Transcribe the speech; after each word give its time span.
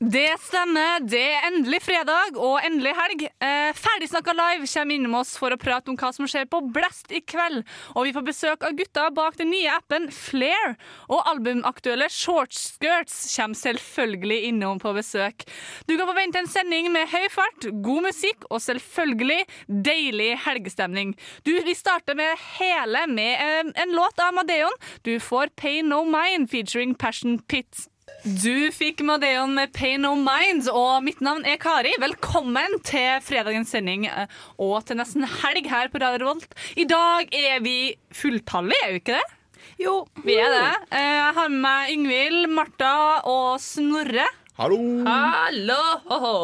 Det 0.00 0.30
stemmer. 0.40 1.02
Det 1.04 1.20
er 1.20 1.46
endelig 1.50 1.82
fredag 1.84 2.38
og 2.40 2.62
endelig 2.64 2.92
helg. 2.96 3.24
Eh, 3.44 3.72
Ferdigsnakka 3.76 4.32
live 4.32 4.68
kommer 4.70 4.96
innom 4.96 5.16
oss 5.18 5.34
for 5.36 5.52
å 5.52 5.58
prate 5.60 5.92
om 5.92 5.98
hva 6.00 6.08
som 6.16 6.28
skjer 6.30 6.46
på 6.48 6.62
Blast 6.72 7.12
i 7.12 7.20
kveld. 7.20 7.66
Og 7.92 8.06
vi 8.06 8.14
får 8.16 8.24
besøk 8.24 8.64
av 8.64 8.78
gutta 8.78 9.08
bak 9.12 9.36
den 9.40 9.52
nye 9.52 9.74
appen 9.74 10.08
Flair. 10.14 10.76
Og 11.12 11.28
albumaktuelle 11.34 12.08
Shortskirts 12.12 13.18
kommer 13.34 13.60
selvfølgelig 13.60 14.40
innom 14.52 14.80
på 14.80 14.94
besøk. 14.96 15.44
Du 15.84 15.96
kan 15.98 16.08
forvente 16.08 16.40
en 16.40 16.50
sending 16.50 16.88
med 16.94 17.10
høy 17.12 17.28
fart, 17.34 17.68
god 17.84 18.08
musikk 18.08 18.48
og 18.48 18.62
selvfølgelig 18.64 19.44
deilig 19.68 20.32
helgestemning. 20.46 21.16
Du, 21.44 21.52
Vi 21.60 21.76
starter 21.76 22.16
med 22.16 22.40
hele 22.56 23.04
med 23.10 23.36
eh, 23.36 23.72
en 23.84 23.92
låt 23.92 24.18
av 24.22 24.32
Madeon. 24.34 24.80
Du 25.04 25.18
får 25.20 25.52
Pay 25.60 25.82
No 25.84 26.06
Mind 26.08 26.48
featuring 26.48 26.94
Passion 26.94 27.38
Pit. 27.38 27.89
Du 28.24 28.70
fikk 28.74 29.00
Madeon 29.06 29.54
med 29.56 29.72
Pay 29.72 29.96
No 30.00 30.12
Minds, 30.18 30.66
og 30.68 31.00
mitt 31.06 31.20
navn 31.24 31.44
er 31.48 31.56
Kari. 31.60 31.92
Velkommen 32.02 32.74
til 32.84 33.20
fredagens 33.24 33.70
sending 33.72 34.04
eh, 34.10 34.26
og 34.60 34.82
til 34.88 34.98
nesten 35.00 35.24
helg 35.24 35.68
her 35.70 35.88
på 35.92 36.02
Radio 36.02 36.28
Volt. 36.28 36.52
I 36.76 36.84
dag 36.90 37.32
er 37.36 37.62
vi 37.64 37.76
fulltallige, 38.12 38.82
er 38.84 38.92
vi 38.92 39.00
ikke 39.00 39.16
det? 39.16 39.64
Jo. 39.80 39.94
Vi 40.26 40.36
er 40.36 40.52
det. 40.52 40.66
Eh, 40.92 41.06
Jeg 41.16 41.32
har 41.38 41.48
med 41.54 41.62
meg 41.64 41.94
Yngvild, 41.94 42.50
Martha 42.58 42.92
og 43.30 43.56
Snorre. 43.64 44.28
Hallo! 44.60 44.80
Hallo! 45.08 45.80
Ho, 46.10 46.20
ho. 46.26 46.36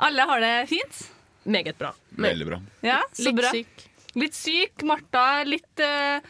Alle 0.00 0.24
har 0.30 0.40
det 0.40 0.54
fint? 0.72 1.02
Meget 1.44 1.76
bra. 1.80 1.92
Veldig 2.16 2.48
bra. 2.48 2.62
Ja, 2.86 3.02
så 3.12 3.28
Litt 3.28 3.40
bra. 3.42 3.52
syk. 3.52 3.86
Litt 4.16 4.36
syk. 4.40 4.86
Martha 4.88 5.26
litt 5.44 5.84
eh, 5.84 6.24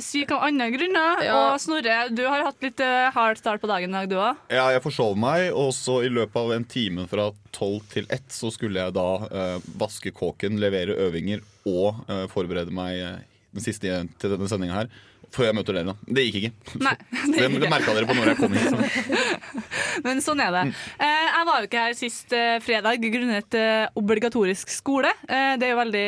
syk 0.00 0.30
av 0.34 0.42
andre 0.46 0.70
grunner. 0.74 1.22
Ja. 1.26 1.36
Og 1.52 1.60
Snorre, 1.62 1.96
du 2.14 2.22
har 2.26 2.44
hatt 2.46 2.62
litt 2.64 2.80
eh, 2.82 3.10
hard 3.14 3.38
start 3.40 3.62
på 3.62 3.68
dagen 3.70 3.92
i 3.92 3.98
dag, 3.98 4.08
du 4.10 4.16
òg. 4.18 4.40
Ja, 4.52 4.66
jeg 4.74 4.82
forsov 4.84 5.16
meg, 5.20 5.50
og 5.52 5.72
så 5.76 6.00
i 6.06 6.10
løpet 6.12 6.36
av 6.40 6.52
en 6.56 6.64
time 6.68 7.06
fra 7.10 7.30
tolv 7.54 7.84
til 7.92 8.08
ett 8.12 8.28
så 8.34 8.50
skulle 8.54 8.80
jeg 8.86 8.96
da 8.96 9.08
eh, 9.28 9.56
vaske 9.80 10.12
kåken, 10.16 10.56
levere 10.62 10.96
øvinger 11.08 11.44
og 11.68 12.04
eh, 12.08 12.24
forberede 12.32 12.74
meg 12.74 13.00
eh, 13.00 13.18
den 13.54 13.64
siste 13.64 13.98
til 14.18 14.34
denne 14.34 14.48
sendinga 14.50 14.80
her. 14.84 14.94
Før 15.34 15.48
jeg 15.48 15.56
møter 15.58 15.74
dere, 15.74 15.90
da. 15.90 16.12
Det 16.14 16.22
gikk 16.28 16.36
ikke. 16.40 16.50
Nei, 16.86 16.92
Det, 17.10 17.22
det 17.34 17.38
gikk 17.42 17.54
det 17.54 17.60
ikke. 17.64 17.70
merka 17.72 17.94
dere 17.96 18.06
på 18.10 18.14
når 18.18 18.28
jeg 18.30 18.38
kom 18.38 18.52
hit. 18.54 18.68
Så. 18.70 19.38
Men 20.04 20.20
sånn 20.22 20.42
er 20.44 20.52
det. 20.54 20.62
Eh, 21.02 21.24
jeg 21.30 21.48
var 21.48 21.56
jo 21.58 21.68
ikke 21.68 21.86
her 21.88 21.96
sist 21.98 22.34
eh, 22.38 22.58
fredag 22.62 23.02
grunnet 23.02 23.56
eh, 23.58 23.88
obligatorisk 23.98 24.70
skole. 24.70 25.10
Eh, 25.26 25.56
det 25.58 25.66
er 25.68 25.74
jo 25.74 25.80
veldig 25.80 26.06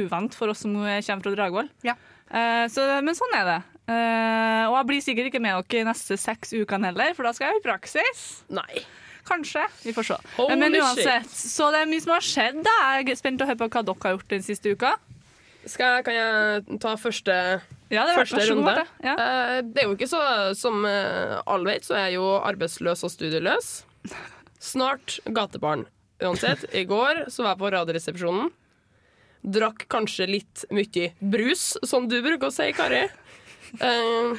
uvant 0.00 0.34
for 0.38 0.50
oss 0.50 0.64
som 0.66 0.74
kommer 0.74 1.22
fra 1.28 1.34
Dragvoll. 1.38 1.70
Ja. 1.86 1.94
Eh, 2.34 2.66
så, 2.72 2.84
men 3.04 3.14
sånn 3.16 3.36
er 3.38 3.46
det. 3.48 3.60
Eh, 3.84 4.64
og 4.66 4.74
jeg 4.78 4.88
blir 4.88 5.02
sikkert 5.04 5.30
ikke 5.30 5.42
med 5.44 5.56
dere 5.70 5.84
i 5.84 5.86
neste 5.86 6.16
seks 6.18 6.54
ukene 6.56 6.90
heller, 6.90 7.14
for 7.16 7.28
da 7.28 7.34
skal 7.36 7.52
jeg 7.52 7.60
i 7.60 7.64
praksis. 7.66 8.22
Nei. 8.54 8.82
Kanskje. 9.28 9.62
Vi 9.86 9.94
får 9.96 10.08
se. 10.10 10.16
Holy 10.36 10.56
men 10.60 10.74
uansett, 10.76 11.30
så 11.32 11.70
det 11.72 11.84
er 11.84 11.88
mye 11.88 12.04
som 12.04 12.12
har 12.12 12.24
skjedd. 12.26 12.58
da. 12.66 12.74
Jeg 12.98 13.12
er 13.14 13.20
spent 13.20 13.40
å 13.44 13.48
høre 13.48 13.60
på 13.62 13.70
hva 13.70 13.84
dere 13.86 14.02
har 14.04 14.16
gjort 14.18 14.34
den 14.34 14.44
siste 14.44 14.74
uka. 14.74 14.96
Skal, 15.64 16.02
kan 16.04 16.12
jeg 16.12 16.78
ta 16.82 16.92
første, 17.00 17.34
Ja, 17.88 18.02
det 18.04 18.18
første 18.18 18.42
runde? 18.50 18.66
Marte. 18.66 18.84
Ja. 19.04 19.14
Eh, 19.14 19.60
det 19.64 19.80
er 19.80 19.86
jo 19.88 19.94
ikke 19.96 20.10
så 20.10 20.20
Som 20.58 20.84
alle 20.84 21.70
vet, 21.70 21.86
så 21.86 21.96
er 21.96 22.10
jeg 22.10 22.18
jo 22.18 22.26
arbeidsløs 22.44 23.06
og 23.06 23.12
studieløs. 23.14 23.70
Snart 24.60 25.20
gatebarn. 25.24 25.86
Uansett, 26.24 26.66
i 26.76 26.84
går 26.88 27.26
så 27.32 27.46
var 27.46 27.54
jeg 27.54 27.62
på 27.62 27.72
Radioresepsjonen. 27.78 28.52
Drakk 29.44 29.84
kanskje 29.92 30.26
litt 30.30 30.64
mye 30.72 31.10
brus, 31.20 31.74
som 31.84 32.08
du 32.08 32.16
bruker 32.24 32.48
å 32.48 32.54
si, 32.54 32.70
Kari. 32.76 33.02
Uh, 33.80 34.32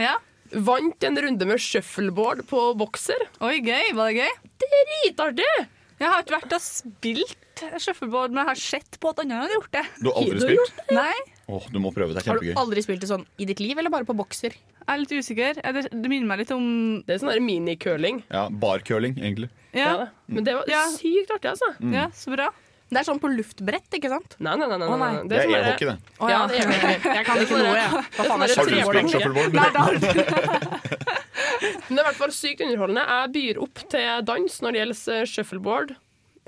ja. 0.00 0.14
vant 0.52 1.04
en 1.04 1.20
runde 1.26 1.48
med 1.48 1.60
shuffleboard 1.60 2.46
på 2.48 2.62
bokser. 2.80 3.26
Oi, 3.44 3.58
gøy. 3.60 3.92
Var 3.98 4.10
det 4.10 4.24
gøy? 4.24 4.32
Dritartig! 4.64 5.52
Jeg 6.00 6.08
har 6.08 6.22
ikke 6.24 6.38
vært 6.38 6.54
og 6.56 6.62
spilt 6.64 7.64
shuffleboard, 7.84 8.32
men 8.32 8.40
jeg 8.40 8.48
har 8.54 8.60
sett 8.62 8.96
på 9.02 9.10
at 9.12 9.20
andre 9.20 9.42
har 9.42 9.52
gjort 9.52 9.74
det. 9.76 9.84
Du 10.00 10.08
har 10.08 10.22
aldri 10.22 10.38
Du 10.40 10.46
har 10.46 10.56
ja. 10.56 10.86
Nei, 10.96 11.36
Åh, 11.50 11.64
du 11.68 11.80
må 11.82 11.90
prøve. 11.92 12.14
Det 12.14 12.22
er 12.22 12.30
kjempegøy. 12.30 12.54
Har 12.54 12.56
du 12.56 12.62
aldri 12.62 12.84
spilt 12.86 13.02
det 13.04 13.10
sånn 13.10 13.26
i 13.42 13.46
ditt 13.48 13.60
liv, 13.60 13.76
eller 13.76 13.92
bare 13.92 14.08
på 14.08 14.16
bokser? 14.16 14.54
jeg 14.90 14.96
er 14.96 15.02
litt 15.04 15.12
usikker. 15.12 15.58
Er 15.62 15.74
Det, 15.76 15.82
det 15.92 16.10
minner 16.10 16.26
meg 16.26 16.40
litt 16.42 16.50
om 16.54 16.64
Det 17.06 17.14
er 17.14 17.20
sånn 17.22 17.44
minicurling. 17.44 18.22
Ja, 18.30 18.48
Barcurling, 18.50 19.18
egentlig. 19.20 19.50
Ja, 19.72 19.90
Ja. 19.92 20.06
Men 20.26 20.44
det 20.44 20.54
var 20.54 20.64
Ja. 20.66 20.86
sykt 20.90 21.30
artig, 21.30 21.50
altså. 21.52 21.68
ja 21.92 22.08
så 22.10 22.34
bra. 22.34 22.48
Det 22.90 22.98
er 22.98 23.06
sånn 23.06 23.20
på 23.22 23.30
luftbrett, 23.30 23.86
ikke 23.94 24.10
sant? 24.10 24.34
Nei, 24.42 24.56
nei, 24.58 24.66
nei. 24.66 24.78
nei, 24.82 24.88
nei. 24.90 24.98
nei. 24.98 25.22
Det 25.30 25.36
er 25.38 25.44
sånn 25.46 25.56
e-hockey, 25.60 25.86
det. 25.90 26.14
Å, 26.18 26.30
Ja, 26.32 26.40
det 26.50 26.58
er 26.58 26.72
det. 26.74 26.94
Jeg 27.06 27.26
kan 27.28 27.42
ikke 27.44 27.60
noe, 27.60 27.76
jeg. 27.78 28.02
Hva 28.16 28.26
faen 28.26 28.42
er 28.42 28.50
er 28.50 28.60
Har 28.60 28.66
du 28.66 28.74
spilt 28.90 29.14
shuffleboard? 29.14 29.52
Nei, 29.54 29.68
da. 29.76 30.90
Men 31.60 31.94
det 31.94 32.00
er 32.00 32.02
i 32.02 32.08
hvert 32.08 32.18
fall 32.18 32.34
sykt 32.34 32.64
underholdende. 32.66 33.06
Jeg 33.14 33.32
byr 33.36 33.62
opp 33.62 33.84
til 33.94 34.26
dans 34.26 34.58
når 34.64 34.74
det 34.74 34.82
gjelder 34.82 35.14
eh, 35.20 35.28
shuffleboard 35.30 35.94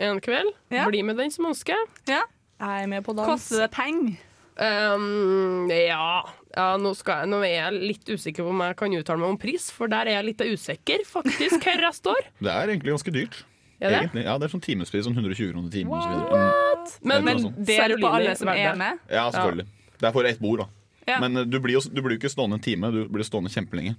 en 0.02 0.20
kveld. 0.24 0.52
Ja. 0.74 0.88
Bli 0.90 1.02
med 1.06 1.18
den 1.20 1.32
som 1.34 1.46
ønsker. 1.50 1.78
Ja. 2.10 2.24
Jeg 2.62 2.84
er 2.84 2.90
med 2.90 3.06
på 3.06 3.14
dans. 3.16 3.28
Koster 3.28 3.64
det 3.64 3.70
penger? 3.74 4.18
Um, 4.52 5.70
ja, 5.72 6.28
ja 6.52 6.66
nå, 6.76 6.90
skal 6.98 7.22
jeg, 7.22 7.30
nå 7.32 7.38
er 7.40 7.54
jeg 7.54 7.78
litt 7.88 8.10
usikker 8.12 8.44
på 8.44 8.50
om 8.52 8.60
jeg 8.66 8.76
kan 8.82 8.96
uttale 8.98 9.22
meg 9.22 9.32
om 9.32 9.38
pris, 9.40 9.70
for 9.72 9.88
der 9.90 10.10
er 10.10 10.18
jeg 10.18 10.28
litt 10.28 10.44
usikker, 10.44 11.06
faktisk, 11.08 11.56
hvor 11.64 11.86
jeg 11.86 11.96
står. 11.96 12.28
Det 12.44 12.52
er 12.52 12.74
egentlig 12.74 12.92
ganske 12.92 13.14
dyrt. 13.14 13.40
Er 13.82 13.90
det? 13.90 13.98
Egentlig. 13.98 14.22
Ja, 14.28 14.36
det 14.38 14.46
er 14.46 14.52
sånn 14.52 14.62
timespris, 14.62 15.04
sånn 15.08 15.16
120 15.18 15.50
kroner 15.50 15.72
timen 15.74 15.96
og 15.96 16.04
så 16.04 16.10
videre. 16.12 16.42
Mm. 16.42 16.92
Men, 17.10 17.24
Men 17.26 17.40
er 17.74 17.96
på 17.98 18.12
alle 18.14 18.36
som 18.38 18.50
er 18.52 18.78
med? 18.78 19.02
Ja, 19.10 19.26
selvfølgelig. 19.34 19.66
Det 19.98 20.08
er 20.08 20.14
for 20.14 20.28
ett 20.30 20.40
bord, 20.42 20.62
da. 20.62 20.68
Ja. 21.10 21.18
Men 21.22 21.42
eh, 21.42 21.48
du 21.50 21.58
blir 21.58 21.74
jo 21.74 21.82
du 21.90 21.98
blir 21.98 22.14
jo 22.14 22.20
ikke 22.22 22.30
stående 22.30 22.60
en 22.60 22.62
time, 22.62 22.90
du 22.94 23.02
blir 23.10 23.26
stående 23.26 23.50
kjempelenge. 23.50 23.96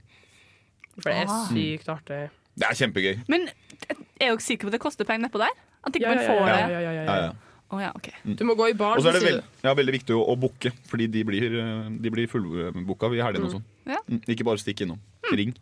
For 0.96 1.10
det 1.10 1.24
er 1.26 1.32
sykt 1.50 1.90
artig. 1.92 2.22
Det 2.54 2.68
er 2.70 2.78
kjempegøy. 2.80 3.16
Men 3.32 3.50
er 3.90 3.98
dere 4.22 4.44
sikre 4.44 4.68
på 4.68 4.72
at 4.72 4.78
det 4.78 4.84
koster 4.84 5.08
penger 5.10 5.28
nedpå 5.28 5.42
der? 5.42 5.56
At 5.84 5.98
ikke 5.98 6.06
Ja, 6.06 6.14
man 6.14 6.24
ja, 6.24 6.30
får 6.30 6.40
ja, 6.40 6.54
det? 6.54 6.60
ja, 6.62 6.68
ja, 6.70 6.80
ja, 6.80 6.94
Ja, 6.94 7.04
ja. 7.04 7.26
ja. 7.28 7.54
Å 7.74 7.80
ja, 7.82 7.90
ok. 7.98 8.08
Du 8.38 8.44
må 8.46 8.54
gå 8.54 8.68
i 8.70 8.76
baren. 8.78 9.00
Og 9.00 9.06
så 9.06 9.10
er 9.10 9.18
det 9.18 9.24
veld, 9.26 9.46
ja, 9.66 9.72
veldig 9.74 9.94
viktig 9.96 10.14
å, 10.14 10.20
å 10.30 10.36
booke, 10.38 10.70
fordi 10.92 11.08
de 11.10 11.24
blir, 11.26 11.56
eh, 11.58 11.88
de 12.04 12.12
blir 12.14 12.30
fullbooka 12.30 13.10
i 13.18 13.22
helgene 13.24 13.48
og 13.50 13.56
sånn. 13.56 13.64
Ja. 13.90 13.98
Mm, 14.06 14.20
Ikke 14.36 14.46
bare 14.46 14.62
stikk 14.62 14.84
innom. 14.86 15.00
Ring. 15.34 15.56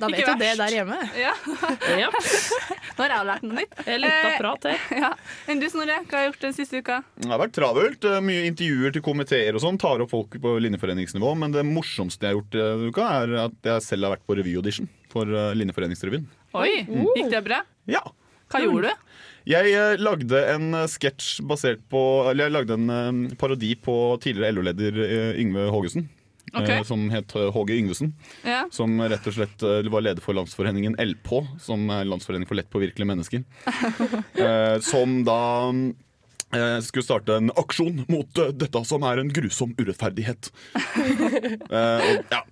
Da 0.00 0.08
vet 0.10 0.24
du 0.26 0.32
det 0.40 0.52
der 0.58 0.72
hjemme. 0.74 0.96
Ja. 1.18 1.32
Ja, 2.02 2.08
Nå 2.12 3.04
har 3.04 3.12
jeg 3.12 3.26
lært 3.28 3.44
noe 3.46 3.56
nytt. 3.60 3.74
litt 3.86 4.08
Eh, 4.08 4.38
her. 4.40 4.80
Ja. 4.98 5.10
Enn 5.50 5.60
du, 5.62 5.66
Snorre? 5.70 6.00
Hva 6.08 6.18
har 6.18 6.24
du 6.26 6.30
gjort 6.32 6.46
den 6.46 6.56
siste 6.56 6.80
uka? 6.82 7.00
Det 7.20 7.30
har 7.30 7.38
vært 7.42 7.54
travelt. 7.56 8.04
eh, 8.08 8.20
Mye 8.24 8.46
intervjuer 8.50 8.92
til 8.96 9.02
komiteer 9.04 9.54
og 9.58 9.62
sånn. 9.64 9.78
Tar 9.80 10.02
opp 10.04 10.10
folk 10.14 10.34
på 10.42 10.54
linjeforeningsnivå. 10.64 11.34
Men 11.38 11.54
det 11.54 11.64
morsomste 11.68 12.26
jeg 12.26 12.32
har 12.34 12.40
gjort 12.40 12.56
denne 12.56 12.90
uka, 12.92 13.08
er 13.22 13.36
at 13.46 13.70
jeg 13.72 13.82
selv 13.86 14.08
har 14.08 14.16
vært 14.16 14.26
på 14.28 14.36
revyaudition 14.40 14.88
for 15.12 15.28
eh, 15.30 15.52
Linjeforeningsrevyen. 15.60 16.26
Oi, 16.58 16.72
gikk 17.16 17.30
det 17.32 17.44
bra? 17.46 17.62
Ja. 17.90 18.02
Hva 18.52 18.60
gjorde 18.60 18.90
du? 18.92 19.12
Jeg 19.48 19.72
eh, 19.74 19.96
lagde 19.98 20.42
en 20.54 20.68
eh, 20.82 20.88
sketsj 20.92 21.40
basert 21.48 21.80
på 21.90 22.00
Eller 22.30 22.46
jeg 22.46 22.54
lagde 22.54 22.76
en 22.76 22.90
eh, 23.30 23.36
parodi 23.40 23.72
på 23.80 23.94
tidligere 24.22 24.54
LO-leder 24.58 25.00
eh, 25.06 25.40
Yngve 25.42 25.64
Hågesen. 25.72 26.04
Eh, 26.54 26.60
Ok. 26.62 26.86
Som 26.86 27.08
het 27.12 27.32
H.G. 27.32 27.50
Håge 27.54 27.76
Yngvesen. 27.78 28.12
Ja. 28.44 28.62
Som 28.74 29.00
rett 29.00 29.26
og 29.26 29.36
slett 29.36 29.62
eh, 29.66 29.88
var 29.92 30.04
leder 30.04 30.24
for 30.24 30.36
landsforeningen 30.36 30.96
LP, 31.00 31.34
som 31.62 31.88
er 31.90 32.08
Landsforening 32.08 32.48
for 32.48 32.58
lett 32.58 32.70
påvirkelige 32.72 33.08
mennesker. 33.08 33.44
Eh, 34.42 34.78
som 34.82 35.20
da 35.24 35.38
eh, 36.56 36.78
skulle 36.84 37.04
starte 37.04 37.36
en 37.40 37.50
aksjon 37.56 38.04
mot 38.08 38.38
eh, 38.38 38.52
dette 38.56 38.82
som 38.88 39.04
er 39.08 39.22
en 39.22 39.30
grusom 39.32 39.74
urettferdighet. 39.78 40.50
uh, 40.74 42.02
og, 42.08 42.32
ja, 42.32 42.42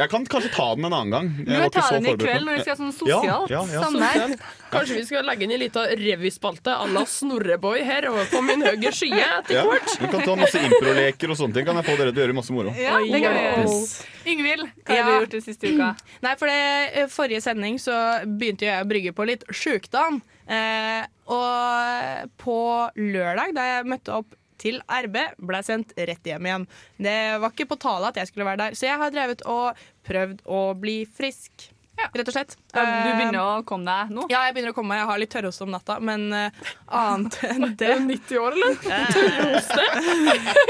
jeg 0.00 0.12
kan 0.12 0.26
kanskje 0.32 0.52
ta 0.54 0.68
den 0.76 0.88
en 0.88 0.96
annen 0.96 1.14
gang. 1.14 1.30
Du 1.36 1.50
Jeg 1.50 1.60
var 1.60 1.66
må 1.66 1.74
ta 1.74 1.86
den 1.96 2.08
i 2.08 2.14
kveld 2.20 2.48
når 2.48 2.58
vi 2.58 2.64
skal 2.64 2.74
ha 2.74 2.78
sånn 2.80 2.94
sosialt 2.96 3.52
ja, 3.52 3.62
ja. 3.74 3.82
samvær. 3.84 4.36
Kanskje 4.70 4.98
vi 5.00 5.04
skal 5.08 5.26
legge 5.28 5.46
inn 5.46 5.54
en 5.56 5.62
liten 5.64 5.94
revyspalte 6.00 6.74
à 6.74 6.86
la 6.90 7.04
Snorreboy 7.10 7.84
her 7.86 8.08
over 8.12 8.28
på 8.30 8.42
min 8.46 8.64
høyre 8.64 8.94
skye 8.94 9.18
etter 9.18 9.58
Ja, 9.58 9.66
hvert. 9.68 9.96
vi 10.00 10.10
kan 10.12 10.24
ta 10.24 10.38
masse 10.38 10.62
improleker 10.70 11.34
og 11.34 11.40
sånne 11.40 11.58
ting. 11.58 11.68
Kan 11.68 11.80
jeg 11.80 11.88
få 11.90 11.98
dere 11.98 12.14
til 12.14 12.22
å 12.22 12.26
gjøre 12.26 12.38
masse 12.38 12.54
moro? 12.56 12.74
Ja, 12.78 12.96
det 13.02 13.22
kan 13.24 13.36
vi 13.36 13.44
gjøre. 13.46 13.78
Yngvild, 14.30 14.66
hva 14.84 14.96
har 14.96 15.06
du 15.08 15.14
gjort 15.24 15.34
den 15.36 15.44
siste 15.44 15.70
uka? 15.74 15.92
Nei, 16.24 16.34
for 16.38 16.50
det, 16.50 17.06
forrige 17.12 17.40
sending 17.44 17.80
så 17.82 17.96
begynte 18.26 18.68
jeg 18.68 18.84
å 18.84 18.88
brygge 18.88 19.14
på 19.16 19.26
litt 19.28 19.46
sjukdom. 19.48 20.20
Eh, 20.50 21.02
og 21.30 22.30
på 22.42 22.58
lørdag, 22.98 23.54
da 23.54 23.66
jeg 23.68 23.88
møtte 23.90 24.20
opp 24.20 24.36
til 24.60 24.80
RB, 24.84 25.16
ble 25.40 25.60
jeg 25.62 25.68
sendt 25.70 25.96
rett 25.96 26.26
hjem 26.26 26.48
igjen. 26.48 26.68
Det 27.00 27.18
var 27.40 27.54
ikke 27.54 27.70
på 27.70 27.80
tale 27.80 28.10
at 28.10 28.20
jeg 28.20 28.30
skulle 28.30 28.48
være 28.48 28.66
der, 28.66 28.78
så 28.78 28.90
jeg 28.90 29.00
har 29.00 29.12
drevet 29.14 29.44
og 29.48 29.84
prøvd 30.08 30.42
å 30.50 30.64
bli 30.80 31.02
frisk. 31.08 31.70
Rett 32.00 32.28
og 32.30 32.32
slett. 32.32 32.54
Du 32.72 32.78
begynner 32.80 33.38
å 33.42 33.48
komme 33.68 33.84
deg 33.84 34.12
nå? 34.14 34.22
Ja, 34.32 34.46
jeg 34.48 34.54
begynner 34.56 34.72
å 34.72 34.76
komme 34.76 34.94
meg. 34.94 35.02
Jeg 35.02 35.08
har 35.10 35.20
litt 35.20 35.32
tørrhoste 35.34 35.66
om 35.66 35.72
natta, 35.74 35.98
men 36.00 36.30
uh, 36.32 36.70
annet 36.96 37.36
enn 37.50 37.74
det 37.76 37.90
Er 37.90 38.00
du 38.00 38.06
90 38.08 38.40
år, 38.40 38.56
eller? 38.56 38.78
Tørrhoste? 39.16 39.84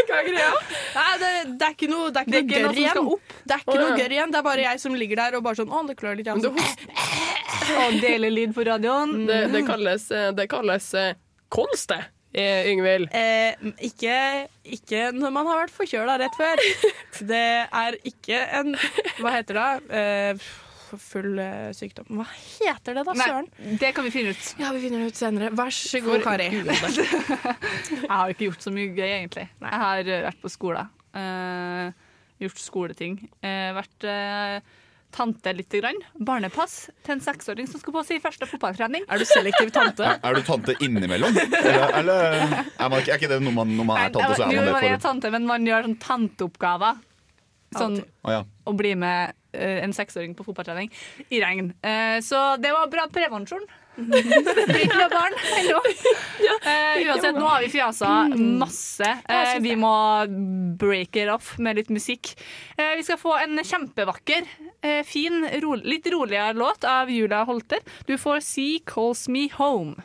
Hva 0.09 0.19
er 0.19 0.27
greia? 0.27 0.51
Nei, 0.97 1.13
det, 1.23 1.31
det 1.55 1.69
er 1.69 1.77
ikke 1.77 1.91
noe, 1.93 2.11
det 2.11 2.25
er 2.25 2.27
ikke 2.27 2.35
Det 2.35 2.41
er 2.41 2.67
noe 2.67 2.73
noe 2.73 2.75
gørr 2.75 2.83
igjen. 2.83 3.13
Det 3.45 3.57
er 3.57 3.65
ikke 3.65 3.79
noe 3.79 3.93
ja. 3.93 3.99
gørr 4.03 4.17
igjen. 4.17 4.35
Det 4.35 4.41
er 4.43 4.47
bare 4.51 4.67
jeg 4.67 4.83
som 4.83 4.99
ligger 5.05 5.23
der 5.23 5.39
og 5.39 5.47
bare 5.47 5.61
sånn 5.63 5.71
Å, 5.71 5.85
det 5.87 5.97
klør 6.01 6.19
litt. 6.19 6.27
Det, 6.27 6.51
igjen. 6.51 7.50
Og 7.83 7.99
deler 8.03 8.33
lyd 8.33 8.55
på 8.57 8.65
radioen. 8.67 9.27
det, 9.29 9.43
det 9.55 9.67
kalles, 9.69 10.09
det 10.37 10.49
kalles 10.51 10.89
eh, 10.99 11.13
kols, 11.53 11.87
det, 11.91 12.01
eh, 12.37 12.71
Yngvild. 12.71 13.11
Eh, 13.17 13.71
ikke, 13.91 14.17
ikke 14.65 15.11
når 15.17 15.35
man 15.35 15.51
har 15.51 15.63
vært 15.65 15.77
forkjøla 15.77 16.19
rett 16.23 16.39
før. 16.39 16.65
Det 17.31 17.47
er 17.67 17.97
ikke 18.09 18.39
en 18.57 18.75
Hva 19.21 19.33
heter 19.35 19.59
det? 19.59 19.71
Eh, 19.99 20.45
full 20.99 21.39
eh, 21.39 21.71
sykdom. 21.77 22.09
Hva 22.19 22.27
heter 22.27 22.97
det 22.97 23.05
da, 23.07 23.15
Nei, 23.19 23.75
det 23.81 23.93
kan 23.97 24.07
vi 24.07 24.13
finne 24.15 24.35
ut. 24.35 24.53
Ja, 24.61 24.73
vi 24.75 24.83
finner 24.87 25.05
det 25.05 25.13
ut 25.13 25.21
senere. 25.21 25.51
Vær 25.59 25.75
så 25.75 26.01
god, 26.05 26.23
Kari. 26.25 26.49
Jeg 26.65 28.09
har 28.09 28.33
ikke 28.33 28.49
gjort 28.49 28.65
så 28.65 28.73
mye 28.75 28.91
gøy, 28.95 29.09
egentlig. 29.09 29.47
Jeg 29.61 29.83
har 29.85 30.03
vært 30.31 30.41
på 30.43 30.51
skolen. 30.53 30.91
Uh, 31.15 31.91
gjort 32.41 32.63
skoleting. 32.63 33.19
Uh, 33.43 33.71
vært 33.79 34.07
eh, 34.09 34.79
tante 35.15 35.53
lite 35.57 35.81
grann. 35.81 35.99
Barnepass 36.27 36.89
til 37.05 37.17
en 37.17 37.23
seksåring 37.25 37.69
som 37.71 37.83
skal 37.83 37.95
på 37.97 38.05
sin 38.07 38.23
første 38.23 38.49
fotballtrening. 38.51 39.07
Er 39.11 39.21
du 39.21 39.27
selektiv 39.29 39.73
tante? 39.75 40.07
Er, 40.07 40.23
er 40.23 40.39
du 40.39 40.47
tante 40.47 40.77
innimellom? 40.81 41.37
Eller, 41.61 41.99
eller 42.01 42.25
er, 42.31 42.89
man, 42.89 42.99
er 43.01 43.15
ikke 43.19 43.31
det 43.31 43.41
når 43.45 43.57
man, 43.59 43.77
når 43.79 43.91
man 43.91 44.03
er 44.05 44.15
tante, 44.15 44.39
så 44.39 44.47
er 44.47 44.55
Jo, 44.55 44.65
man 44.65 44.73
man 44.73 44.87
det 44.87 44.95
er 44.95 45.05
tante, 45.05 45.35
men 45.35 45.51
man 45.51 45.69
gjør 45.69 45.89
sånn 45.89 46.01
tanteoppgaver. 46.07 47.05
Sånn 47.77 48.01
Å 48.27 48.33
ja. 48.35 48.41
å 48.67 48.73
bli 48.75 48.97
med 48.99 49.37
uh, 49.55 49.77
en 49.85 49.93
seksåring 49.95 50.33
på 50.35 50.47
fotballtrening 50.49 50.91
i 51.31 51.39
regn. 51.43 51.71
Uh, 51.85 52.19
så 52.25 52.57
det 52.63 52.73
var 52.75 52.91
bra 52.91 53.07
prevensjon. 53.13 53.63
Det 54.01 54.23
blir 54.71 54.85
ikke 54.87 54.99
noe 54.99 55.11
barn 55.13 55.37
ennå. 55.59 55.81
Eh, 56.41 57.01
uansett, 57.07 57.37
nå 57.37 57.47
har 57.47 57.63
vi 57.65 57.71
fjasa 57.73 58.11
masse. 58.35 59.11
Uh, 59.27 59.57
vi 59.63 59.75
må 59.79 59.93
break 60.81 61.19
it 61.21 61.31
off 61.33 61.57
med 61.63 61.81
litt 61.81 61.91
musikk. 61.93 62.33
Uh, 62.79 62.95
vi 62.99 63.07
skal 63.07 63.21
få 63.21 63.37
en 63.43 63.61
kjempevakker, 63.61 64.47
fin, 65.07 65.45
ro 65.63 65.75
litt 65.75 66.07
roligere 66.07 66.53
låt 66.53 66.85
av 66.85 67.11
Julia 67.11 67.45
Holter. 67.45 67.79
Du 68.07 68.19
får 68.19 68.41
Sea 68.41 68.79
Calls 68.85 69.29
Me 69.29 69.49
Home. 69.59 70.03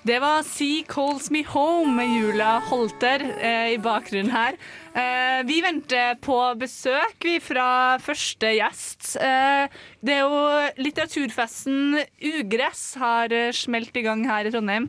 Det 0.00 0.16
var 0.16 0.40
Sea 0.48 0.82
Calls 0.88 1.26
Me 1.30 1.42
Home 1.44 1.92
med 1.98 2.08
Julia 2.08 2.54
Holter 2.70 3.20
eh, 3.36 3.74
i 3.74 3.78
bakgrunnen 3.84 4.30
her. 4.32 4.56
Eh, 4.96 5.42
vi 5.44 5.58
venter 5.60 6.14
på 6.24 6.38
besøk 6.56 7.20
vi 7.26 7.34
fra 7.44 7.98
første 8.00 8.48
gjest. 8.56 9.10
Eh, 9.20 9.68
det 10.00 10.14
er 10.14 10.22
jo 10.24 10.38
litteraturfesten 10.80 11.98
Ugress 12.30 12.86
har 13.02 13.34
eh, 13.36 13.50
smelt 13.52 14.00
i 14.00 14.06
gang 14.06 14.24
her 14.24 14.48
i 14.48 14.54
Trondheim. 14.54 14.88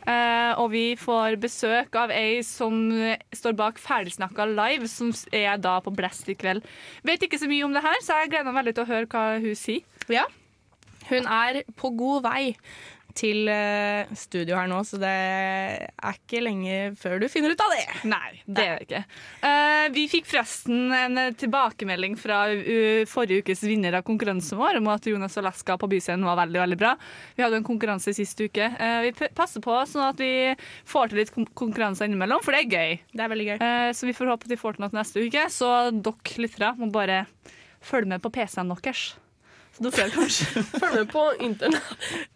Eh, 0.00 0.56
og 0.56 0.72
vi 0.72 0.86
får 0.96 1.36
besøk 1.44 2.00
av 2.00 2.16
ei 2.16 2.40
som 2.46 2.80
eh, 2.96 3.20
står 3.36 3.58
bak 3.60 3.82
Ferdigsnakka 3.82 4.48
live, 4.54 4.88
som 4.88 5.12
er 5.36 5.60
da 5.60 5.76
på 5.84 5.92
Blast 6.00 6.32
i 6.32 6.38
kveld. 6.38 6.64
Vet 7.04 7.28
ikke 7.28 7.42
så 7.44 7.52
mye 7.52 7.68
om 7.68 7.76
det 7.76 7.84
her, 7.84 8.00
så 8.00 8.22
jeg 8.22 8.32
gleder 8.32 8.48
meg 8.48 8.62
veldig 8.62 8.76
til 8.80 8.88
å 8.88 8.92
høre 8.94 9.12
hva 9.12 9.28
hun 9.36 9.52
sier. 9.66 9.84
Ja. 10.08 10.24
Hun 11.06 11.28
er 11.30 11.60
på 11.78 11.92
god 11.94 12.24
vei 12.24 12.56
til 13.16 13.48
eh, 13.50 14.08
studio 14.18 14.56
her 14.58 14.68
nå, 14.70 14.82
så 14.86 14.98
det 15.00 15.10
er 15.10 16.18
ikke 16.18 16.42
lenge 16.44 16.76
før 17.00 17.20
du 17.22 17.26
finner 17.32 17.54
ut 17.54 17.62
av 17.64 17.72
det. 17.74 17.84
Nei, 18.10 18.42
det 18.44 18.66
er 18.66 18.76
det 18.76 18.86
ikke. 18.86 19.02
Uh, 19.42 19.86
vi 19.94 20.06
fikk 20.12 20.28
forresten 20.30 20.94
en 20.94 21.20
eh, 21.22 21.32
tilbakemelding 21.38 22.16
fra 22.20 22.42
uh, 22.52 23.02
forrige 23.08 23.46
ukes 23.46 23.64
vinner 23.66 23.98
av 23.98 24.06
konkurransen 24.06 24.60
vår 24.60 24.80
om 24.80 24.90
at 24.92 25.08
Jonas 25.08 25.38
Alaska 25.40 25.78
på 25.80 25.90
Byscenen 25.92 26.26
var 26.28 26.40
veldig 26.42 26.62
veldig 26.62 26.80
bra. 26.80 26.94
Vi 27.36 27.44
hadde 27.44 27.60
en 27.60 27.66
konkurranse 27.66 28.14
sist 28.16 28.40
uke. 28.42 28.70
Uh, 28.76 29.00
vi 29.06 29.14
passer 29.36 29.64
på 29.64 29.80
sånn 29.88 30.06
at 30.10 30.22
vi 30.22 30.32
får 30.88 31.12
til 31.12 31.22
litt 31.22 31.34
konkurranse 31.58 32.06
innimellom, 32.06 32.44
for 32.44 32.56
det 32.56 32.64
er 32.64 32.72
gøy. 32.78 32.96
Det 33.12 33.26
er 33.26 33.32
veldig 33.32 33.50
gøy. 33.52 33.60
Så 33.96 34.08
vi 34.08 34.16
får 34.16 34.34
håpe 34.34 34.48
at 34.48 34.56
vi 34.56 34.60
får 34.60 34.76
til 34.76 34.86
noe 34.86 34.96
neste 34.96 35.22
uke. 35.22 35.46
Så 35.52 35.70
dere 35.92 36.42
lyttere 36.44 36.74
må 36.80 36.90
bare 36.92 37.24
følge 37.84 38.16
med 38.16 38.24
på 38.24 38.32
PC-en 38.34 38.72
deres. 38.72 39.14
Så 39.76 39.90
dere 39.92 40.08
kanskje 40.14 40.62
Følg 40.80 40.94
med 41.02 41.10
på 41.12 41.22
interna 41.44 41.80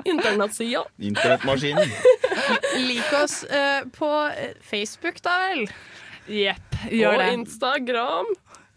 internettsida. 0.04 0.82
Internettmaskinen. 1.10 1.92
Lik 2.90 3.12
oss 3.16 3.40
uh, 3.48 3.82
på 3.96 4.10
eh, 4.34 4.52
Facebook, 4.66 5.22
da 5.25 5.37
vel. 5.46 5.64
Jepp, 6.31 6.76
gjør 6.92 7.14
Og 7.16 7.22
det. 7.22 7.28
Instagram. 7.38 8.31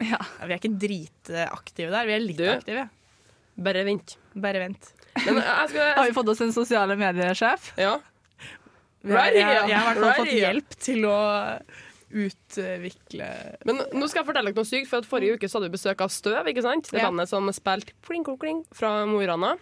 Ja. 0.04 0.18
Ja, 0.20 0.48
vi 0.48 0.56
er 0.56 0.60
ikke 0.62 0.74
dritaktive 0.80 1.92
der, 1.94 2.08
vi 2.10 2.16
er 2.16 2.24
litt 2.24 2.40
Du. 2.40 2.48
aktive. 2.56 2.88
Bare 3.64 3.84
vent. 3.88 4.16
Bare 4.34 4.64
vent. 4.64 4.90
Men 5.28 5.38
jeg 5.44 5.70
skal 5.70 5.92
Har 6.00 6.08
vi 6.10 6.16
fått 6.16 6.32
oss 6.34 6.42
en 6.42 6.56
sosiale 6.56 6.96
medier-sjef? 7.00 7.74
Ja. 7.80 7.98
Jeg, 9.04 9.14
jeg, 9.36 9.44
jeg, 9.44 9.70
jeg 9.70 9.80
har 9.84 9.98
i 9.98 10.00
hvert 10.00 10.16
fall 10.16 10.22
fått 10.24 10.38
hjelp 10.40 10.76
til 10.80 11.06
å 11.12 11.18
utvikle 12.14 13.28
Men 13.66 13.82
nå 13.94 14.08
skal 14.10 14.22
jeg 14.22 14.28
fortelle 14.30 14.52
dere 14.54 14.60
noe 14.62 14.70
sykt, 14.70 14.90
for 14.92 15.02
at 15.04 15.10
forrige 15.10 15.38
uke 15.38 15.50
så 15.50 15.60
hadde 15.60 15.70
vi 15.72 15.78
besøk 15.78 16.04
av 16.06 16.12
Støv, 16.14 16.48
ikke 16.52 16.64
sant? 16.66 16.90
Det 16.92 17.02
Ja. 17.02 17.10
bandet 17.10 17.30
som 17.32 17.50
spilte 17.56 17.94
Pling 18.06 18.24
Kling 18.28 18.40
Kling 18.40 18.62
fra 18.74 19.06
Mo 19.10 19.20
i 19.22 19.28
Rana. 19.28 19.56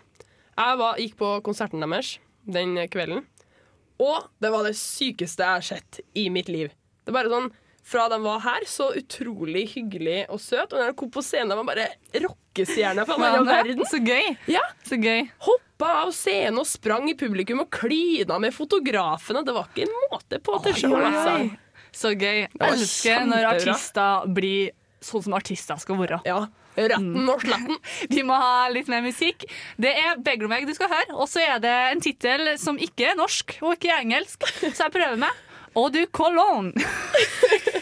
Jeg 0.58 0.78
var, 0.78 0.96
gikk 1.00 1.16
på 1.18 1.32
konserten 1.46 1.80
deres 1.82 2.18
den 2.46 2.76
kvelden, 2.90 3.26
og 4.02 4.28
det 4.42 4.52
var 4.52 4.64
det 4.66 4.76
sykeste 4.76 5.46
jeg 5.46 5.56
har 5.58 5.62
sett 5.62 6.00
i 6.18 6.30
mitt 6.30 6.50
liv. 6.50 6.70
Det 7.06 7.14
er 7.14 7.18
bare 7.24 7.30
sånn, 7.34 7.52
Fra 7.84 8.04
de 8.10 8.20
var 8.22 8.40
her, 8.40 8.62
så 8.70 8.92
utrolig 8.94 9.64
hyggelig 9.74 10.28
og 10.30 10.38
søt. 10.40 10.70
Og 10.72 10.78
når 10.78 10.92
de 10.92 10.94
kom 11.00 11.10
på 11.10 11.24
scenen, 11.26 11.58
var 11.58 11.66
bare 11.66 11.88
rockestjerner 12.14 13.08
fra 13.10 13.16
annen 13.18 13.48
verden. 13.48 13.82
Så 13.90 13.98
gøy. 14.06 14.38
Ja. 14.48 14.62
Så 14.86 15.00
gøy. 15.02 15.26
Hoppa 15.42 15.90
av 16.04 16.12
scenen 16.14 16.60
og 16.62 16.68
sprang 16.70 17.10
i 17.10 17.16
publikum 17.18 17.64
og 17.64 17.72
klina 17.74 18.38
med 18.40 18.54
fotografene. 18.54 19.42
Det 19.44 19.56
var 19.58 19.66
ikke 19.74 19.88
en 19.88 19.96
måte 20.12 20.40
på 20.46 20.60
til 20.64 20.78
show, 20.78 20.94
altså. 20.94 21.58
Så 21.96 22.14
gøy. 22.16 22.46
Jeg 22.48 22.72
elsker 22.72 23.26
når 23.28 23.50
artister 23.56 24.28
blir 24.32 24.72
sånn 25.04 25.26
som 25.26 25.36
artister 25.38 25.80
skal 25.82 26.00
være. 26.00 26.22
Ja. 26.28 26.46
Retten 26.78 27.28
og 27.28 27.42
sletten. 27.44 27.80
Vi 28.14 28.22
må 28.24 28.38
ha 28.40 28.70
litt 28.72 28.88
mer 28.92 29.04
musikk. 29.04 29.44
Det 29.82 29.92
er 29.92 30.20
Beggar 30.24 30.48
Meg 30.52 30.70
du 30.70 30.74
skal 30.78 30.92
høre, 30.92 31.18
og 31.18 31.28
så 31.28 31.44
er 31.44 31.60
det 31.64 31.74
en 31.92 32.04
tittel 32.04 32.54
som 32.62 32.80
ikke 32.80 33.10
er 33.12 33.18
norsk 33.20 33.58
og 33.60 33.76
ikke 33.76 33.92
er 33.92 34.06
engelsk, 34.06 34.48
så 34.62 34.86
jeg 34.86 34.94
prøver 34.96 35.20
meg. 35.20 35.42
Og 35.76 35.92
du 35.94 36.02
Cologne. 36.12 36.72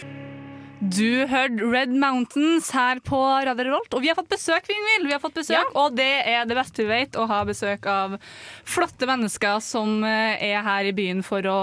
Du 0.89 1.25
hørte 1.29 1.65
Red 1.69 1.91
Mountains 2.01 2.69
her 2.73 2.99
på 3.05 3.17
Radio 3.45 3.65
Revolt, 3.67 3.93
og 3.93 4.01
vi 4.01 4.09
har 4.09 4.15
fått 4.17 4.29
besøk, 4.31 4.65
Vingvild. 4.69 5.05
Vi 5.09 5.13
har 5.13 5.21
fått 5.21 5.35
besøk, 5.37 5.73
Og 5.77 5.93
det 5.97 6.07
er 6.31 6.47
det 6.49 6.55
beste 6.57 6.81
vi 6.85 6.87
vet, 6.89 7.17
å 7.19 7.25
ha 7.29 7.41
besøk 7.45 7.85
av 7.91 8.15
flotte 8.67 9.05
mennesker 9.09 9.59
som 9.63 9.99
eh, 10.07 10.39
er 10.49 10.63
her 10.65 10.89
i 10.89 10.93
byen 10.97 11.21
for 11.25 11.45
å 11.51 11.59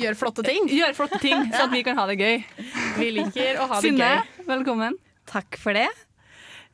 Gjøre 0.00 0.16
flotte 0.18 0.44
ting. 0.46 0.70
gjøre 0.72 0.96
flotte 0.96 1.18
ting, 1.22 1.44
så 1.54 1.66
at 1.66 1.74
vi 1.74 1.82
kan 1.86 1.98
ha 2.00 2.06
det 2.08 2.16
gøy. 2.22 2.38
Vi 3.00 3.10
liker 3.18 3.60
å 3.60 3.68
ha 3.74 3.80
det 3.80 3.90
Synne, 3.90 4.08
gøy. 4.22 4.46
velkommen. 4.48 4.96
Takk 5.32 5.58
for 5.60 5.76
det. 5.76 5.88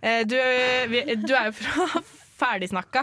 Eh, 0.02 0.22
Du, 0.28 0.36
du 0.38 1.34
er 1.34 1.50
jo 1.50 1.56
fra 1.58 2.04
Ferdigsnakka. 2.38 3.02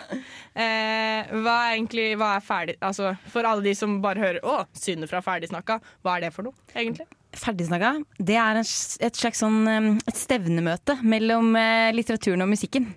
Eh, 0.56 1.36
Hva 1.36 1.58
er 1.66 1.74
egentlig 1.76 2.08
hva 2.22 2.38
er 2.38 2.46
ferdig, 2.48 2.78
altså, 2.80 3.18
For 3.34 3.44
alle 3.44 3.66
de 3.66 3.74
som 3.76 3.98
bare 4.02 4.22
hører 4.24 4.40
'Å, 4.46 4.62
Synne 4.72 5.10
fra 5.12 5.20
Ferdigsnakka', 5.26 5.82
hva 6.06 6.16
er 6.16 6.30
det 6.30 6.34
for 6.38 6.48
noe, 6.48 6.56
egentlig? 6.72 7.10
Ferdigsnakka, 7.40 7.94
det 8.18 8.38
er 8.40 8.60
et 8.62 9.20
slags 9.20 9.42
sånn, 9.44 9.66
et 10.00 10.20
stevnemøte 10.20 10.98
mellom 11.04 11.56
eh, 11.60 11.94
litteraturen 11.96 12.46
og 12.46 12.52
musikken. 12.54 12.90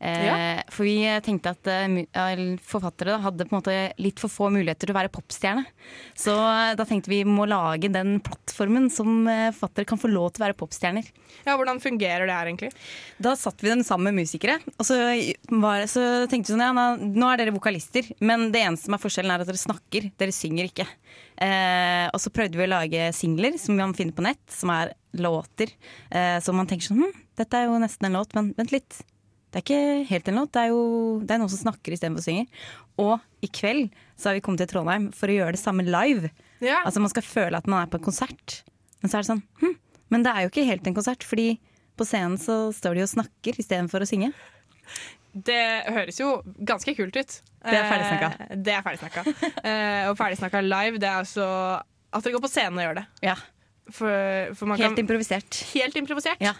Eh, 0.00 0.26
Ja. 0.26 0.36
For 0.72 0.88
vi 0.88 1.04
tenkte 1.20 1.52
at 1.52 1.66
eh, 1.68 2.56
forfattere 2.64 3.18
hadde 3.20 3.44
på 3.44 3.52
en 3.52 3.58
måte 3.60 3.74
litt 4.00 4.20
for 4.22 4.32
få 4.32 4.48
muligheter 4.52 4.88
til 4.88 4.94
å 4.94 4.98
være 4.98 5.12
popstjerne. 5.12 5.66
Så 6.16 6.32
eh, 6.32 6.72
da 6.78 6.86
tenkte 6.88 7.12
vi 7.12 7.20
må 7.28 7.44
lage 7.48 7.90
den 7.92 8.16
plattformen 8.24 8.88
som 8.92 9.28
forfattere 9.28 9.88
kan 9.88 10.00
få 10.00 10.08
lov 10.08 10.30
til 10.32 10.42
å 10.42 10.46
være 10.48 10.58
popstjerner. 10.60 11.10
Ja, 11.44 11.56
Hvordan 11.60 11.82
fungerer 11.82 12.24
det 12.26 12.36
her, 12.36 12.48
egentlig? 12.48 12.70
Da 13.20 13.34
satt 13.36 13.60
vi 13.60 13.68
dem 13.72 13.84
sammen 13.84 14.10
med 14.14 14.24
musikere, 14.24 14.58
og 14.78 14.86
så, 14.88 14.96
var, 15.52 15.84
så 15.90 16.06
tenkte 16.30 16.50
vi 16.50 16.56
sånn 16.56 16.64
ja, 16.64 16.86
nå 16.96 17.28
er 17.30 17.42
dere 17.42 17.54
vokalister, 17.54 18.08
men 18.24 18.48
det 18.54 18.64
eneste 18.64 18.88
som 18.88 18.96
er 18.96 19.02
forskjellen 19.04 19.34
er 19.34 19.44
at 19.44 19.50
dere 19.50 19.60
snakker, 19.60 20.10
dere 20.20 20.34
synger 20.34 20.70
ikke. 20.70 20.88
Eh, 21.40 22.06
og 22.10 22.20
så 22.20 22.32
prøvde 22.34 22.58
vi 22.60 22.66
å 22.66 22.72
lage 22.72 23.10
singler 23.16 23.56
som 23.60 23.76
man 23.78 23.94
finner 23.96 24.16
på 24.16 24.24
nett, 24.24 24.42
som 24.52 24.72
er 24.74 24.94
låter. 25.20 25.72
Eh, 26.08 26.36
så 26.44 26.52
man 26.56 26.68
tenker 26.70 26.90
sånn 26.90 27.04
hm, 27.04 27.16
dette 27.40 27.56
er 27.56 27.68
jo 27.68 27.78
nesten 27.80 28.08
en 28.10 28.18
låt, 28.20 28.34
men 28.36 28.52
vent 28.58 28.74
litt. 28.74 29.00
Det 29.50 29.58
er 29.58 29.64
ikke 29.64 30.08
helt 30.10 30.28
en 30.30 30.38
låt, 30.38 30.52
det 30.54 30.62
er 30.62 30.70
jo 30.70 30.82
det 31.26 31.34
er 31.34 31.40
noen 31.42 31.50
som 31.50 31.64
snakker 31.64 31.94
istedenfor 31.94 32.22
synger. 32.22 32.46
Og 33.02 33.16
i 33.42 33.50
kveld 33.50 33.88
så 34.14 34.30
har 34.30 34.36
vi 34.38 34.42
kommet 34.46 34.62
til 34.62 34.70
Trondheim 34.70 35.08
for 35.16 35.30
å 35.30 35.36
gjøre 35.40 35.56
det 35.56 35.62
samme 35.62 35.86
live. 35.86 36.30
Ja. 36.62 36.82
Altså 36.84 37.02
Man 37.02 37.10
skal 37.12 37.26
føle 37.26 37.58
at 37.58 37.66
man 37.70 37.82
er 37.82 37.90
på 37.90 37.98
en 37.98 38.06
konsert. 38.06 38.60
Men 39.00 39.10
så 39.10 39.18
er 39.18 39.24
det 39.24 39.30
sånn 39.30 39.42
hm, 39.62 39.76
Men 40.12 40.26
det 40.26 40.32
er 40.34 40.44
jo 40.44 40.52
ikke 40.52 40.66
helt 40.68 40.86
en 40.86 40.96
konsert, 40.96 41.24
fordi 41.26 41.54
på 41.98 42.06
scenen 42.08 42.38
så 42.40 42.70
står 42.74 42.96
de 42.96 43.04
og 43.04 43.12
snakker 43.12 43.58
istedenfor 43.60 44.04
å 44.04 44.08
synge. 44.08 44.30
Det 45.32 45.62
høres 45.86 46.18
jo 46.18 46.40
ganske 46.66 46.94
kult 46.98 47.16
ut. 47.16 47.36
Det 47.60 47.76
er 47.76 47.86
ferdigsnakka. 47.86 48.30
Eh, 48.46 48.60
det 48.66 48.74
er 48.74 48.84
ferdigsnakka. 48.86 49.24
Eh, 49.70 50.08
og 50.08 50.16
ferdigsnakka 50.18 50.62
live, 50.64 51.00
det 51.02 51.08
er 51.10 51.20
altså 51.20 51.46
at 52.10 52.24
dere 52.24 52.34
går 52.34 52.42
på 52.42 52.50
scenen 52.50 52.80
og 52.80 52.86
gjør 52.86 52.96
det. 53.00 53.04
Ja. 53.26 53.36
For, 53.94 54.54
for 54.58 54.74
Helt 54.76 54.94
kan, 54.94 54.98
improvisert. 55.02 55.62
helt 55.74 55.96
improvisert. 55.98 56.40
Ja. 56.42 56.54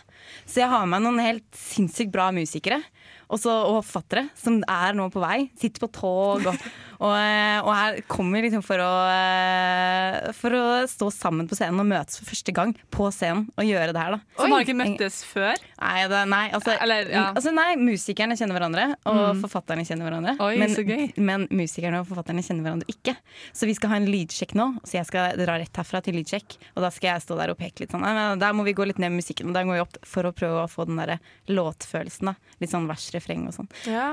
Så 0.47 0.63
jeg 0.63 0.71
har 0.73 0.87
med 0.87 0.97
meg 0.97 1.07
noen 1.07 1.23
helt 1.25 1.47
sinnssykt 1.57 2.13
bra 2.15 2.31
musikere 2.35 2.83
også, 3.31 3.55
og 3.71 3.81
forfattere 3.85 4.29
som 4.39 4.61
er 4.67 4.97
nå 4.99 5.09
på 5.13 5.23
vei. 5.23 5.49
Sitter 5.61 5.85
på 5.85 5.91
tog 5.95 6.47
og, 6.51 6.67
og, 7.05 7.15
eh, 7.15 7.59
og 7.63 7.71
her 7.75 8.01
kommer 8.11 8.45
liksom 8.45 8.65
for 8.67 8.83
å, 8.83 8.91
eh, 9.11 10.31
for 10.37 10.57
å 10.57 10.65
stå 10.91 11.11
sammen 11.15 11.49
på 11.51 11.59
scenen 11.59 11.83
og 11.83 11.89
møtes 11.91 12.21
for 12.21 12.31
første 12.33 12.55
gang 12.57 12.75
på 12.93 13.09
scenen 13.15 13.47
og 13.55 13.69
gjøre 13.69 13.95
det 13.95 14.03
her. 14.03 14.17
da. 14.17 14.21
Som 14.41 14.55
har 14.55 14.67
ikke 14.67 14.79
møttes 14.79 15.21
før. 15.29 15.61
Nei, 15.81 16.05
det, 16.11 16.23
nei, 16.31 16.43
altså, 16.57 16.75
Eller, 16.77 17.11
ja. 17.13 17.25
altså, 17.31 17.55
nei, 17.57 17.71
musikerne 17.81 18.37
kjenner 18.39 18.59
hverandre, 18.59 18.87
og 19.09 19.41
forfatterne 19.45 19.87
kjenner 19.89 20.09
hverandre. 20.09 20.37
Oi, 20.45 20.55
men, 20.61 20.75
så 20.75 20.85
gøy. 20.87 21.07
men 21.21 21.47
musikerne 21.55 22.03
og 22.03 22.11
forfatterne 22.11 22.45
kjenner 22.45 22.67
hverandre 22.67 22.91
ikke. 22.93 23.15
Så 23.57 23.69
vi 23.69 23.77
skal 23.79 23.95
ha 23.95 24.01
en 24.01 24.11
lydsjekk 24.11 24.57
nå, 24.59 24.69
så 24.85 24.99
jeg 24.99 25.09
skal 25.09 25.39
dra 25.41 25.57
rett 25.61 25.81
herfra 25.81 26.03
til 26.05 26.19
lydsjekk. 26.19 26.59
Og 26.75 26.85
da 26.85 26.93
skal 26.95 27.15
jeg 27.15 27.25
stå 27.25 27.39
der 27.41 27.55
og 27.55 27.61
peke 27.61 27.85
litt 27.85 27.95
sånn. 27.95 28.05
Der 28.41 28.57
må 28.57 28.67
vi 28.67 28.77
gå 28.77 28.87
litt 28.89 29.01
ned 29.01 29.15
med 29.15 29.23
musikken, 29.23 29.51
og 29.51 29.57
der 29.57 29.69
går 29.69 29.79
vi 29.79 29.85
opp 29.87 29.99
for 30.07 30.29
å 30.29 30.35
prøve 30.37 30.65
å 30.65 30.71
få 30.71 30.87
den 30.89 31.01
der 31.01 31.17
låtfølelsen. 31.51 32.33
da. 32.33 32.57
Litt 32.61 32.75
sånn 32.75 32.89
vers-refreng 33.21 33.47
og 33.51 33.57
sånn. 33.57 33.69
Ja. 33.87 34.09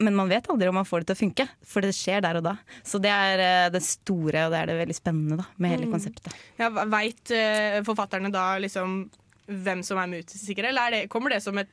Men 0.00 0.16
man 0.18 0.30
vet 0.30 0.48
aldri 0.52 0.70
om 0.70 0.78
man 0.78 0.88
får 0.88 1.02
det 1.02 1.10
til 1.10 1.18
å 1.18 1.22
funke, 1.22 1.48
for 1.66 1.84
det 1.84 1.92
skjer 1.96 2.22
der 2.24 2.40
og 2.40 2.46
da. 2.46 2.56
Så 2.86 3.00
det 3.02 3.12
er 3.12 3.42
eh, 3.42 3.70
det 3.74 3.82
store, 3.84 4.46
og 4.46 4.54
det 4.54 4.62
er 4.62 4.72
det 4.72 4.78
veldig 4.80 4.96
spennende 4.96 5.40
da, 5.42 5.48
med 5.58 5.76
hele 5.76 5.90
konseptet. 5.92 6.32
Ja, 6.60 6.70
Veit 6.72 7.32
forfatterne 7.86 8.32
da 8.32 8.54
liksom 8.62 9.04
hvem 9.52 9.82
som 9.84 9.98
er 9.98 10.10
musikere, 10.10 10.70
eller 10.70 10.86
er 10.86 10.94
det, 10.96 11.06
kommer 11.12 11.34
det 11.34 11.42
som 11.44 11.58
et 11.60 11.70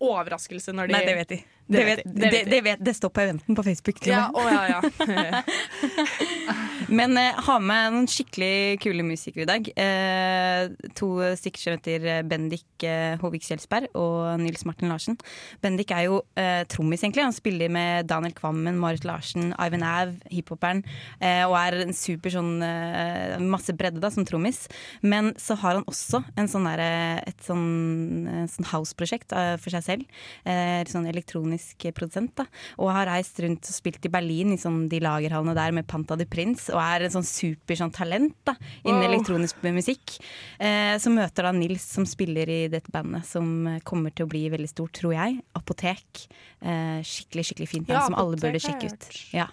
overraskelse 0.00 0.72
når 0.72 0.88
de 0.88 0.96
Nei, 0.96 1.02
det 1.04 1.16
vet 1.18 1.32
de. 1.34 1.38
Det 1.70 1.78
Det, 1.78 1.84
vet 1.86 1.98
vet, 1.98 2.14
det, 2.14 2.30
det, 2.30 2.44
det, 2.50 2.60
vet, 2.66 2.80
det 2.82 2.94
står 2.96 3.10
på 3.14 3.20
eventen 3.22 3.54
på 3.54 3.62
Facebook. 3.62 4.00
Ja, 4.06 4.24
å, 4.34 4.42
ja, 4.50 4.62
ja. 4.74 5.42
Men 6.98 7.14
eh, 7.20 7.36
ha 7.46 7.58
med 7.62 7.92
noen 7.94 8.08
skikkelig 8.10 8.80
kule 8.82 9.04
musikere 9.06 9.44
i 9.44 9.46
dag. 9.46 9.68
Eh, 9.78 10.90
to 10.98 11.12
stykker 11.38 11.62
som 11.62 11.76
heter 11.76 12.06
eh, 12.10 12.22
Bendik 12.26 12.82
eh, 12.82 13.14
Håvik 13.20 13.46
Kjelsberg 13.46 13.94
og 13.94 14.40
Nils 14.42 14.66
Martin 14.66 14.90
Larsen. 14.90 15.18
Bendik 15.62 15.94
er 15.94 16.08
jo 16.08 16.18
eh, 16.34 16.64
trommis, 16.66 17.04
egentlig. 17.04 17.28
Han 17.28 17.36
spiller 17.36 17.70
med 17.70 18.10
Daniel 18.10 18.34
Kvammen, 18.34 18.80
Marit 18.82 19.06
Larsen, 19.06 19.52
Ivan 19.54 19.86
Av, 19.86 20.16
hiphoperen. 20.34 20.82
Eh, 21.22 21.44
og 21.46 21.54
er 21.60 21.78
en 21.84 21.94
super 21.94 22.34
sånn 22.34 22.56
eh, 22.66 23.36
masse 23.38 23.76
bredde 23.78 24.02
da, 24.02 24.10
som 24.10 24.26
trommis. 24.26 24.64
Men 25.06 25.30
så 25.38 25.54
har 25.62 25.78
han 25.78 25.86
også 25.86 26.24
en 26.34 26.50
sånn 26.50 26.66
der, 26.66 26.82
et 27.30 27.46
sånn, 27.46 28.26
sånn 28.50 28.70
house-prosjekt 28.72 29.30
for 29.30 29.70
seg 29.78 29.86
selv. 29.86 30.20
Eh, 30.42 30.82
sånn 30.90 31.06
elektronisk 31.06 31.59
produsent. 31.94 32.34
da 32.36 32.44
Og 32.78 32.90
har 32.92 33.06
reist 33.06 33.38
rundt 33.40 33.64
og 33.68 33.74
spilt 33.74 34.04
i 34.06 34.12
Berlin 34.12 34.52
i 34.54 34.58
sånn, 34.60 34.88
de 34.90 35.00
lagerhallene 35.00 35.54
der 35.54 35.72
med 35.72 35.86
Panta 35.86 36.16
de 36.16 36.26
Prince. 36.26 36.70
Og 36.72 36.80
er 36.80 37.06
en 37.06 37.14
sånn 37.16 37.26
super 37.26 37.74
sånn, 37.78 37.92
talent 37.92 38.36
da 38.44 38.54
innen 38.84 39.00
Wow. 39.00 39.08
elektronisk 39.10 39.62
musikk. 39.62 40.18
Eh, 40.58 40.96
så 40.98 41.10
møter 41.10 41.42
da 41.48 41.52
Nils, 41.52 41.82
som 41.82 42.04
spiller 42.04 42.48
i 42.48 42.68
dette 42.68 42.90
bandet, 42.92 43.24
som 43.24 43.66
eh, 43.66 43.80
kommer 43.80 44.12
til 44.14 44.26
å 44.26 44.30
bli 44.30 44.48
veldig 44.50 44.68
stort, 44.68 44.92
tror 44.98 45.14
jeg. 45.14 45.40
Apotek. 45.56 46.26
Eh, 46.62 47.00
skikkelig, 47.02 47.44
skikkelig 47.50 47.68
fint 47.68 47.86
band 47.86 47.98
Ja, 47.98 48.06
som 48.06 48.14
alle 48.20 48.36
burde 48.36 48.60
sjekke 48.60 48.92
ut. 48.92 49.10
Ja. 49.32 49.48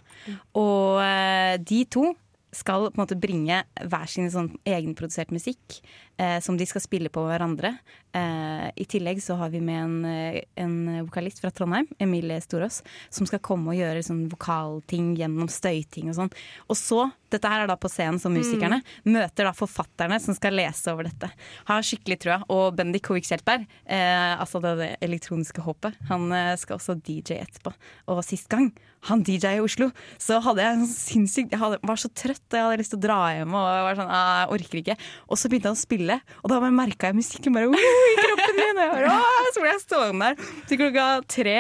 Og 0.56 1.00
eh, 1.02 1.58
de 1.58 1.86
to 1.86 2.14
skal 2.56 2.88
på 2.88 2.96
en 2.96 3.04
måte 3.04 3.20
bringe 3.20 3.62
hver 3.76 4.10
sin 4.10 4.30
sånn 4.32 4.54
egenprodusert 4.68 5.34
musikk 5.36 5.82
eh, 6.18 6.38
som 6.44 6.58
de 6.58 6.66
skal 6.68 6.84
spille 6.84 7.12
på 7.14 7.24
hverandre. 7.28 7.74
Eh, 8.16 8.68
I 8.72 8.86
tillegg 8.90 9.20
så 9.24 9.36
har 9.40 9.52
vi 9.54 9.62
med 9.62 9.82
en, 9.82 9.98
eh, 10.06 10.40
en 10.56 10.78
vokalist 11.06 11.42
fra 11.44 11.52
Trondheim, 11.52 11.90
Emilie 12.00 12.40
Storås, 12.42 12.82
som 13.10 13.28
skal 13.28 13.44
komme 13.44 13.74
og 13.74 13.80
gjøre 13.80 14.06
sånn 14.06 14.26
vokalting 14.32 15.14
gjennom 15.20 15.52
støyting 15.52 16.12
og 16.12 16.18
sånn. 16.22 16.34
Og 16.72 16.80
så, 16.80 17.04
dette 17.34 17.52
her 17.52 17.66
er 17.66 17.72
da 17.72 17.78
på 17.80 17.92
scenen 17.92 18.20
som 18.24 18.36
musikerne, 18.36 18.82
møter 19.04 19.50
da 19.50 19.54
forfatterne 19.56 20.20
som 20.24 20.38
skal 20.38 20.56
lese 20.56 20.94
over 20.94 21.10
dette. 21.10 21.30
Har 21.68 21.86
skikkelig 21.86 22.20
trua. 22.24 22.42
Og 22.54 22.78
Bendik 22.80 23.12
Hovik 23.12 23.28
Kjeltberg, 23.28 23.68
eh, 23.86 24.34
altså 24.40 24.64
det, 24.64 24.78
det 24.80 24.92
elektroniske 25.04 25.62
håpet, 25.68 26.00
han 26.08 26.32
eh, 26.32 26.56
skal 26.56 26.80
også 26.80 26.98
DJ 27.02 27.42
etterpå. 27.44 27.76
Og 28.08 28.24
sist 28.26 28.48
gang 28.52 28.72
han 29.08 29.22
DJ 29.24 29.58
i 29.58 29.62
Oslo, 29.64 29.90
så 30.22 30.40
hadde 30.44 30.64
jeg 30.64 30.78
en 30.78 30.88
sinnssykt 30.90 31.54
Jeg 31.54 31.62
hadde, 31.62 31.78
var 31.86 32.00
så 32.02 32.10
trøtt, 32.10 32.44
og 32.50 32.58
jeg 32.58 32.66
hadde 32.66 32.80
lyst 32.82 32.94
til 32.96 33.00
å 33.00 33.06
dra 33.06 33.20
hjem. 33.36 33.54
Og 33.56 33.68
jeg 33.70 33.86
var 33.88 34.00
sånn, 34.02 34.12
«Ah, 34.12 34.34
jeg 34.42 34.50
orker 34.58 34.82
ikke 34.82 34.98
Og 35.28 35.40
så 35.40 35.52
begynte 35.52 35.72
han 35.72 35.78
å 35.78 35.82
spille, 35.82 36.20
og 36.42 36.52
da 36.52 36.60
merka 36.68 37.12
jeg 37.12 37.20
musikken 37.20 37.56
bare 37.56 37.70
i 37.72 38.18
kroppen 38.20 38.60
min. 38.60 38.82
Og 38.84 39.00
jeg 39.00 39.14
bare, 39.14 39.54
så 39.54 39.64
ble 39.64 39.72
jeg 39.72 39.86
stående 39.86 40.32
der 40.34 40.52
til 40.68 40.82
klokka 40.82 41.08
tre. 41.30 41.58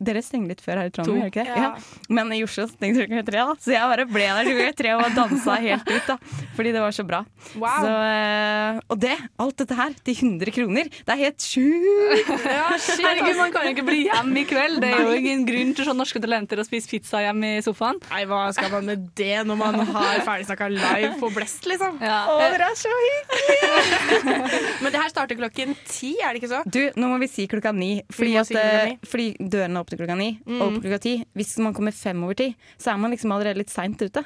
Dere 0.00 0.22
stenger 0.24 0.48
litt 0.54 0.62
før 0.64 0.80
her 0.80 0.88
i 0.88 0.92
Trondheim, 0.96 1.18
gjør 1.20 1.26
dere 1.26 1.30
ikke 1.30 1.44
det? 1.44 1.56
Ja. 1.60 1.70
Ja. 1.76 1.98
Men 2.16 2.30
i 2.32 2.40
Oslo 2.46 2.64
stengte 2.70 3.04
klokka 3.04 3.24
tre, 3.28 3.42
da. 3.50 3.56
Så 3.60 3.74
jeg 3.74 3.90
bare 3.92 4.06
ble 4.08 4.26
der 4.30 4.48
klokka 4.48 4.76
tre 4.80 4.94
og 4.96 5.02
dansa 5.18 5.56
helt 5.60 5.90
ut, 5.90 6.06
da. 6.08 6.16
Fordi 6.56 6.72
det 6.72 6.80
var 6.84 6.94
så 6.96 7.04
bra. 7.08 7.20
Wow. 7.60 7.84
Så, 7.84 7.90
eh, 8.08 8.80
og 8.94 9.00
det, 9.02 9.16
alt 9.44 9.56
dette 9.60 9.76
her, 9.76 9.96
til 10.08 10.16
100 10.24 10.54
kroner, 10.56 10.88
det 10.88 11.14
er 11.16 11.20
helt 11.20 11.44
sjukt! 11.44 12.30
Herregud, 13.04 13.36
Man 13.40 13.52
kan 13.54 13.66
jo 13.68 13.74
ikke 13.74 13.84
bli 13.86 13.98
hjemme 14.06 14.40
i 14.40 14.44
kveld. 14.48 14.80
Det 14.82 14.90
er 14.94 15.04
jo 15.04 15.14
ingen 15.20 15.44
grunn 15.48 15.74
til 15.76 15.88
sånn 15.88 15.98
norske 16.00 16.20
talenter 16.22 16.60
å 16.60 16.66
spise 16.66 16.88
pizza 16.90 17.20
hjemme 17.24 17.52
i 17.58 17.62
sofaen. 17.64 18.00
Nei, 18.10 18.22
hva 18.30 18.40
skal 18.56 18.72
man 18.72 18.88
med 18.88 19.06
det 19.18 19.42
når 19.48 19.58
man 19.60 19.80
har 19.92 20.22
ferdigsnakka 20.26 20.70
live 20.72 21.12
på 21.20 21.30
Blest, 21.36 21.68
liksom? 21.68 22.00
Ja. 22.04 22.22
Å, 22.32 22.38
dere 22.54 22.70
er 22.72 22.78
så 22.78 22.92
hyggelige! 23.04 24.62
Men 24.82 24.92
det 24.94 25.00
her 25.02 25.12
starter 25.12 25.38
klokken 25.38 25.76
ti, 25.88 26.14
er 26.24 26.32
det 26.34 26.42
ikke 26.42 26.52
så? 26.54 26.62
Du, 26.66 26.80
nå 26.96 27.10
må 27.12 27.18
vi 27.22 27.28
si 27.30 27.46
klokka 27.50 27.72
ni. 27.76 27.92
Fordi, 28.12 28.32
si 28.32 28.40
at, 28.40 28.50
klokka 28.54 28.84
ni. 28.88 28.94
eh, 28.96 29.10
fordi 29.10 29.28
dørene 29.52 29.82
åpner 29.90 30.00
klokka 30.00 30.16
ni. 30.18 30.30
Og 30.46 30.76
på 30.76 30.82
klokka 30.86 31.00
ti, 31.02 31.14
hvis 31.34 31.58
man 31.58 31.74
kommer 31.76 31.92
fem 31.92 32.22
over 32.24 32.38
ti, 32.38 32.48
så 32.78 32.92
er 32.94 33.00
man 33.02 33.10
liksom 33.10 33.34
allerede 33.34 33.58
litt 33.58 33.72
seint 33.72 34.00
ute. 34.00 34.22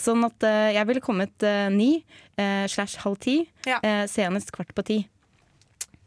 Sånn 0.00 0.24
at 0.24 0.46
uh, 0.48 0.70
jeg 0.72 0.88
ville 0.88 1.04
kommet 1.04 1.44
uh, 1.46 1.68
ni 1.72 1.90
uh, 2.40 2.64
slash 2.72 3.02
halv 3.04 3.20
ti. 3.22 3.42
Ja. 3.68 3.78
eh, 3.84 4.04
senest 4.10 4.50
kvart 4.54 4.72
på 4.74 4.82
ti. 4.88 4.98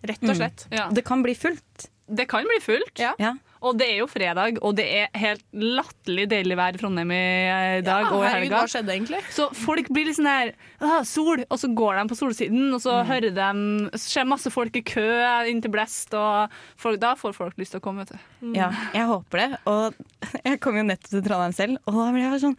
Rett 0.06 0.24
og 0.26 0.36
slett. 0.38 0.68
Ja. 0.74 0.90
Det 0.94 1.06
kan 1.06 1.24
bli 1.26 1.36
fullt. 1.38 1.88
Det 2.06 2.28
kan 2.30 2.46
bli 2.46 2.60
fullt. 2.62 3.00
Ja. 3.02 3.36
Ja. 3.66 3.70
Og 3.72 3.78
det 3.82 3.88
er 3.90 3.98
jo 3.98 4.06
fredag, 4.08 4.60
og 4.62 4.76
det 4.78 4.86
er 4.86 5.08
helt 5.18 5.42
latterlig 5.58 6.28
deilig 6.30 6.58
vær 6.60 6.76
i 6.76 6.78
Trondheim 6.78 7.12
i 7.16 7.82
dag 7.82 8.06
dag 8.06 8.12
og 8.14 8.22
i 8.22 8.30
helga. 8.30 8.60
hva 8.62 8.70
skjedde 8.70 8.94
egentlig? 8.94 9.22
Så 9.34 9.48
folk 9.58 9.88
blir 9.90 10.06
litt 10.06 10.18
sånn 10.20 10.30
her 10.30 10.52
ah, 10.82 11.02
Sol! 11.04 11.42
Og 11.50 11.58
så 11.58 11.70
går 11.74 11.98
de 11.98 12.04
på 12.12 12.18
solsiden, 12.20 12.68
og 12.70 12.78
Mm. 12.78 12.84
så 12.86 13.00
hører 13.10 13.34
de 13.34 13.98
Så 13.98 14.10
ser 14.12 14.26
masse 14.30 14.52
folk 14.54 14.76
i 14.78 14.84
kø 14.86 15.06
inn 15.50 15.62
til 15.64 15.72
Blest, 15.74 16.14
og 16.14 16.52
folk, 16.78 17.00
da 17.02 17.16
får 17.16 17.34
folk 17.34 17.58
lyst 17.58 17.72
til 17.74 17.80
å 17.82 17.84
komme, 17.84 18.06
vet 18.06 18.14
du. 18.14 18.54
Ja, 18.54 18.70
jeg 18.94 19.08
håper 19.10 19.42
det. 19.42 19.58
Og 19.66 19.94
jeg 20.46 20.60
kom 20.62 20.78
jo 20.78 20.84
nettopp 20.84 21.10
til 21.10 21.24
Trondheim 21.26 21.54
selv, 21.58 21.78
og 21.88 21.96
da 21.98 22.12
ble 22.14 22.22
jeg 22.22 22.44
sånn 22.46 22.58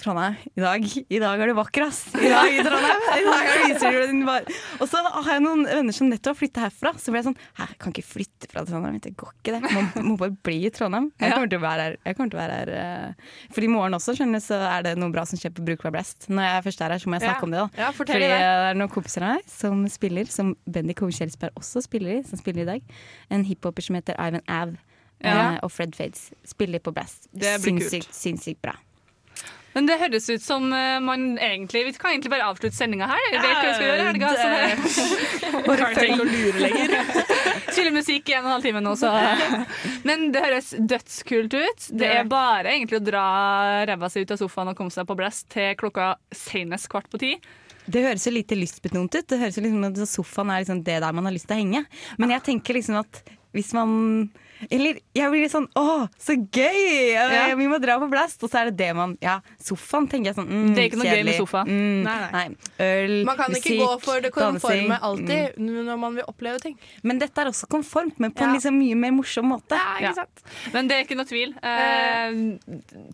Trondheim, 0.00 0.34
i 0.56 0.60
dag, 0.62 0.84
i 1.12 1.18
dag 1.20 1.40
er 1.44 1.50
du 1.50 1.54
vakker, 1.54 1.84
ass. 1.84 1.98
I 2.16 2.30
dag 2.32 2.54
Trondheim. 2.64 3.02
I 3.12 3.24
dag 3.26 3.48
er 3.52 3.58
viser 3.68 3.92
du 3.92 4.06
din 4.08 4.22
var. 4.26 4.46
Og 4.80 4.88
så 4.90 4.98
har 5.04 5.28
jeg 5.36 5.42
noen 5.44 5.66
venner 5.68 5.94
som 5.94 6.08
nettopp 6.10 6.32
har 6.32 6.38
flytta 6.40 6.62
herfra. 6.64 6.92
Så 6.98 7.12
ble 7.12 7.20
jeg 7.20 7.26
sånn 7.28 7.36
Hæ, 7.60 7.66
kan 7.82 7.92
ikke 7.92 8.04
flytte 8.08 8.48
fra 8.50 8.64
Trondheim. 8.66 8.96
Det 9.04 9.12
går 9.20 9.30
ikke, 9.36 9.52
det. 9.58 9.60
Man 9.76 10.08
må 10.08 10.16
bare 10.18 10.34
bli 10.48 10.56
i 10.66 10.70
Trondheim. 10.74 11.10
Jeg 11.20 11.34
kommer 11.36 11.50
til 11.52 11.60
å 11.60 11.64
være 11.66 11.84
her. 11.86 11.96
Jeg 12.08 12.16
kommer 12.18 12.32
til 12.32 12.38
å 12.38 12.42
være 12.42 12.56
her 12.56 12.72
eh, 12.80 13.30
For 13.54 13.66
i 13.66 13.70
morgen 13.70 13.98
også, 14.00 14.14
skjønner 14.18 14.40
du, 14.42 14.46
så 14.46 14.58
er 14.72 14.86
det 14.88 14.94
noe 14.98 15.12
bra 15.14 15.26
som 15.28 15.38
skjer 15.42 15.52
på 15.58 15.66
Brukbar 15.68 15.94
Blast. 15.94 16.26
Når 16.32 16.48
jeg 16.48 16.64
først 16.66 16.84
er 16.88 16.94
her, 16.96 17.02
så 17.04 17.12
må 17.12 17.18
jeg 17.20 17.26
snakke 17.28 17.42
Ja. 17.44 17.46
om 17.46 17.54
det, 17.54 17.60
da. 17.62 17.82
Ja, 17.84 17.90
Fordi 18.00 18.16
det. 18.18 18.30
det 18.32 18.38
er 18.48 18.78
noen 18.80 18.92
kompiser 18.96 19.26
av 19.28 19.36
meg 19.36 19.50
som 19.52 19.84
spiller, 19.92 20.30
som 20.32 20.54
Bendik 20.66 21.04
Hove 21.04 21.14
Kjelsberg 21.14 21.52
også 21.60 21.84
spiller 21.84 22.16
i, 22.18 22.22
som 22.26 22.40
spiller 22.40 22.64
i 22.64 22.70
dag. 22.74 22.96
En 23.30 23.44
hiphoper 23.46 23.84
som 23.86 24.00
heter 24.00 24.16
Ivan 24.18 24.42
Av. 24.48 24.72
Ja. 25.22 25.36
eh, 25.52 25.58
og 25.62 25.70
Fred 25.70 25.92
Fades 25.94 26.32
spiller 26.48 26.80
på 26.82 26.90
Blast. 26.96 27.28
Sinnssykt, 27.62 28.08
sinnssykt 28.16 28.58
bra. 28.64 28.74
Men 29.72 29.86
det 29.88 29.96
høres 30.02 30.26
ut 30.28 30.42
som 30.44 30.66
eh, 30.76 30.98
man 31.00 31.22
egentlig 31.40 31.84
Vi 31.86 31.92
kan 31.96 32.10
egentlig 32.12 32.32
bare 32.34 32.48
avslutte 32.50 32.76
sendinga 32.76 33.06
her. 33.08 33.22
Jeg 33.32 33.40
vet 33.40 33.56
hva 33.56 33.62
vi 33.64 33.74
skal 33.76 33.86
gjøre 33.88 34.02
i 34.02 34.08
helga. 34.10 34.32
det- 34.36 35.66
Bare 35.68 35.88
følg 35.96 36.20
og 36.20 36.28
lure 36.28 36.60
lenger. 36.60 36.94
Spille 37.72 37.92
musikk 37.94 38.28
i 38.28 38.34
en 38.36 38.42
og 38.44 38.50
en 38.50 38.54
halv 38.56 38.66
time 38.66 38.82
nå, 38.84 38.92
så 39.00 39.08
Men 40.04 40.26
det 40.34 40.42
høres 40.44 40.72
dødskult 40.76 41.56
ut. 41.56 41.86
Det 41.96 42.10
er 42.18 42.28
bare 42.28 42.74
egentlig 42.74 43.00
å 43.00 43.04
dra 43.06 43.24
ræva 43.88 44.10
si 44.12 44.22
ut 44.26 44.34
av 44.36 44.40
sofaen 44.42 44.72
og 44.72 44.76
komme 44.78 44.92
seg 44.92 45.08
på 45.08 45.16
Blest 45.18 45.48
til 45.54 45.72
klokka 45.80 46.12
senest 46.36 46.90
kvart 46.92 47.08
på 47.12 47.20
ti. 47.22 47.32
Det 47.82 48.04
høres 48.04 48.28
jo 48.28 48.34
lite 48.36 48.54
lystbetont 48.58 49.10
ut. 49.16 49.26
Det 49.26 49.40
høres 49.40 49.56
jo 49.58 49.64
liksom 49.64 49.88
at 49.88 49.96
Sofaen 50.06 50.52
er 50.54 50.60
liksom 50.62 50.82
det 50.86 51.00
der 51.02 51.16
man 51.16 51.26
har 51.26 51.34
lyst 51.34 51.48
til 51.50 51.56
å 51.56 51.62
henge. 51.64 51.80
Men 52.20 52.30
jeg 52.36 52.44
tenker 52.52 52.76
liksom 52.78 53.00
at 53.00 53.22
hvis 53.56 53.72
man 53.74 54.28
Eller 54.70 55.00
jeg 55.16 55.30
blir 55.32 55.42
litt 55.44 55.52
sånn 55.52 55.66
Å, 55.78 56.06
så 56.20 56.36
gøy! 56.36 57.12
Ja. 57.12 57.54
Vi 57.58 57.66
må 57.70 57.78
dra 57.82 57.96
på 58.02 58.08
Blast. 58.12 58.42
Og 58.44 58.50
så 58.52 58.60
er 58.62 58.70
det 58.70 58.76
det 58.82 58.90
man 58.96 59.16
Ja, 59.22 59.38
sofaen 59.62 60.06
tenker 60.10 60.30
jeg 60.30 60.38
sånn 60.38 60.48
mm, 60.50 60.68
Det 60.76 60.82
er 60.82 60.88
ikke 60.90 61.00
noe 61.00 61.08
gøy 61.08 61.10
med 61.12 61.22
kjedelig. 61.22 61.36
sofa. 61.42 61.64
Mm, 61.66 62.02
Nei, 62.06 62.16
nei. 62.36 62.44
Øl, 62.86 63.14
Man 63.28 63.40
kan 63.40 63.56
ikke 63.58 63.76
gå 63.80 63.90
for 64.04 64.22
det 64.24 64.32
konforme 64.34 64.98
alltid 65.02 65.58
mm. 65.58 65.72
når 65.88 66.00
man 66.04 66.18
vil 66.20 66.28
oppleve 66.30 66.62
ting. 66.62 66.76
Men 67.02 67.18
dette 67.22 67.42
er 67.42 67.50
også 67.50 67.66
konformt, 67.72 68.18
men 68.22 68.32
på 68.34 68.44
en 68.46 68.54
liksom 68.56 68.78
mye 68.78 68.96
mer 68.98 69.14
morsom 69.16 69.48
måte. 69.52 69.78
Ja. 70.02 70.12
Men 70.74 70.88
det 70.90 70.96
er 70.98 71.04
ikke 71.06 71.18
noe 71.18 71.28
tvil. 71.28 71.54
Eh, 71.62 72.38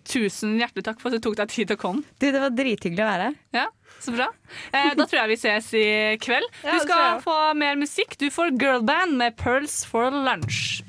tusen 0.08 0.56
hjertelig 0.60 0.84
takk 0.88 1.00
for 1.02 1.10
at 1.10 1.18
du 1.18 1.24
tok 1.28 1.36
deg 1.40 1.50
tid 1.52 1.70
til 1.70 1.78
å 1.78 1.80
komme. 1.80 2.04
Du, 2.18 2.28
det 2.30 2.40
var 2.42 2.54
drithyggelig 2.54 3.04
å 3.04 3.08
være 3.08 3.28
her. 3.30 3.38
Ja, 3.56 3.66
Så 4.04 4.12
bra. 4.14 4.28
Eh, 4.72 4.92
da 4.94 5.06
tror 5.08 5.22
jeg 5.22 5.32
vi 5.32 5.38
ses 5.40 5.70
i 5.74 5.86
kveld. 6.22 6.46
Ja, 6.64 6.76
Du 6.76 6.84
skal 6.86 7.20
få 7.24 7.36
mer 7.58 7.78
musikk. 7.80 8.16
Du 8.20 8.28
får 8.30 8.54
girlband 8.60 9.16
med 9.18 9.36
Pearls 9.40 9.80
for 9.88 10.10
lunch. 10.14 10.82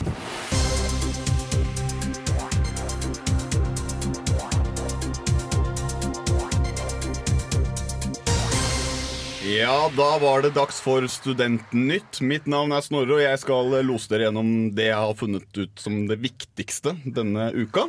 Ja, 9.49 9.91
da 9.97 10.17
var 10.19 10.41
det 10.41 10.49
dags 10.53 10.77
for 10.83 11.05
Studentnytt. 11.09 12.19
Mitt 12.21 12.45
navn 12.49 12.73
er 12.75 12.83
Snorre, 12.85 13.15
og 13.17 13.21
jeg 13.23 13.39
skal 13.41 13.71
lose 13.87 14.09
dere 14.11 14.27
gjennom 14.27 14.49
det 14.77 14.89
jeg 14.91 14.99
har 14.99 15.15
funnet 15.17 15.57
ut 15.57 15.81
som 15.81 16.03
det 16.09 16.19
viktigste 16.21 16.93
denne 17.15 17.47
uka. 17.55 17.87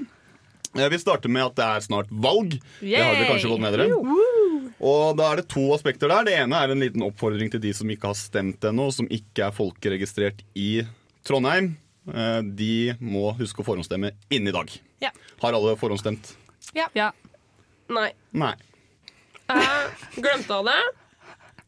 Jeg 0.78 0.92
vil 0.94 1.02
starte 1.02 1.28
med 1.32 1.48
at 1.50 1.56
det 1.58 1.66
er 1.66 1.84
snart 1.84 2.12
valg. 2.14 2.54
Det 2.80 2.94
har 2.96 3.12
dere 3.18 3.28
kanskje 3.28 3.50
fått 3.50 3.62
med 3.64 3.74
dere. 3.76 3.88
Og 4.80 5.18
da 5.18 5.26
er 5.34 5.40
det 5.42 5.48
to 5.52 5.66
aspekter 5.74 6.08
der. 6.08 6.24
Det 6.30 6.36
ene 6.38 6.62
er 6.64 6.72
en 6.72 6.80
liten 6.80 7.04
oppfordring 7.04 7.50
til 7.52 7.60
de 7.66 7.74
som 7.76 7.90
ikke 7.92 8.08
har 8.12 8.16
stemt 8.18 8.64
ennå, 8.70 8.86
og 8.88 8.96
som 8.96 9.10
ikke 9.12 9.48
er 9.50 9.56
folkeregistrert 9.56 10.40
i 10.56 10.70
Trondheim. 11.26 11.74
Eh, 12.08 12.38
De 12.56 12.70
må 13.04 13.34
huske 13.36 13.60
å 13.60 13.66
forhåndsstemme 13.66 14.14
innen 14.32 14.48
i 14.54 14.56
dag. 14.56 14.72
Ja. 15.04 15.10
Har 15.42 15.58
alle 15.58 15.76
forhåndsstemt? 15.76 16.32
Ja. 16.72 17.10
Nei. 17.90 18.08
Nei. 18.32 18.54
Jeg 19.50 20.22
glemte 20.22 20.54
av 20.62 20.70
det. 20.70 20.78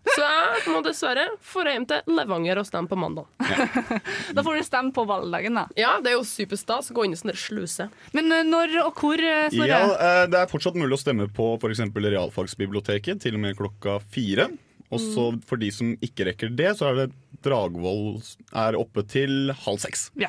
Så 0.02 0.20
jeg 0.26 0.72
må 0.74 0.80
dessverre 0.84 1.24
få 1.46 1.62
hjem 1.64 1.84
til 1.88 2.02
Levanger 2.10 2.58
og 2.58 2.66
stemme 2.66 2.90
på 2.90 2.96
mandag. 2.98 3.28
Da 4.36 4.42
får 4.42 4.58
du 4.58 4.62
stemme 4.66 4.90
på 4.96 5.04
valgdagen, 5.08 5.54
da. 5.54 5.66
Ja, 5.78 5.92
det 6.02 6.10
er 6.12 6.16
jo 6.18 6.24
superstas. 6.26 6.90
Gå 6.94 7.04
inn 7.06 7.14
i 7.14 7.18
sånn 7.20 7.30
der 7.30 7.38
sluse. 7.38 7.86
Men 8.16 8.32
eh, 8.34 8.42
når 8.48 8.74
og 8.82 8.98
hvor, 8.98 9.22
eh, 9.22 9.46
Snorre? 9.54 9.68
Ja, 9.70 9.80
eh, 9.94 10.26
Det 10.32 10.40
er 10.42 10.50
fortsatt 10.50 10.74
mulig 10.80 10.98
å 10.98 11.00
stemme 11.00 11.28
på 11.32 11.52
f.eks. 11.62 11.84
Realfagsbiblioteket 11.94 13.22
til 13.22 13.38
og 13.38 13.44
med 13.46 13.56
klokka 13.58 14.00
fire. 14.12 14.50
Og 14.92 15.00
så 15.00 15.30
Mm. 15.32 15.42
for 15.48 15.56
de 15.56 15.70
som 15.72 15.94
ikke 16.04 16.26
rekker 16.28 16.50
det, 16.56 16.74
så 16.76 16.90
er 16.90 16.94
det 17.06 17.12
Dragvoll 17.42 18.20
er 18.54 18.76
oppe 18.78 19.02
til 19.08 19.50
halv 19.64 19.78
seks. 19.82 20.10
Ja. 20.20 20.28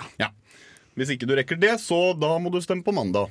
Hvis 0.97 1.09
ikke 1.13 1.27
du 1.27 1.35
rekker 1.35 1.59
det, 1.59 1.75
så 1.81 2.13
da 2.17 2.37
må 2.39 2.49
du 2.53 2.59
stemme 2.61 2.83
på 2.85 2.93
mandag. 2.93 3.29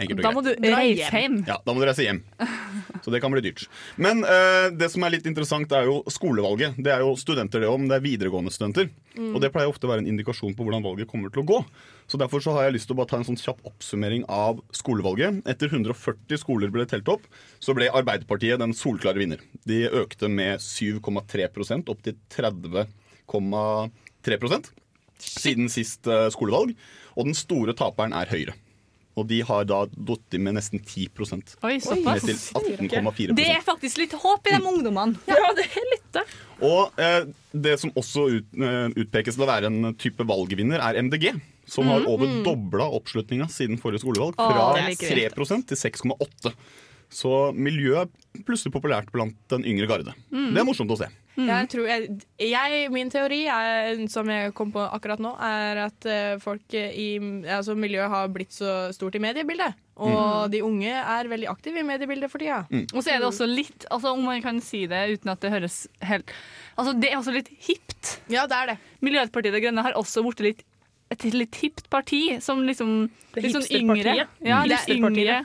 Enkelt 0.00 0.18
og 0.18 0.22
Da 0.24 0.28
greit. 0.30 0.36
må 0.36 0.42
du 0.46 0.52
reise 0.74 1.10
hjem. 1.20 1.36
Ja, 1.48 1.56
Da 1.64 1.70
må 1.76 1.80
du 1.82 1.86
reise 1.90 2.04
hjem. 2.06 2.20
Så 3.04 3.08
det 3.12 3.20
kan 3.22 3.32
bli 3.32 3.42
dyrt. 3.44 3.62
Men 4.00 4.16
uh, 4.24 4.66
det 4.72 4.88
som 4.92 5.02
er 5.06 5.10
litt 5.14 5.26
interessant, 5.28 5.72
er 5.76 5.84
jo 5.88 5.96
skolevalget. 6.12 6.70
Det 6.80 6.92
er 6.92 7.00
jo 7.04 7.10
studenter 7.20 7.58
det 7.64 7.70
om, 7.70 7.82
det 7.88 7.96
er 7.98 8.04
videregående 8.04 8.52
studenter. 8.52 8.86
Og 9.20 9.38
det 9.42 9.50
pleier 9.52 9.68
ofte 9.70 9.86
å 9.88 9.92
være 9.92 10.02
en 10.04 10.10
indikasjon 10.12 10.54
på 10.56 10.62
hvordan 10.64 10.84
valget 10.86 11.08
kommer 11.10 11.28
til 11.32 11.42
å 11.44 11.48
gå. 11.48 11.58
Så 12.10 12.14
Derfor 12.20 12.38
så 12.42 12.50
har 12.56 12.62
jeg 12.66 12.74
lyst 12.78 12.86
til 12.90 12.96
å 12.96 13.00
bare 13.00 13.10
ta 13.12 13.18
en 13.20 13.28
sånn 13.28 13.40
kjapp 13.40 13.60
oppsummering 13.70 14.22
av 14.28 14.54
skolevalget. 14.74 15.32
Etter 15.48 15.66
140 15.70 16.36
skoler 16.42 16.68
ble 16.74 16.84
telt 16.90 17.08
opp, 17.12 17.22
så 17.62 17.70
ble 17.76 17.86
Arbeiderpartiet 17.92 18.58
den 18.60 18.74
solklare 18.76 19.18
vinner. 19.22 19.40
De 19.68 19.78
økte 20.02 20.26
med 20.32 20.52
7,3% 20.64 21.88
opp 21.92 22.00
til 22.06 22.14
30,3% 22.34 24.64
siden 25.20 25.68
sist 25.72 26.06
eh, 26.08 26.28
skolevalg. 26.32 26.70
Og 27.18 27.22
den 27.28 27.36
store 27.36 27.72
taperen 27.76 28.14
er 28.16 28.26
Høyre. 28.30 28.54
Og 29.20 29.28
de 29.28 29.40
har 29.44 29.66
da 29.68 29.82
falt 29.84 30.36
med 30.40 30.56
nesten 30.56 30.80
10 30.80 31.08
Oi, 31.20 31.76
ned 31.76 31.84
såpass. 31.84 32.24
til 32.24 32.38
18,4% 32.88 33.36
Det 33.36 33.48
er 33.52 33.62
faktisk 33.64 34.00
litt 34.00 34.16
håp 34.16 34.48
i 34.48 34.56
de 34.56 34.60
ungdommene. 34.72 35.20
Ja, 35.28 35.52
det 35.56 35.66
er 35.68 35.88
litt 35.92 36.08
det. 36.16 36.26
Og 36.64 37.00
eh, 37.00 37.22
det 37.52 37.76
som 37.82 37.92
også 37.96 38.26
ut, 38.38 38.50
eh, 38.56 38.88
utpekes 39.04 39.36
til 39.36 39.46
å 39.46 39.50
være 39.50 39.70
en 39.70 39.94
type 40.00 40.24
valgvinner, 40.26 40.80
er 40.82 41.00
MDG. 41.02 41.32
Som 41.70 41.86
har 41.86 42.02
over 42.10 42.40
dobla 42.42 42.88
oppslutninga 42.96 43.46
siden 43.52 43.78
forrige 43.78 44.02
skolevalg. 44.02 44.34
Fra 44.34 44.72
det 44.74 44.96
3% 44.98 45.68
til 45.70 45.78
6,8 45.78 46.50
Så 47.10 47.50
miljøet 47.56 48.06
er 48.06 48.44
plutselig 48.46 48.72
populært 48.76 49.10
blant 49.14 49.36
den 49.50 49.66
yngre 49.66 49.88
garde. 49.90 50.14
Det 50.30 50.60
er 50.60 50.66
morsomt 50.66 50.92
å 50.94 50.98
se. 51.00 51.08
Jeg 51.40 51.68
tror 51.72 51.86
jeg, 51.88 52.16
jeg, 52.42 52.88
min 52.92 53.10
teori, 53.12 53.44
er, 53.48 54.00
som 54.12 54.28
jeg 54.28 54.52
kom 54.56 54.72
på 54.74 54.82
akkurat 54.82 55.22
nå, 55.22 55.30
er 55.40 55.78
at 55.86 56.06
eh, 56.10 56.34
folk 56.42 56.74
i 56.76 57.06
altså 57.46 57.76
miljøet 57.78 58.12
har 58.12 58.32
blitt 58.34 58.52
så 58.54 58.90
stort 58.94 59.16
i 59.16 59.22
mediebildet. 59.22 59.78
Og 60.00 60.48
de 60.52 60.62
unge 60.64 60.90
er 60.90 61.28
veldig 61.30 61.48
aktive 61.52 61.82
i 61.82 61.86
mediebildet 61.86 62.32
for 62.32 62.42
tida. 62.42 62.62
Og 62.92 63.00
så 63.02 63.14
er 63.14 63.20
det 63.20 63.28
også 63.28 63.48
litt, 63.48 63.86
altså 63.92 64.14
om 64.16 64.24
man 64.26 64.42
kan 64.44 64.60
si 64.64 64.86
det 64.90 65.02
uten 65.16 65.32
at 65.32 65.42
det 65.44 65.52
høres 65.52 65.82
helt 66.08 66.32
Altså 66.80 66.94
Det 66.96 67.10
er 67.10 67.18
også 67.18 67.34
litt 67.34 67.50
hipt. 67.66 68.14
Ja, 68.32 68.46
det 68.48 68.56
er 68.56 68.70
det. 68.72 68.76
Miljøpartiet 69.04 69.52
De 69.52 69.60
Grønne 69.60 69.84
har 69.84 69.96
også 70.00 70.24
blitt 70.24 70.44
litt 70.46 70.66
et 71.10 71.24
litt 71.34 71.56
hipt 71.58 71.88
parti, 71.90 72.38
som 72.38 72.60
liksom 72.62 73.08
Det 73.34 73.42
litt 73.42 73.56
sånn 73.56 73.66
yngre. 73.66 73.96
hipsterpartiet. 74.14 74.44
Ja, 74.46 74.60
det 74.62 74.76
er 74.78 74.92
yngre. 74.94 75.40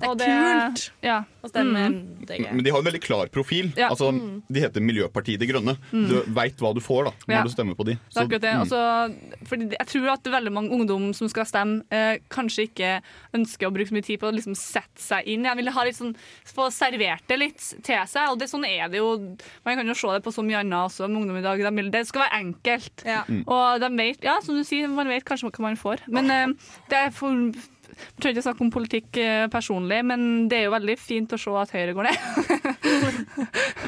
Det 0.00 0.08
er 0.08 0.14
det, 0.14 0.26
kult 0.26 0.90
Ja. 1.02 1.24
å 1.44 1.48
stemme 1.50 1.82
Mm. 1.92 2.22
MDG. 2.22 2.52
Men 2.54 2.64
de 2.64 2.70
har 2.70 2.78
en 2.78 2.84
veldig 2.84 3.00
klar 3.02 3.26
profil. 3.28 3.72
Ja. 3.76 3.88
Altså, 3.90 4.10
De 4.50 4.60
heter 4.60 4.80
Miljøpartiet 4.80 5.38
De 5.38 5.46
Grønne. 5.46 5.76
Du 5.90 6.22
veit 6.32 6.56
hva 6.58 6.72
du 6.74 6.80
får 6.80 7.04
da 7.04 7.10
når 7.28 7.34
Ja. 7.34 7.42
du 7.42 7.48
stemmer 7.50 7.74
på 7.74 7.84
de. 7.84 7.94
Det 7.94 8.16
er 8.16 8.24
akkurat 8.26 8.40
det. 8.40 8.52
mm. 8.54 8.60
Altså, 8.62 9.46
fordi 9.48 9.68
jeg 9.78 9.86
tror 9.86 10.08
at 10.12 10.22
veldig 10.24 10.52
mange 10.52 10.70
ungdom 10.70 11.12
som 11.14 11.28
skal 11.28 11.44
stemme, 11.44 11.82
eh, 11.90 12.18
kanskje 12.30 12.68
ikke 12.70 13.02
ønsker 13.34 13.66
å 13.68 13.72
bruke 13.72 13.88
så 13.88 13.92
mye 13.94 14.04
tid 14.04 14.20
på 14.20 14.30
å 14.30 14.34
liksom 14.34 14.54
sette 14.56 14.98
seg 14.98 15.24
inn. 15.26 15.44
Jeg 15.44 15.56
vil 15.56 15.70
ha 15.72 15.84
litt 15.84 15.96
sånn, 15.96 16.14
få 16.46 16.70
servert 16.72 17.26
det 17.28 17.38
litt 17.38 17.58
til 17.82 18.06
seg, 18.06 18.28
og 18.30 18.38
det, 18.38 18.48
sånn 18.48 18.64
er 18.66 18.88
det 18.88 18.98
jo. 18.98 19.16
Man 19.64 19.76
kan 19.76 19.86
jo 19.86 19.94
se 19.94 20.08
det 20.08 20.22
på 20.24 20.32
så 20.32 20.42
mye 20.44 20.60
annet 20.60 20.90
også 20.90 21.08
med 21.08 21.22
ungdom 21.22 21.36
i 21.38 21.42
dag. 21.42 21.58
De 21.58 21.70
vil, 21.82 21.90
det 21.90 22.06
skal 22.06 22.22
være 22.22 22.40
enkelt. 22.42 23.04
Ja. 23.04 23.22
Og 23.46 23.80
de 23.80 23.88
vet, 23.96 24.22
ja, 24.22 24.40
som 24.40 24.54
du 24.54 24.62
sier, 24.64 24.88
man 24.88 25.08
vet 25.08 25.24
kanskje 25.24 25.50
hva 25.50 25.60
man 25.60 25.76
får. 25.76 25.98
Men 26.08 26.30
eh, 26.30 26.46
det 26.88 26.98
er 27.06 27.10
for 27.10 27.52
jeg 27.92 28.22
trenger 28.22 28.36
ikke 28.36 28.44
snakke 28.46 28.64
om 28.64 28.70
politikk 28.72 29.18
eh, 29.20 29.46
personlig, 29.52 29.98
men 30.08 30.24
det 30.50 30.58
er 30.58 30.64
jo 30.66 30.74
veldig 30.74 30.96
fint 31.00 31.34
å 31.34 31.40
se 31.40 31.52
at 31.60 31.74
Høyre 31.76 31.94
går 31.96 32.08
ned. 32.08 32.16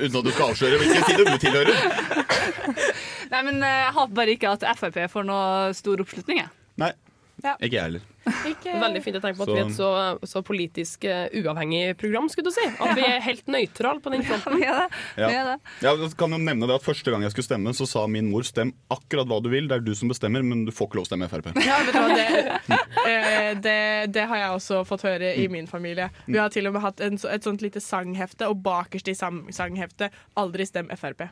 Uten 0.00 0.18
at 0.20 0.26
du 0.26 0.30
skal 0.32 0.50
avsløre 0.52 0.80
hvilken 0.82 1.06
side 1.08 1.26
du 1.28 1.38
tilhører. 1.42 1.80
Nei, 3.32 3.40
men 3.48 3.62
eh, 3.62 3.80
Jeg 3.86 3.96
håper 3.96 4.18
bare 4.20 4.36
ikke 4.36 4.52
at 4.56 4.66
Frp 4.78 5.00
får 5.12 5.26
noe 5.28 5.72
stor 5.76 6.04
oppslutning. 6.04 6.42
Jeg. 6.44 6.52
Nei, 6.82 6.92
Ja. 7.44 7.54
ikke 7.60 7.76
jeg 7.76 7.82
heller. 7.84 8.04
Ikke 8.48 8.72
Veldig 8.80 9.00
fint 9.04 9.16
å 9.18 9.20
tenke 9.20 9.36
på 9.36 9.44
at 9.44 9.48
Så- 9.50 9.54
vi 9.54 9.60
er 9.60 9.66
et 9.68 9.76
så, 9.76 9.88
så 10.24 10.40
politisk 10.42 11.04
eh, 11.04 11.28
uavhengig 11.42 11.96
program. 12.00 12.28
skulle 12.32 12.48
du 12.48 12.54
si 12.56 12.64
At 12.64 12.94
vi 12.96 13.02
er 13.04 13.20
helt 13.20 13.46
nøytrale 13.52 14.00
på 14.00 14.10
den 14.14 14.22
fronten. 14.24 14.56
Vi 14.56 14.64
er 14.64 14.78
det. 14.80 14.88
Ja. 15.20 15.28
Vi 15.28 15.34
er 15.34 15.44
det. 15.50 15.58
Jeg 15.84 16.16
kan 16.16 16.30
jo 16.32 16.38
nevne 16.40 16.66
det 16.70 16.74
at 16.78 16.86
Første 16.86 17.12
gang 17.12 17.20
jeg 17.26 17.34
skulle 17.34 17.44
stemme, 17.50 17.74
så 17.76 17.86
sa 17.86 18.06
min 18.08 18.30
mor 18.32 18.42
stem 18.48 18.72
akkurat 18.90 19.28
hva 19.28 19.42
du 19.44 19.50
vil. 19.52 19.68
Det 19.68 19.76
er 19.76 19.84
du 19.84 19.92
som 19.94 20.08
bestemmer, 20.08 20.42
men 20.42 20.64
du 20.64 20.72
får 20.72 20.88
ikke 20.88 20.96
lov 21.02 21.04
å 21.04 21.10
stemme 21.10 21.28
Frp. 21.28 21.52
Ja, 21.68 21.76
vet 21.84 21.92
du 21.92 22.00
hva, 22.00 22.08
det, 22.16 22.28
eh, 23.12 23.52
det, 23.60 23.76
det 24.16 24.24
har 24.30 24.40
jeg 24.40 24.50
også 24.56 24.80
fått 24.88 25.04
høre 25.04 25.34
i 25.36 25.44
min 25.52 25.68
familie. 25.68 26.08
Vi 26.26 26.38
har 26.40 26.48
til 26.54 26.66
og 26.66 26.72
med 26.78 26.82
hatt 26.86 27.00
en, 27.04 27.20
et 27.28 27.44
sånt 27.44 27.60
lite 27.64 27.80
sanghefte, 27.84 28.48
og 28.48 28.62
bakerst 28.64 29.08
i 29.12 29.14
sangheftet 29.14 30.10
'Aldri 30.36 30.64
stem 30.66 30.88
Frp'. 30.96 31.28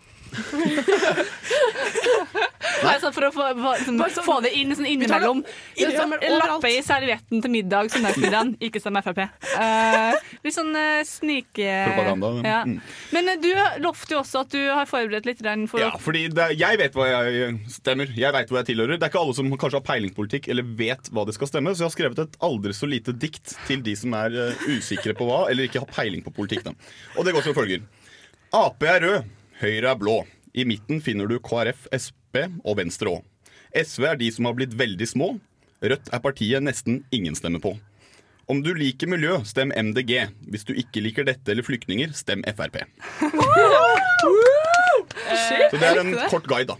Nei, 2.83 2.95
så 3.03 3.13
for 3.15 3.29
å 3.29 3.31
få, 3.35 3.49
få, 3.59 3.75
sånn, 3.85 4.01
få 4.27 4.39
det 4.47 4.55
inn 4.59 4.73
sånn 4.75 4.89
innimellom. 4.89 5.43
Innimellom, 5.77 6.17
Sånn. 6.17 6.39
Lappe 6.41 6.71
i 6.73 6.81
servietten 6.85 7.43
til 7.45 7.53
middag 7.53 7.93
søndagsmiddagen. 7.93 8.55
Ikke 8.67 8.81
stem 8.83 8.99
Frp. 9.05 9.23
Uh, 9.53 10.17
litt 10.47 10.57
sånn 10.57 10.73
uh, 10.75 11.03
snike... 11.07 11.69
Propaganda, 11.93 12.33
Ja. 12.49 12.63
mm. 12.67 12.79
Men 13.13 13.33
uh, 13.35 13.37
du 13.43 13.51
lovte 13.85 14.17
jo 14.17 14.23
også 14.23 14.47
at 14.47 14.57
du 14.57 14.61
har 14.65 14.89
forberedt 14.89 15.29
litt 15.29 15.45
for 15.69 15.83
Ja, 15.83 15.93
fordi 16.01 16.27
det, 16.33 16.49
Jeg 16.57 16.81
vet 16.81 16.97
hva 16.97 17.09
jeg 17.11 17.55
stemmer. 17.73 18.11
Jeg 18.17 18.33
vet 18.35 18.51
hvor 18.51 18.63
jeg 18.63 18.73
tilhører. 18.73 18.97
Det 18.97 19.07
er 19.07 19.13
ikke 19.13 19.23
alle 19.27 19.37
som 19.37 19.53
kanskje 19.53 19.81
har 19.83 19.87
peiling 19.87 20.15
på 20.15 20.23
politikk 20.23 20.49
eller 20.53 20.67
vet 20.79 21.11
hva 21.13 21.27
de 21.27 21.35
skal 21.37 21.51
stemme, 21.51 21.75
så 21.75 21.85
jeg 21.85 21.91
har 21.91 21.97
skrevet 21.97 22.23
et 22.23 22.39
aldri 22.47 22.75
så 22.77 22.89
lite 22.89 23.15
dikt 23.17 23.57
til 23.67 23.83
de 23.85 23.95
som 23.99 24.15
er 24.19 24.37
eh, 24.39 24.65
usikre 24.71 25.17
på 25.19 25.27
hva, 25.29 25.45
eller 25.51 25.69
ikke 25.69 25.83
har 25.83 25.91
peiling 25.93 26.23
på 26.25 26.35
politikk. 26.37 26.65
Da. 26.69 26.75
Og 27.17 27.27
det 27.27 27.35
går 27.35 27.47
som 27.47 27.57
følger. 27.57 27.85
Ap 28.55 28.83
er 28.87 29.03
rød, 29.07 29.31
Høyre 29.63 29.93
er 29.93 29.99
blå. 30.01 30.23
I 30.55 30.67
midten 30.69 31.01
finner 31.05 31.31
du 31.31 31.39
KrF, 31.43 31.87
Sp 31.97 32.22
og 32.65 32.79
Venstre 32.81 33.09
òg. 33.13 33.23
SV 33.73 34.05
er 34.11 34.17
de 34.21 34.29
som 34.33 34.49
har 34.49 34.57
blitt 34.59 34.75
veldig 34.77 35.09
små. 35.09 35.29
Rødt 35.83 36.13
er 36.13 36.23
partiet 36.23 36.63
nesten 36.63 37.03
ingen 37.11 37.35
stemmer 37.35 37.63
på. 37.63 37.73
Om 38.51 38.61
du 38.63 38.73
liker 38.75 39.09
miljø, 39.09 39.39
stem 39.49 39.73
MDG. 39.73 40.29
Hvis 40.51 40.67
du 40.69 40.75
ikke 40.75 41.03
liker 41.05 41.25
dette 41.27 41.53
eller 41.53 41.65
flyktninger, 41.67 42.13
stem 42.17 42.43
Frp. 42.57 42.83
Så 45.73 45.79
det 45.79 45.87
er 45.89 46.01
en 46.03 46.15
kort 46.31 46.47
guide, 46.51 46.75
da. 46.75 46.77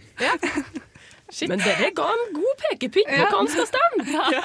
Men 1.49 1.59
dere 1.63 1.89
ga 1.97 2.05
en 2.13 2.33
god 2.35 2.59
pekepinn 2.63 3.07
på 3.09 3.19
hva 3.25 3.37
han 3.39 3.49
skal 3.51 3.67
stemme. 3.69 4.41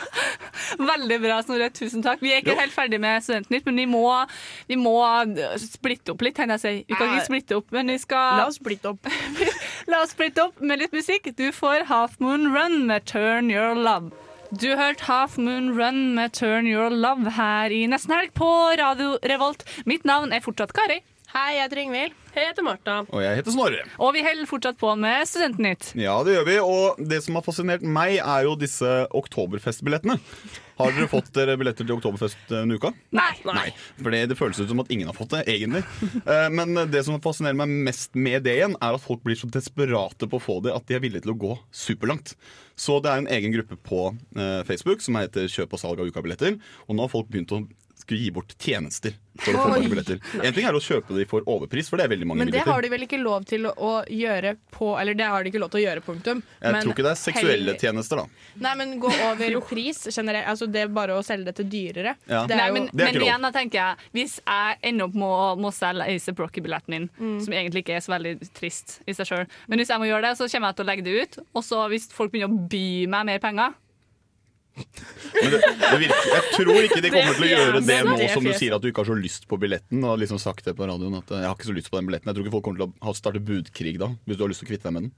Veldig 0.88 1.18
bra, 1.22 1.38
Snorre. 1.44 1.68
Tusen 1.74 2.02
takk. 2.04 2.22
Vi 2.24 2.32
er 2.32 2.40
ikke 2.42 2.54
Jo. 2.54 2.60
helt 2.60 2.72
ferdig 2.74 3.00
med 3.00 3.22
Studentnytt, 3.24 3.66
men 3.66 3.76
vi 3.82 3.86
må, 3.86 4.04
vi 4.68 4.76
må 4.80 4.94
splitte 5.60 6.14
opp 6.14 6.22
litt. 6.22 6.34
kan 6.38 6.48
jeg 6.54 6.60
si. 6.60 6.72
Vi 6.88 6.94
kan 6.94 7.12
ikke 7.14 7.26
splitte 7.26 7.56
opp, 7.58 7.70
men 7.74 7.86
vi 7.92 7.98
skal 7.98 8.38
La 8.38 8.46
oss 8.46 8.58
splitte 8.60 8.92
opp. 8.92 9.06
La 9.90 10.02
oss 10.04 10.12
splitte 10.14 10.44
opp 10.48 10.60
med 10.60 10.78
litt 10.78 10.92
musikk. 10.92 11.30
Du 11.36 11.50
får 11.52 11.86
Half 11.88 12.18
Moon 12.20 12.48
Run 12.54 12.86
med 12.86 13.04
Turn 13.06 13.50
Your 13.50 13.74
Love. 13.74 14.10
Du 14.50 14.68
hørte 14.76 15.04
Half 15.04 15.36
Moon 15.36 15.74
Run 15.76 16.14
med 16.14 16.32
Turn 16.32 16.66
Your 16.66 16.88
Love 16.90 17.30
her 17.36 17.70
i 17.74 17.82
Nesten 17.90 18.14
Helg 18.16 18.32
på 18.38 18.48
Radio 18.80 19.18
Revolt. 19.22 19.64
Mitt 19.84 20.04
navn 20.08 20.32
er 20.32 20.40
fortsatt 20.40 20.72
Kari, 20.72 21.00
Hei, 21.28 21.58
jeg 21.58 21.66
heter 21.66 21.78
Ingvild. 21.82 22.14
Hei, 22.32 22.40
jeg 22.40 22.48
heter 22.54 22.64
Martha. 22.64 22.92
Og 23.12 23.20
jeg 23.20 23.36
heter 23.36 23.52
Snorre. 23.52 23.82
og 24.00 24.14
vi 24.16 24.22
holder 24.24 24.46
fortsatt 24.48 24.78
på 24.80 24.94
med 24.96 25.26
Studentnytt. 25.28 25.90
Ja, 26.00 26.14
det 26.24 26.38
gjør 26.38 26.46
vi. 26.48 26.54
Og 26.64 27.02
det 27.10 27.18
som 27.24 27.36
har 27.36 27.44
fascinert 27.44 27.82
meg, 27.84 28.14
er 28.22 28.46
jo 28.46 28.54
disse 28.56 28.88
Oktoberfest-billettene. 29.16 30.16
Har 30.78 30.94
dere 30.94 31.08
fått 31.10 31.28
dere 31.36 31.58
billetter 31.60 31.84
til 31.84 31.96
Oktoberfest 31.98 32.38
denne 32.48 32.78
uka? 32.80 32.94
Nei. 33.12 33.28
Nei. 33.44 33.66
For 33.98 34.14
det, 34.14 34.22
det 34.30 34.38
føles 34.40 34.60
ut 34.62 34.70
som 34.72 34.80
at 34.80 34.92
ingen 34.94 35.10
har 35.10 35.16
fått 35.18 35.34
det, 35.34 35.42
egentlig. 35.52 35.82
Eh, 36.24 36.46
Men 36.54 36.72
det 36.94 37.02
som 37.04 37.20
fascinerer 37.24 37.58
meg 37.60 37.74
mest 37.90 38.16
med 38.16 38.46
det 38.48 38.54
igjen, 38.62 38.78
er 38.80 38.96
at 38.96 39.04
folk 39.04 39.20
blir 39.26 39.36
så 39.36 39.50
desperate 39.52 40.30
på 40.32 40.40
å 40.40 40.44
få 40.46 40.60
det 40.64 40.72
at 40.78 40.86
de 40.88 40.96
er 40.96 41.02
villige 41.04 41.26
til 41.26 41.34
å 41.34 41.40
gå 41.44 41.58
superlangt. 41.76 42.38
Så 42.78 43.02
det 43.04 43.10
er 43.12 43.20
en 43.26 43.28
egen 43.36 43.52
gruppe 43.58 43.76
på 43.84 44.06
eh, 44.38 44.62
Facebook 44.70 45.04
som 45.04 45.20
heter 45.20 45.44
Kjøp 45.50 45.76
og 45.76 45.82
salg 45.84 46.00
av 46.00 46.08
ukabilletter. 46.08 46.56
Og 46.88 46.96
nå 46.96 47.04
har 47.04 47.12
folk 47.12 47.28
begynt 47.28 47.52
å 47.52 47.60
skulle 48.08 48.20
gi 48.24 48.30
bort 48.32 48.54
tjenester 48.58 49.12
for 49.38 49.54
å 49.54 49.60
få 49.62 49.70
mange 49.76 49.88
billetter. 49.92 50.18
En 50.42 50.54
ting 50.56 50.64
er 50.66 50.74
å 50.74 50.80
kjøpe 50.82 51.14
de 51.14 51.24
for 51.28 51.44
overpris, 51.46 51.86
for 51.92 52.00
det 52.00 52.06
er 52.08 52.10
veldig 52.10 52.26
mange 52.26 52.40
Men 52.42 52.50
det 52.50 52.62
har 52.66 52.80
de 52.82 52.88
vel 52.90 53.04
ikke 53.04 53.20
lov 53.22 53.44
til 53.46 53.68
å 53.70 53.90
gjøre 54.10 54.56
på 54.74 54.88
Eller 54.98 55.14
det 55.14 55.28
har 55.30 55.44
de 55.44 55.50
ikke 55.52 55.60
lov 55.62 55.70
til 55.70 55.78
å 55.78 55.84
gjøre, 55.84 56.02
punktum. 56.02 56.40
Jeg 56.62 56.72
Men 56.74 56.82
tror 56.82 56.94
ikke 56.96 57.04
det 57.06 57.12
er 57.12 57.20
seksuelle 57.20 57.58
heller- 57.68 57.78
tjenester, 57.78 58.16
da. 58.16 58.26
Nei, 58.64 58.74
men 58.80 58.96
gå 58.98 59.06
over 59.28 59.60
pris 59.68 60.00
generelt. 60.10 60.46
Altså 60.48 60.66
det 60.72 60.82
er 60.82 60.88
bare 60.88 61.14
å 61.14 61.22
selge 61.22 61.44
det 61.44 61.54
til 61.60 61.66
dyrere. 61.70 62.16
Ja. 62.26 62.46
Det 62.46 62.56
Nei, 62.56 62.66
jo 62.68 62.72
men, 62.74 62.86
Det 62.86 62.94
er 63.00 63.04
men 63.04 63.14
ikke 63.14 63.20
lov. 63.20 63.28
igjen 63.28 63.42
da 63.42 63.50
tenker 63.52 63.78
jeg 63.78 63.96
Hvis 64.18 64.40
jeg 64.46 64.78
ender 64.82 65.04
opp 65.04 65.14
med 65.14 65.28
å 65.28 65.56
må 65.58 65.70
selge 65.72 66.08
ASAP 66.08 66.38
Rocky-billetten 66.38 66.88
min, 66.88 67.10
Mm. 67.20 67.40
som 67.44 67.52
egentlig 67.54 67.84
ikke 67.84 67.96
er 67.96 68.00
så 68.00 68.16
veldig 68.18 68.52
trist 68.54 69.00
i 69.06 69.12
seg 69.12 69.26
sjøl, 69.26 69.46
men 69.68 69.78
hvis 69.78 69.88
jeg 69.88 69.98
må 70.00 70.06
gjøre 70.10 70.22
det, 70.22 70.38
så 70.38 70.48
kommer 70.50 70.68
jeg 70.72 70.76
til 70.76 70.84
å 70.84 70.88
legge 70.88 71.04
det 71.04 71.22
ut. 71.22 71.38
Og 71.54 71.62
så 71.62 71.88
hvis 71.90 72.08
folk 72.10 72.32
begynner 72.32 72.48
å 72.50 72.68
by 72.68 73.06
meg 73.06 73.26
mer 73.26 73.38
penger 73.38 73.68
Men 73.68 73.74
det, 74.78 75.60
det 75.60 75.98
virker, 76.02 76.28
jeg 76.34 76.44
tror 76.56 76.78
ikke 76.82 77.00
de 77.04 77.10
kommer 77.14 77.34
til 77.38 77.46
å 77.46 77.50
gjøre 77.52 77.82
det 77.86 77.98
nå 78.08 78.16
som 78.34 78.46
du 78.48 78.52
sier 78.58 78.76
at 78.76 78.82
du 78.84 78.88
ikke 78.90 79.04
har 79.04 79.10
så 79.10 79.16
lyst 79.18 79.48
på 79.50 79.58
billetten. 79.60 80.04
Og 80.04 80.18
liksom 80.22 80.40
sagt 80.42 80.64
det 80.68 80.76
på 80.78 80.88
radioen 80.88 81.18
at 81.20 81.32
eh, 81.34 81.42
jeg 81.44 81.50
har 81.50 81.58
ikke 81.58 81.70
så 81.70 81.76
lyst 81.78 81.90
på 81.92 82.00
den 82.00 82.08
billetten. 82.10 82.30
Jeg 82.30 82.38
tror 82.38 82.46
ikke 82.46 82.56
folk 82.58 82.66
kommer 82.68 82.84
til 82.84 83.10
å 83.12 83.16
starte 83.18 83.42
budkrig 83.50 83.96
da, 84.02 84.12
hvis 84.26 84.38
du 84.40 84.44
har 84.46 84.52
lyst 84.52 84.64
til 84.64 84.68
å 84.68 84.72
kvitte 84.72 84.88
deg 84.88 84.96
med 84.98 85.08
den. 85.08 85.12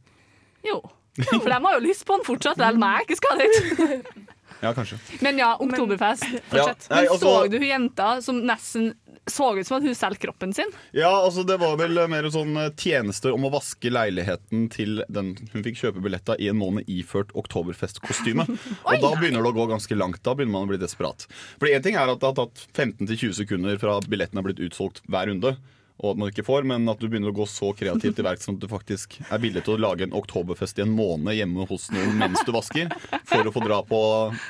Jo. 0.71 0.81
For 1.21 1.49
de 1.51 1.59
har 1.65 1.79
jo 1.79 1.83
lyst 1.85 2.05
på 2.07 2.17
den 2.19 2.27
fortsatt, 2.29 2.61
eller 2.63 2.79
meg 2.81 3.07
ikke 3.09 3.19
skal 3.19 3.41
dit. 3.43 4.21
Ja, 4.61 4.75
kanskje. 4.77 4.99
Men 5.25 5.39
ja, 5.41 5.55
Oktoberfest. 5.63 6.27
Ja, 6.53 6.67
nei, 6.69 6.75
Men 6.91 7.07
altså- 7.15 7.31
så 7.31 7.49
du 7.49 7.57
hun 7.59 7.69
jenta 7.71 8.09
som 8.23 8.43
nesten 8.45 8.91
så 9.33 9.53
ut 9.59 9.67
som 9.67 9.79
at 9.79 9.87
hun 9.87 9.97
solgte 9.97 10.25
kroppen 10.27 10.55
sin? 10.57 10.71
Ja, 10.97 11.11
altså 11.11 11.47
Det 11.47 11.57
var 11.61 11.79
vel 11.81 11.99
mer 12.11 12.29
en 12.29 12.35
sånn 12.35 12.57
tjenester 12.77 13.01
tjeneste 13.01 13.33
om 13.33 13.47
å 13.47 13.53
vaske 13.53 13.91
leiligheten 13.91 14.69
til 14.73 15.03
den 15.09 15.35
hun 15.53 15.65
fikk 15.65 15.81
kjøpe 15.81 16.03
billett 16.05 16.29
av 16.31 16.41
i 16.41 16.49
en 16.51 16.59
måned 16.59 16.89
iført 16.91 17.33
oktoberfestkostyme. 17.39 18.47
og 18.87 19.03
da 19.03 19.13
begynner 19.17 19.43
det 19.43 19.53
å 19.53 19.57
gå 19.57 19.67
ganske 19.71 19.99
langt. 19.99 20.23
Da 20.25 20.35
begynner 20.35 20.59
man 20.59 20.69
å 20.69 20.73
bli 20.73 20.81
desperat. 20.81 21.27
For 21.59 21.71
en 21.71 21.85
ting 21.85 21.99
er 21.99 22.11
at 22.11 22.21
det 22.21 22.31
har 22.31 22.39
tatt 22.39 22.67
15-20 22.75 23.37
sekunder 23.43 23.81
fra 23.81 23.99
billetten 24.07 24.41
har 24.41 24.47
blitt 24.47 24.63
utsolgt 24.63 25.03
hver 25.09 25.31
runde. 25.31 25.57
Og 26.01 26.15
at 26.15 26.21
man 26.21 26.31
ikke 26.33 26.45
får, 26.47 26.65
Men 26.65 26.89
at 26.89 27.01
du 27.01 27.09
begynner 27.09 27.29
å 27.33 27.37
gå 27.37 27.45
så 27.49 27.73
kreativt 27.77 28.19
i 28.19 28.25
verk 28.25 28.41
som 28.41 28.57
at 28.57 28.63
du 28.63 28.69
faktisk 28.71 29.19
er 29.29 29.41
villig 29.43 29.65
til 29.67 29.77
å 29.77 29.81
lage 29.81 30.07
en 30.07 30.15
oktoberfest 30.17 30.79
i 30.81 30.85
en 30.87 30.95
måned 30.97 31.37
hjemme 31.37 31.67
hos 31.69 31.91
noen 31.93 32.17
mens 32.21 32.41
du 32.47 32.53
vasker. 32.57 32.89
For 33.29 33.45
å 33.45 33.53
få 33.53 33.65
dra 33.67 33.83
på 33.85 33.99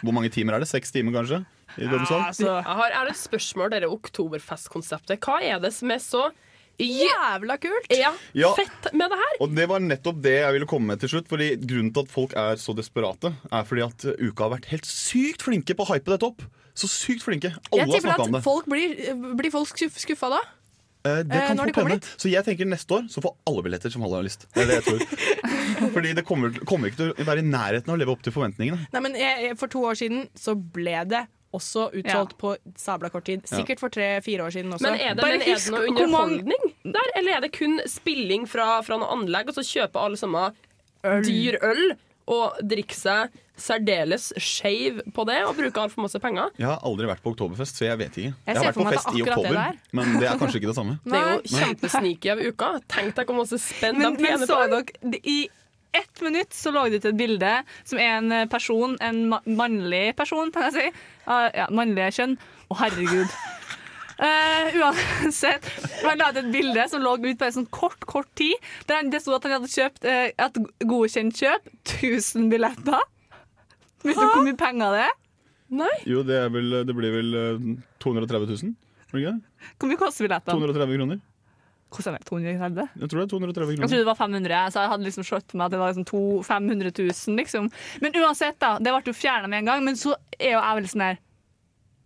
Hvor 0.05 0.15
mange 0.15 0.31
timer 0.31 0.55
er 0.57 0.63
det? 0.63 0.71
Seks 0.71 0.95
timer, 0.95 1.17
kanskje? 1.19 1.43
I 1.79 1.87
Dødensvoll? 1.87 2.23
altså, 2.29 2.47
Jeg 2.47 2.79
har, 2.81 2.95
er 3.01 3.09
det 3.09 3.17
et 3.17 3.21
spørsmål, 3.25 3.73
dere 3.75 3.91
oktoberfestkonseptet. 3.91 5.21
Hva 5.23 5.41
er 5.43 5.59
det 5.63 5.73
som 5.75 5.91
er 5.91 6.01
så 6.03 6.29
jævla 6.81 7.59
kult! 7.61 7.91
ja, 7.93 8.13
Ja. 8.35 8.55
fett 8.57 8.93
med 8.95 9.11
det 9.11 9.19
her? 9.21 9.35
Og 9.45 9.55
det 9.55 9.67
var 9.69 9.83
nettopp 9.85 10.23
det 10.23 10.37
jeg 10.41 10.53
ville 10.57 10.67
komme 10.71 10.95
med 10.95 11.01
til 11.03 11.13
slutt. 11.15 11.29
Fordi 11.29 11.57
Grunnen 11.61 11.93
til 11.95 12.07
at 12.07 12.11
folk 12.15 12.33
er 12.39 12.57
så 12.57 12.75
desperate, 12.77 13.35
er 13.51 13.67
fordi 13.69 13.85
at 13.85 14.07
uh, 14.07 14.15
uka 14.19 14.47
har 14.47 14.55
vært 14.57 14.71
helt 14.73 14.89
sykt 14.89 15.43
flinke 15.43 15.77
på 15.77 15.87
å 15.87 15.93
hype 15.95 16.11
dette 16.11 16.27
opp. 16.27 16.43
Så 16.75 16.89
sykt 16.89 17.27
flinke. 17.27 17.53
Alle 17.75 17.91
har 17.91 18.01
snakka 18.07 18.29
om 18.29 18.39
det. 18.39 18.43
folk 18.47 18.67
blir, 18.71 18.95
blir 19.37 19.53
folk 19.53 19.69
skuffa 19.75 20.31
da. 20.33 20.41
Eh, 21.07 21.23
det 21.25 21.37
eh, 21.37 21.47
kan 21.49 21.59
fort 21.59 21.75
kommer 21.75 21.95
hende. 21.97 22.13
Så 22.21 22.29
jeg 22.29 22.45
tenker 22.45 22.69
neste 22.69 22.97
år 22.99 23.07
så 23.13 23.23
får 23.25 23.37
alle 23.49 23.65
billetter 23.65 23.93
som 23.93 24.05
alle 24.05 24.21
har 24.21 24.27
lyst. 24.27 24.47
Det 24.53 24.65
er 24.65 24.71
det 24.71 24.79
jeg 24.81 24.87
tror. 24.89 25.05
Fordi 25.97 26.15
det 26.19 26.25
kommer, 26.29 26.57
kommer 26.69 26.91
ikke 26.91 27.01
til 27.01 27.13
å 27.15 27.29
være 27.29 27.45
i 27.45 27.47
nærheten 27.49 27.89
av 27.89 27.97
å 27.97 28.01
leve 28.03 28.15
opp 28.15 28.25
til 28.27 28.35
forventningene. 28.35 28.89
Nei, 28.93 29.05
men 29.07 29.17
jeg, 29.19 29.55
For 29.61 29.73
to 29.73 29.85
år 29.89 30.01
siden 30.01 30.27
så 30.39 30.57
ble 30.59 30.99
det 31.09 31.25
også 31.57 31.89
utsolgt 31.99 32.37
på 32.39 32.53
sabla 32.79 33.11
kort 33.11 33.27
tid. 33.27 33.43
Sikkert 33.49 33.81
for 33.83 33.93
tre-fire 33.93 34.45
år 34.45 34.55
siden 34.55 34.77
også. 34.77 34.87
Men 34.87 35.01
er 35.01 35.17
det, 35.17 35.25
Bare 35.25 35.39
men 35.41 35.47
er 35.49 35.57
det 35.57 35.73
noe 35.75 35.89
underholdning 35.89 36.69
der, 36.85 37.15
eller 37.19 37.39
er 37.39 37.47
det 37.47 37.51
kun 37.57 37.81
spilling 37.91 38.47
fra, 38.51 38.77
fra 38.87 39.01
noe 39.01 39.11
anlegg, 39.17 39.51
og 39.51 39.59
så 39.59 39.65
kjøper 39.67 40.05
alle 40.05 40.21
sammen 40.21 40.55
dyr 41.27 41.59
øl 41.65 41.97
og 42.31 42.59
drikke 42.63 42.97
seg 42.97 43.37
særdeles 43.61 44.31
skeiv 44.41 45.03
på 45.13 45.25
det 45.29 45.41
og 45.45 45.53
bruke 45.59 45.83
altfor 45.83 46.07
masse 46.07 46.21
penger? 46.23 46.53
Jeg 46.61 46.69
har 46.71 46.81
aldri 46.87 47.09
vært 47.11 47.23
på 47.25 47.35
oktoberfest, 47.35 47.81
så 47.81 47.89
jeg 47.91 48.01
vet 48.01 48.19
ikke. 48.23 48.33
Jeg 48.33 48.47
Jeg, 48.47 48.57
har 48.57 48.69
vært 48.71 48.79
på 48.81 48.87
fest 48.95 49.13
i 49.13 49.25
oktober, 49.27 49.59
det 49.59 49.97
men 49.99 50.13
det 50.17 50.29
er 50.31 50.41
kanskje 50.41 50.63
ikke 50.63 50.71
det 50.73 50.79
samme. 50.79 50.99
Det 51.11 51.19
er 51.21 51.33
jo 51.35 51.57
kjempesneaky 51.59 52.33
av 52.33 52.45
uka. 52.47 52.71
Tenk 52.89 53.17
deg 53.19 53.29
hvor 53.29 53.41
masse 53.43 53.61
spenn 53.61 53.99
Men, 54.01 54.17
de 54.17 54.25
tjener 54.31 54.49
på 54.49 54.61
det. 54.73 54.83
dere 55.03 55.21
I 55.29 55.39
ett 56.01 56.21
minutt 56.23 56.55
så 56.55 56.71
lå 56.71 56.87
det 56.89 57.01
ut 57.03 57.09
et 57.11 57.19
bilde 57.19 57.55
som 57.83 57.99
er 57.99 58.13
en 58.21 58.33
eh, 58.33 58.49
person, 58.51 58.95
en 59.03 59.23
mannlig 59.45 60.05
person, 60.17 60.53
kan 60.55 60.69
jeg 60.69 60.77
si. 60.77 61.07
Ah, 61.27 61.49
ja, 61.51 61.67
mannlige 61.75 62.13
kjønn. 62.21 62.37
Å, 62.71 62.79
herregud. 62.85 63.35
Eh, 64.21 64.75
uansett, 64.77 65.65
Han 66.05 66.19
la 66.21 66.27
ut 66.31 66.41
et 66.43 66.51
bilde 66.53 66.83
som 66.93 67.01
lå 67.01 67.15
ut 67.17 67.39
på 67.41 67.47
en 67.47 67.55
sånn 67.55 67.71
kort 67.73 68.01
kort 68.05 68.29
tid. 68.37 68.53
Der 68.87 69.01
han- 69.01 69.11
det 69.11 69.23
sto 69.23 69.33
at 69.35 69.47
han 69.49 69.57
hadde 69.57 69.71
kjøpt 69.73 70.05
uh, 70.05 70.29
et 70.29 70.61
godkjent 70.85 71.33
kjøp. 71.41 71.71
1000 71.89 72.51
billetter. 72.53 73.01
Vet 74.05 74.17
du 74.17 74.21
hvor 74.21 74.45
mye 74.45 74.57
penger 74.61 74.93
det 74.97 75.07
er? 75.09 75.17
Nei. 75.71 75.97
Jo, 76.05 76.23
det, 76.27 76.37
er 76.37 76.53
vel, 76.53 76.71
det 76.85 76.95
blir 76.97 77.13
vel 77.15 77.35
eh, 77.39 77.59
230 78.03 78.49
000? 78.51 78.73
Ikke? 79.15 79.35
Hvor 79.79 79.91
mye 79.91 80.01
koster 80.01 80.27
billettene? 80.27 80.57
230 80.59 80.97
kroner? 80.99 81.21
Koster 81.91 82.15
det 82.15 82.25
230? 82.27 82.89
Jeg 83.01 83.11
tror 83.11 83.19
det 83.19 83.25
er 83.25 83.31
230 83.33 83.71
Jeg 83.71 83.89
trodde 83.89 84.03
det 84.03 84.07
var 84.07 84.19
500, 84.19 84.59
så 84.71 84.83
jeg 84.85 84.91
hadde 84.93 85.07
liksom 85.09 85.27
slått 85.27 85.55
meg 85.55 85.65
at 85.67 85.73
det 85.75 85.81
var 85.81 85.91
liksom 85.91 86.07
to, 86.07 86.21
500 86.47 86.93
000. 86.99 87.37
Liksom. 87.41 87.71
Men 88.03 88.19
uansett, 88.21 88.59
da, 88.63 88.77
det 88.79 88.93
ble 88.95 89.11
jo 89.11 89.17
fjerna 89.17 89.51
med 89.51 89.65
en 89.65 89.71
gang. 89.73 89.85
Men 89.85 89.99
så 89.99 90.15
er 90.39 90.55
jo 90.55 90.61
jeg 90.61 90.79
veldig 90.81 90.93
sånn 90.93 91.07
her 91.09 91.19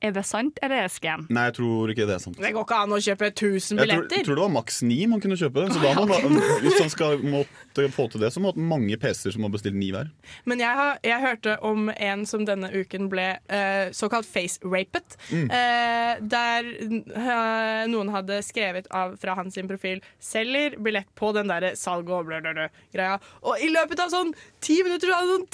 Er 0.04 0.12
det 0.12 0.24
sant, 0.28 0.58
eller 0.60 0.82
er 0.82 0.88
det 0.88 0.92
scam? 0.92 1.22
Nei, 1.32 1.46
jeg 1.48 1.56
tror 1.58 1.92
ikke 1.94 2.04
det 2.04 2.16
er 2.18 2.20
sant. 2.20 2.36
Det 2.36 2.50
går 2.52 2.66
ikke 2.66 2.78
an 2.84 2.92
å 2.92 3.00
kjøpe 3.00 3.28
1000 3.30 3.40
Jeg 3.40 3.60
tror, 3.64 3.78
billetter. 3.80 4.18
jeg 4.20 4.26
tror 4.26 4.36
det 4.36 4.42
var 4.44 4.52
maks 4.52 4.80
ni 4.84 4.98
man 5.08 5.22
kunne 5.22 5.38
kjøpe. 5.40 5.64
Så 5.72 5.80
da 5.80 5.92
må 5.96 6.04
man, 6.10 6.36
hvis 6.60 6.76
man 6.82 6.92
skal 6.92 7.24
måtte 7.24 7.86
få 7.94 8.06
til 8.12 8.20
det, 8.20 8.30
så 8.34 8.42
må 8.42 8.52
man 8.52 8.66
ha 8.66 8.68
mange 8.74 8.98
PC-er 9.00 9.32
som 9.36 9.46
har 9.46 9.52
bestille 9.54 9.80
ni 9.80 9.88
hver. 9.94 10.10
Men 10.44 10.60
jeg, 10.60 10.76
har, 10.76 10.98
jeg 11.06 11.22
hørte 11.24 11.54
om 11.64 11.88
en 11.94 12.26
som 12.28 12.44
denne 12.44 12.68
uken 12.74 13.08
ble 13.12 13.26
uh, 13.48 13.86
såkalt 13.96 14.28
face-rapet. 14.28 15.16
Mm. 15.32 15.48
Uh, 15.48 16.12
der 16.34 16.68
uh, 17.14 17.88
noen 17.88 18.12
hadde 18.12 18.42
skrevet 18.44 18.90
av 18.92 19.16
fra 19.22 19.38
hans 19.38 19.56
profil 19.64 20.02
'selger 20.20 20.76
billett 20.82 21.08
på 21.16 21.30
den 21.32 21.48
derre 21.48 21.72
salg 21.78 22.10
og 22.12 22.26
blø-blø-blø-greia'. 22.28 23.20
Og 23.48 23.64
i 23.64 23.70
løpet 23.72 24.04
av 24.04 24.12
sånn 24.12 24.34
ti 24.60 24.82
minutter 24.84 25.08
så 25.08 25.20
hadde 25.22 25.38
sånn 25.38 25.48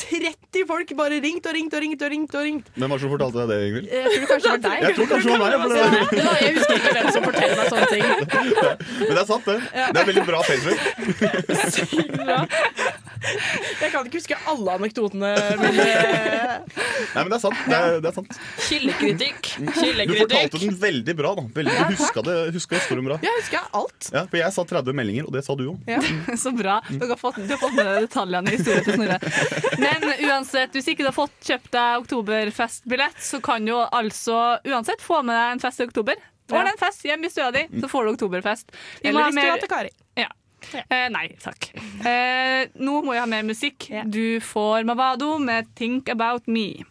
30 0.50 0.66
folk 0.66 0.94
bare 0.98 1.22
ringt 1.22 1.46
og 1.46 1.54
ringt 1.54 1.74
og 1.76 1.84
ringt. 1.84 2.02
og 2.02 2.10
ringt 2.10 2.34
og 2.34 2.46
ringt 2.46 2.70
Hvem 2.74 2.90
var 2.90 2.98
det 2.98 3.04
som 3.04 3.12
fortalte 3.12 3.44
deg 3.44 3.50
det, 3.52 3.58
Ingvild? 3.68 4.39
Jeg 4.40 4.61
tror 4.61 4.61
kanskje 4.61 4.61
det 4.61 4.61
var 4.61 4.66
deg. 4.66 4.76
Jeg 4.83 4.94
tror 4.96 5.07
kanskje 5.11 5.29
det 5.31 5.38
var 5.40 5.48
meg. 5.50 5.59
For 5.61 5.68
det, 5.70 5.76
Ja, 6.24 6.33
jeg 6.40 6.50
husker 6.57 6.74
ikke 6.81 6.92
hvem 6.96 7.09
som 7.14 7.22
forteller 7.29 7.57
meg 7.61 7.66
sånne 7.70 7.88
ting. 7.94 8.05
men 9.07 9.12
det 9.14 9.20
er 9.20 9.29
sant, 9.31 9.44
det. 9.46 9.59
Det 9.76 9.98
er 10.00 10.07
veldig 10.11 10.24
bra 10.31 10.38
Facebook. 10.48 10.81
Jeg 13.83 13.90
kan 13.92 14.06
ikke 14.09 14.18
huske 14.20 14.37
alle 14.48 14.74
anekdotene 14.78 15.30
mine. 15.61 15.87
Nei, 17.11 17.22
men 17.22 17.30
det 17.33 17.37
er 17.37 17.42
sant. 17.42 17.61
Det 17.66 17.76
er, 17.76 17.96
det 18.00 18.11
er 18.11 18.16
sant. 18.16 18.38
Kildekritikk. 18.66 19.50
Du 19.61 20.14
fortalte 20.14 20.61
den 20.62 20.76
veldig 20.80 21.14
bra. 21.18 21.35
da 21.38 21.44
veldig, 21.59 21.74
Du 21.90 22.00
huska, 22.00 22.24
det, 22.26 22.37
huska 22.56 22.78
historien 22.80 23.06
bra. 23.11 23.18
Jeg 23.24 23.37
husker 23.42 23.68
alt. 23.80 24.11
Ja, 24.14 24.24
for 24.30 24.40
jeg 24.40 24.56
sa 24.56 24.64
30 24.72 24.96
meldinger, 24.96 25.28
og 25.28 25.37
det 25.37 25.44
sa 25.46 25.56
du 25.59 25.66
òg. 25.72 25.92
Så 26.44 26.52
bra. 26.56 26.78
Dere 26.90 27.12
har 27.14 27.20
fått, 27.20 27.40
du 27.44 27.52
har 27.54 27.61
fått 27.61 27.76
med 27.76 27.87
deg 27.90 28.09
detaljene 28.09 28.54
i 28.54 28.59
historien 28.59 28.87
til 28.88 28.98
Snorre. 28.98 29.20
Men 29.85 30.09
uansett, 30.30 30.74
hvis 30.76 30.90
ikke 30.94 31.04
du 31.04 31.11
har 31.12 31.18
fått 31.20 31.37
kjøpt 31.52 31.70
deg 31.76 32.04
oktoberfestbillett, 32.06 33.20
så 33.24 33.40
kan 33.44 33.68
du 33.68 33.76
altså 33.78 34.40
uansett 34.68 35.02
få 35.04 35.22
med 35.26 35.37
deg 35.37 35.56
en 35.59 35.64
fest 35.68 35.83
i 35.85 35.88
oktober. 35.90 36.20
Ordne 36.50 36.72
Ja. 36.72 36.74
en 36.74 36.80
fest 36.80 37.04
hjemme 37.06 37.28
i 37.28 37.30
stua 37.30 37.50
di, 37.54 37.66
så 37.80 37.88
får 37.90 38.04
du 38.06 38.11
oktoberfest. 38.16 38.72
Vi 39.02 39.09
Eller 39.09 39.30
i 39.30 39.48
har 39.48 39.59
til 39.62 39.70
Kari. 39.70 39.90
Ja. 40.18 40.26
Eh, 40.75 41.09
nei, 41.12 41.29
takk. 41.40 41.70
Eh, 42.07 42.68
nå 42.75 43.01
må 43.05 43.14
jeg 43.14 43.23
ha 43.25 43.27
mer 43.31 43.46
musikk. 43.49 43.88
Du 44.07 44.40
får 44.40 44.85
Mavado 44.85 45.38
med 45.38 45.66
'Think 45.75 46.09
About 46.09 46.49
Me'. 46.49 46.85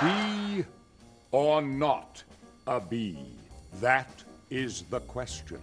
Bee 0.00 0.64
or 1.32 1.60
not 1.60 2.24
a 2.66 2.80
bee? 2.80 3.18
That 3.80 4.24
is 4.50 4.84
the 4.90 5.00
question. 5.00 5.60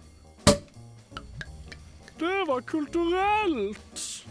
Det 2.18 2.44
var 2.48 2.60
kulturelt. 2.60 4.26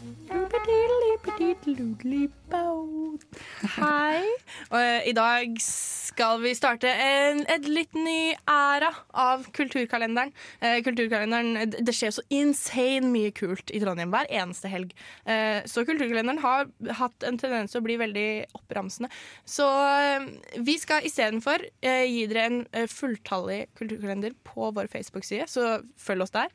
Hei. 3.77 4.23
Og 4.71 5.07
I 5.09 5.13
dag 5.15 5.57
skal 5.61 6.39
vi 6.41 6.53
starte 6.57 6.89
en 6.89 7.43
et 7.51 7.67
litt 7.69 7.93
ny 7.97 8.33
æra 8.49 8.89
av 9.11 9.45
Kulturkalenderen. 9.55 10.31
Eh, 10.63 10.79
kulturkalenderen 10.85 11.75
Det 11.75 11.93
skjer 11.95 12.13
så 12.15 12.23
insane 12.33 13.09
mye 13.11 13.33
kult 13.35 13.69
i 13.69 13.81
Trondheim 13.83 14.13
hver 14.13 14.29
eneste 14.33 14.71
helg. 14.71 14.95
Eh, 15.29 15.61
så 15.69 15.85
Kulturkalenderen 15.85 16.41
har 16.43 16.69
hatt 16.99 17.27
en 17.27 17.37
tendens 17.41 17.75
til 17.75 17.83
å 17.83 17.85
bli 17.85 17.99
veldig 18.01 18.27
oppramsende. 18.57 19.11
Så 19.45 19.67
eh, 19.67 20.27
vi 20.65 20.77
skal 20.81 21.05
istedenfor 21.05 21.67
eh, 21.85 22.05
gi 22.09 22.25
dere 22.31 22.47
en 22.49 22.89
fulltallig 22.89 23.65
kulturkalender 23.77 24.33
på 24.47 24.71
vår 24.75 24.89
Facebook-side, 24.91 25.49
så 25.51 25.79
følg 26.01 26.25
oss 26.25 26.33
der. 26.35 26.51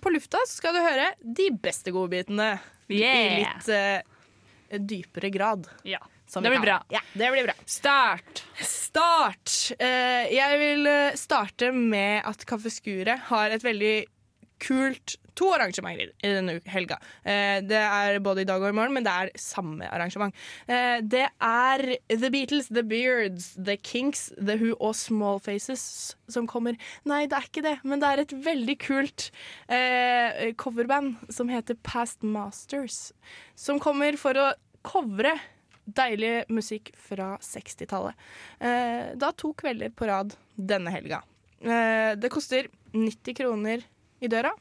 På 0.00 0.10
lufta 0.12 0.38
så 0.46 0.60
skal 0.60 0.76
du 0.76 0.82
høre 0.84 1.10
de 1.20 1.50
beste 1.62 1.92
godbitene 1.94 2.52
i 2.92 3.02
litt 3.02 3.70
uh, 3.72 3.98
dypere 4.78 5.30
grad. 5.34 5.66
Ja. 5.86 6.00
Det 6.26 6.50
blir 6.50 6.58
bra. 6.62 6.80
Ja, 6.90 7.00
det 7.14 7.28
blir 7.30 7.46
bra. 7.46 7.54
Start! 7.70 8.42
Start! 8.62 9.52
Uh, 9.78 10.26
jeg 10.30 10.58
vil 10.62 10.88
eh, 10.90 11.18
starte 11.18 11.70
med 11.74 12.26
at 12.26 12.42
Kaffeskuret 12.48 13.28
har 13.28 13.54
et 13.54 13.62
veldig 13.62 13.94
kult 14.62 15.16
To 15.36 15.50
arrangementer 15.52 16.12
i 16.24 16.32
denne 16.32 16.56
helga. 16.72 16.96
Eh, 17.22 17.58
det 17.64 17.80
er 17.80 18.20
både 18.24 18.44
i 18.44 18.48
dag 18.48 18.62
og 18.62 18.70
i 18.70 18.76
morgen, 18.76 18.94
men 18.96 19.04
det 19.04 19.12
er 19.12 19.32
samme 19.40 19.84
arrangement. 19.92 20.34
Eh, 20.64 21.02
det 21.04 21.26
er 21.28 21.84
The 22.08 22.30
Beatles, 22.32 22.70
The 22.72 22.84
Beards, 22.86 23.50
The 23.58 23.76
Kinks, 23.76 24.30
The 24.38 24.56
Who 24.60 24.72
og 24.80 24.96
Small 24.96 25.42
Faces 25.44 26.16
som 26.32 26.48
kommer. 26.48 26.78
Nei, 27.04 27.26
det 27.28 27.36
er 27.36 27.50
ikke 27.50 27.66
det, 27.66 27.76
men 27.84 28.00
det 28.00 28.12
er 28.12 28.24
et 28.24 28.36
veldig 28.46 28.78
kult 28.86 29.28
eh, 29.68 30.54
coverband 30.56 31.28
som 31.32 31.52
heter 31.52 31.76
Past 31.84 32.24
Masters, 32.24 33.10
som 33.58 33.82
kommer 33.82 34.16
for 34.20 34.40
å 34.40 34.50
covre 34.86 35.36
deilig 35.86 36.46
musikk 36.50 36.90
fra 36.98 37.36
60-tallet. 37.42 38.16
Eh, 38.58 39.14
da 39.18 39.32
to 39.36 39.52
kvelder 39.58 39.92
på 39.94 40.08
rad 40.08 40.34
denne 40.56 40.92
helga. 40.94 41.22
Eh, 41.60 42.16
det 42.18 42.32
koster 42.32 42.70
90 42.96 43.36
kroner 43.36 43.84
i 44.24 44.30
døra 44.32 44.54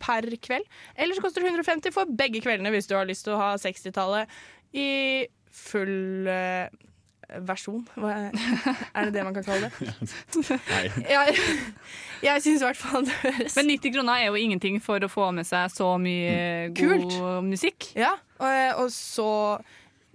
per 0.00 0.26
kveld. 0.42 0.66
Eller 0.96 1.16
så 1.16 1.24
koster 1.24 1.44
det 1.44 1.52
150 1.54 1.94
for 1.94 2.10
begge 2.18 2.42
kveldene 2.44 2.72
hvis 2.74 2.90
du 2.90 2.96
har 2.98 3.08
lyst 3.08 3.26
til 3.26 3.36
å 3.36 3.40
ha 3.40 3.52
60-tallet 3.60 4.36
i 4.76 4.88
full 5.56 6.28
uh, 6.28 6.66
versjon. 7.46 7.86
Hva 7.96 8.12
er, 8.12 8.42
er 8.92 9.08
det 9.08 9.14
det 9.16 9.24
man 9.26 9.36
kan 9.36 9.46
kalle 9.46 9.70
det? 9.70 9.94
Nei. 10.72 10.82
Jeg, 11.10 11.38
jeg 12.26 12.44
syns 12.44 12.62
i 12.62 12.68
hvert 12.68 12.78
fall 12.80 13.06
det 13.06 13.16
høres 13.22 13.56
Men 13.58 13.72
90 13.72 13.96
kroner 13.96 14.20
er 14.20 14.28
jo 14.30 14.38
ingenting 14.40 14.78
for 14.84 15.02
å 15.02 15.10
få 15.10 15.30
med 15.36 15.48
seg 15.48 15.72
så 15.74 15.94
mye 16.02 16.68
god 16.76 17.02
Kult. 17.06 17.18
musikk. 17.48 17.90
Ja, 17.98 18.14
og, 18.38 18.84
og 18.84 18.94
så 18.94 19.30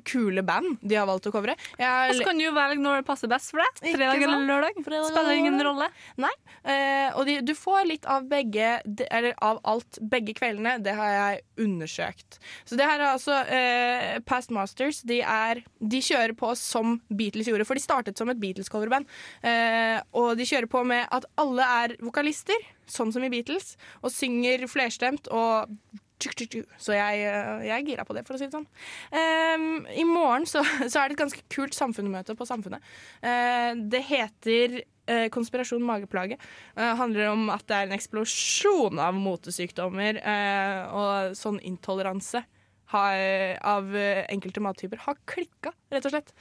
kule 0.07 0.43
band 0.45 0.79
de 0.81 0.97
har 0.97 1.07
valgt 1.09 1.27
å 1.29 1.33
covre. 1.33 1.55
Jeg, 1.79 2.15
så 2.17 2.25
kan 2.27 2.39
du 2.39 2.45
jo 2.45 2.53
velge 2.55 2.81
når 2.81 3.01
det 3.01 3.07
passer 3.07 3.31
best 3.31 3.53
for 3.53 3.63
deg. 3.63 3.81
Fredag 3.95 4.25
eller 4.25 4.47
lørdag. 4.47 4.81
Fredag 4.85 5.09
Spiller 5.11 5.37
ingen 5.37 5.61
rolle. 5.65 5.87
Nei. 6.21 6.33
Eh, 6.63 7.09
og 7.15 7.25
de, 7.29 7.37
du 7.45 7.53
får 7.57 7.87
litt 7.89 8.07
av 8.09 8.27
begge, 8.29 8.73
eller 9.09 9.35
av 9.43 9.61
alt 9.67 10.01
begge 10.11 10.35
kveldene. 10.37 10.77
Det 10.83 10.95
har 10.97 11.13
jeg 11.15 11.41
undersøkt. 11.65 12.39
Så 12.65 12.77
det 12.79 12.87
her 12.87 12.99
er 12.99 13.13
altså 13.13 13.39
eh, 13.45 14.19
Past 14.27 14.53
Masters. 14.55 15.01
De, 15.07 15.21
er, 15.21 15.63
de 15.79 16.03
kjører 16.03 16.35
på 16.37 16.53
som 16.59 16.99
Beatles 17.09 17.49
gjorde, 17.51 17.67
for 17.67 17.79
de 17.79 17.83
startet 17.83 18.19
som 18.19 18.31
et 18.31 18.41
Beatles-coverband. 18.41 19.09
Eh, 19.45 19.97
og 20.17 20.33
de 20.39 20.47
kjører 20.47 20.69
på 20.71 20.83
med 20.87 21.05
at 21.13 21.27
alle 21.41 21.67
er 21.81 21.97
vokalister, 22.03 22.69
sånn 22.91 23.13
som 23.13 23.23
i 23.25 23.31
Beatles, 23.33 23.75
og 24.01 24.13
synger 24.13 24.67
flerstemt 24.71 25.31
og. 25.31 25.75
Så 26.81 26.95
jeg, 26.95 27.25
eh, 27.25 27.65
jeg 27.67 27.75
er 27.75 27.88
gira 27.88 28.05
på 28.07 28.15
det, 28.17 28.23
for 28.27 28.38
å 28.38 28.39
si 28.39 28.47
det 28.47 28.55
sånn. 28.55 28.67
Um, 29.12 29.84
I 29.89 30.05
morgen 30.07 30.47
så, 30.49 30.63
så 30.91 31.01
er 31.01 31.10
det 31.10 31.17
et 31.17 31.23
ganske 31.23 31.43
kult 31.51 31.77
samfunnsmøte 31.77 32.38
på 32.38 32.47
Samfunnet. 32.49 32.86
Uh, 33.23 33.73
det 33.91 34.03
heter 34.07 34.79
uh, 34.81 35.27
Konspirasjon 35.34 35.84
mageplage. 35.86 36.39
Det 36.77 36.93
handler 37.01 37.34
om 37.34 37.51
at 37.53 37.67
det 37.69 37.77
er 37.77 37.89
en 37.89 37.97
eksplosjon 37.97 39.01
av 39.01 39.17
motesykdommer 39.17 40.21
eh, 40.21 40.81
og 40.95 41.38
sånn 41.38 41.60
intoleranse 41.67 42.43
har, 42.91 43.21
av 43.63 43.95
eh, 43.95 44.25
enkelte 44.31 44.63
mattyper 44.63 45.01
har 45.05 45.19
klikka, 45.29 45.73
rett 45.93 46.07
og 46.07 46.13
slett. 46.15 46.34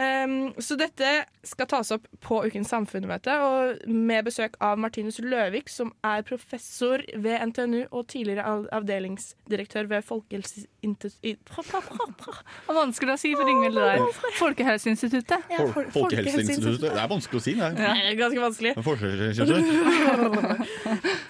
Ehm, 0.00 0.54
så 0.56 0.72
dette 0.80 1.08
skal 1.44 1.66
tas 1.68 1.90
opp 1.92 2.06
på 2.24 2.38
Ukens 2.46 2.70
samfunnsmøte, 2.72 3.34
og 3.44 3.82
med 3.92 4.24
besøk 4.24 4.54
av 4.64 4.78
Martinus 4.80 5.18
Løvik, 5.20 5.68
som 5.68 5.90
er 6.06 6.22
professor 6.24 7.02
ved 7.20 7.42
NTNU 7.50 7.82
og 7.90 8.06
tidligere 8.08 8.46
avdelingsdirektør 8.72 9.90
ved 9.90 10.02
Folkehelseinstituttet 10.08 11.20
Det 12.68 12.76
vanskelig 12.78 13.12
å 13.14 13.18
si 13.20 13.34
for 13.36 13.48
Ingvild 13.52 13.76
det 13.76 13.84
der. 13.90 13.98
Folkehelseinstituttet. 14.38 15.44
Ja, 15.52 15.58
Fol- 15.60 15.72
Fol- 15.74 15.90
Folkehelseinstituttet. 15.98 16.88
Det 16.96 17.02
er 17.04 17.12
vanskelig 17.12 17.42
å 17.42 17.44
si, 17.44 17.54
det. 17.60 17.70
Det 17.76 17.90
er 17.92 18.16
ganske 18.22 18.40
vanskelig. 18.46 18.72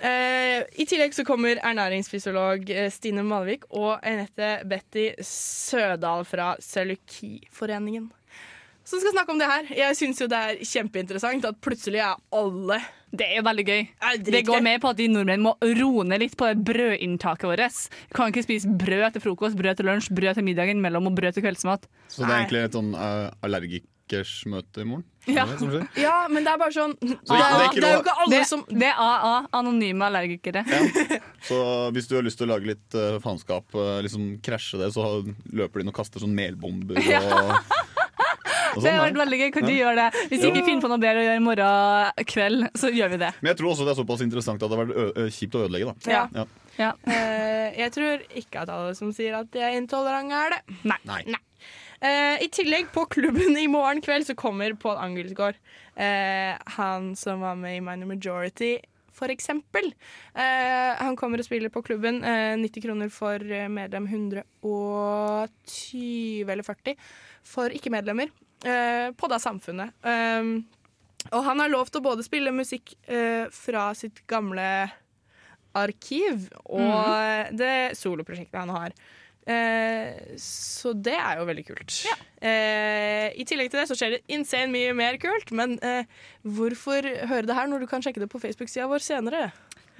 Eh, 0.02 0.64
I 0.82 0.84
tillegg 0.88 1.12
så 1.14 1.22
kommer 1.26 1.60
ernæringsfysiolog 1.62 2.70
eh, 2.74 2.88
Stine 2.90 3.22
Malvik 3.26 3.68
og 3.70 4.00
Enette 4.06 4.48
Betty 4.68 5.04
Sødal 5.22 6.24
fra 6.26 6.56
Cøliakiforeningen. 6.58 8.08
Som 8.84 9.02
skal 9.02 9.14
snakke 9.14 9.34
om 9.34 9.38
det 9.38 9.48
her. 9.50 9.68
Jeg 9.78 9.98
syns 9.98 10.20
jo 10.22 10.26
det 10.30 10.38
er 10.38 10.58
kjempeinteressant 10.66 11.46
at 11.46 11.60
plutselig 11.62 12.02
er 12.02 12.18
alle 12.34 12.80
Det 13.12 13.28
er 13.28 13.38
jo 13.38 13.44
veldig 13.46 13.64
gøy. 13.68 13.82
Det 14.24 14.42
går 14.48 14.64
med 14.64 14.80
på 14.82 14.90
at 14.90 14.98
vi 14.98 15.06
nordmenn 15.12 15.44
må 15.44 15.52
roe 15.60 16.04
ned 16.08 16.22
litt 16.24 16.36
på 16.40 16.48
det 16.48 16.64
brødinntaket 16.64 17.48
vårt. 17.50 17.88
Kan 18.16 18.32
ikke 18.32 18.46
spise 18.46 18.72
brød 18.80 19.12
til 19.14 19.24
frokost, 19.26 19.58
brød 19.58 19.78
til 19.78 19.90
lunsj, 19.90 20.08
brød 20.16 20.40
til 20.40 20.46
middagen 20.48 20.80
mellom 20.82 21.10
og 21.10 21.18
brød 21.18 21.36
til 21.36 21.44
kveldsmat. 21.44 21.84
Så 22.08 22.24
det 22.24 22.32
er 22.32 22.38
egentlig 22.40 22.64
et 22.64 22.78
sånn 22.78 22.94
uh, 22.96 23.28
allergikersmøte 23.44 24.82
i 24.82 24.88
morgen? 24.88 25.04
Ja. 25.30 25.44
Ja, 25.94 26.14
men 26.32 26.42
det 26.42 26.50
er 26.50 26.58
bare 26.58 26.74
sånn 26.74 26.96
Det 26.98 27.14
det 27.28 27.36
er 27.38 27.60
ikke 27.68 27.78
det 27.78 27.86
er 27.86 27.92
jo 27.92 28.00
ikke 28.00 28.14
alle 28.24 28.32
Det, 28.32 28.40
som 28.48 28.64
det 28.72 28.88
er 28.88 28.98
AA, 28.98 29.34
anonyme 29.60 30.08
allergikere. 30.08 30.64
Så 31.46 31.60
hvis 31.94 32.10
du 32.10 32.16
har 32.16 32.26
lyst 32.26 32.40
til 32.40 32.48
å 32.48 32.56
lage 32.56 32.72
litt 32.72 32.96
uh, 32.98 33.20
faenskap, 33.22 33.68
uh, 33.76 34.00
liksom 34.02 34.40
krasje 34.42 34.80
det, 34.80 34.90
så 34.96 35.20
løper 35.52 35.78
de 35.78 35.86
inn 35.86 35.92
og 35.92 36.00
kaster 36.00 36.24
sånn 36.24 36.34
melbomber 36.34 36.98
og, 37.20 37.78
Det 38.80 38.90
har 38.92 39.00
vært 39.04 39.12
sånn. 39.12 39.22
veldig 39.24 39.38
gøy. 39.42 39.50
Kan 39.52 39.62
du 39.68 39.72
Ja. 39.72 39.78
gjøre 39.84 39.96
det? 39.96 40.08
Hvis 40.30 40.40
vi 40.42 40.48
ikke 40.52 40.64
finner 40.64 40.80
på 40.82 40.88
noe 40.88 40.98
bedre 40.98 41.20
å 41.20 41.24
gjøre 41.28 41.36
i 41.36 41.44
morgen 41.44 42.12
kveld, 42.32 42.68
så 42.74 42.88
gjør 42.92 43.08
vi 43.10 43.16
det. 43.18 43.32
Men 43.42 43.48
jeg 43.52 43.56
tror 43.58 43.70
også 43.72 43.84
det 43.84 43.92
er 43.92 44.00
såpass 44.02 44.20
interessant 44.22 44.62
at 44.62 44.70
det 44.70 44.76
har 44.78 44.86
vært 44.86 44.96
kjipt 45.36 45.54
å 45.54 45.60
ødelegge. 45.68 45.84
da 45.92 45.94
Ja. 46.10 46.28
Ja. 46.34 46.44
Ja. 46.78 46.92
Uh, 47.06 47.70
Jeg 47.76 47.90
tror 47.92 48.18
ikke 48.36 48.60
at 48.62 48.68
alle 48.68 48.94
som 48.94 49.12
sier 49.12 49.34
at 49.38 49.50
de 49.50 49.58
er 49.60 49.72
intolerante, 49.80 50.32
er 50.32 50.50
det. 50.50 50.60
Nei. 50.84 50.98
Nei. 51.04 51.24
Eh, 52.02 52.36
I 52.42 52.48
tillegg, 52.48 52.86
på 52.92 53.06
klubben 53.08 53.56
i 53.56 53.66
morgen 53.68 54.00
kveld, 54.02 54.24
så 54.26 54.34
kommer 54.34 54.72
Pål 54.74 54.96
Angelsgaard. 54.98 55.54
Uh, 55.96 56.56
han 56.76 57.14
som 57.14 57.40
var 57.40 57.54
med 57.54 57.76
i 57.76 57.80
Minor 57.80 58.06
Majority, 58.06 58.78
for 59.12 59.28
eksempel. 59.28 59.92
Eh, 60.34 60.94
han 60.98 61.14
kommer 61.16 61.38
og 61.38 61.44
spiller 61.44 61.68
på 61.70 61.82
klubben. 61.84 62.24
Eh, 62.24 62.56
90 62.56 62.80
kroner 62.82 63.08
for 63.12 63.38
medlem, 63.68 64.06
120 64.08 66.48
eller 66.50 66.62
40 66.66 66.96
for 67.44 67.68
ikke-medlemmer. 67.70 68.30
Eh, 68.62 69.10
på 69.18 69.28
da 69.30 69.38
Samfunnet. 69.42 69.94
Um, 70.06 70.62
og 71.30 71.44
han 71.46 71.62
har 71.62 71.70
lov 71.70 71.90
til 71.90 72.02
å 72.02 72.06
både 72.08 72.24
spille 72.26 72.54
musikk 72.54 72.94
eh, 73.06 73.46
fra 73.54 73.92
sitt 73.94 74.24
gamle 74.30 74.66
arkiv 75.78 76.48
og 76.66 77.52
det 77.56 77.94
soloprosjektet 77.96 78.58
han 78.58 78.72
har. 78.74 78.96
Eh, 79.42 80.34
så 80.38 80.92
det 80.94 81.16
er 81.18 81.38
jo 81.40 81.46
veldig 81.48 81.64
kult. 81.66 81.94
Eh, 82.42 83.30
I 83.34 83.46
tillegg 83.48 83.72
til 83.72 83.80
det 83.80 83.88
så 83.90 83.96
skjer 83.98 84.16
det 84.16 84.22
insane 84.34 84.70
mye 84.70 84.92
mer 84.98 85.18
kult, 85.22 85.50
men 85.54 85.78
eh, 85.82 86.06
hvorfor 86.42 87.06
høre 87.30 87.46
det 87.48 87.56
her 87.58 87.70
når 87.70 87.82
du 87.82 87.90
kan 87.90 88.04
sjekke 88.04 88.22
det 88.22 88.30
på 88.30 88.42
Facebook-sida 88.42 88.90
vår 88.90 89.02
senere? 89.02 89.48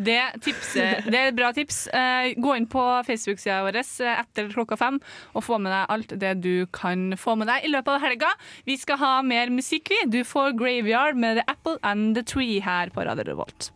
Det, 0.03 0.19
tipset, 0.43 1.05
det 1.07 1.19
er 1.19 1.29
et 1.31 1.37
bra 1.39 1.51
tips. 1.55 1.85
Eh, 1.95 2.33
gå 2.43 2.55
inn 2.59 2.67
på 2.71 2.83
Facebook-sida 3.07 3.61
vår 3.67 3.77
eh, 3.83 4.13
etter 4.23 4.49
klokka 4.53 4.79
fem 4.81 4.97
og 5.37 5.45
få 5.47 5.59
med 5.63 5.71
deg 5.75 5.93
alt 5.95 6.15
det 6.23 6.33
du 6.43 6.67
kan 6.75 7.13
få 7.21 7.37
med 7.39 7.51
deg 7.51 7.67
i 7.69 7.71
løpet 7.73 7.95
av 7.97 8.03
helga. 8.07 8.31
Vi 8.67 8.77
skal 8.81 8.99
ha 9.03 9.13
mer 9.27 9.53
musikk, 9.55 9.93
vi. 9.93 10.01
Du 10.11 10.21
får 10.27 10.57
Graveyard 10.59 11.17
med 11.21 11.39
The 11.41 11.45
Apple 11.53 11.77
and 11.87 12.17
The 12.19 12.25
Tree 12.27 12.59
her 12.65 12.91
på 12.95 13.05
Radio 13.07 13.27
Revolt. 13.31 13.71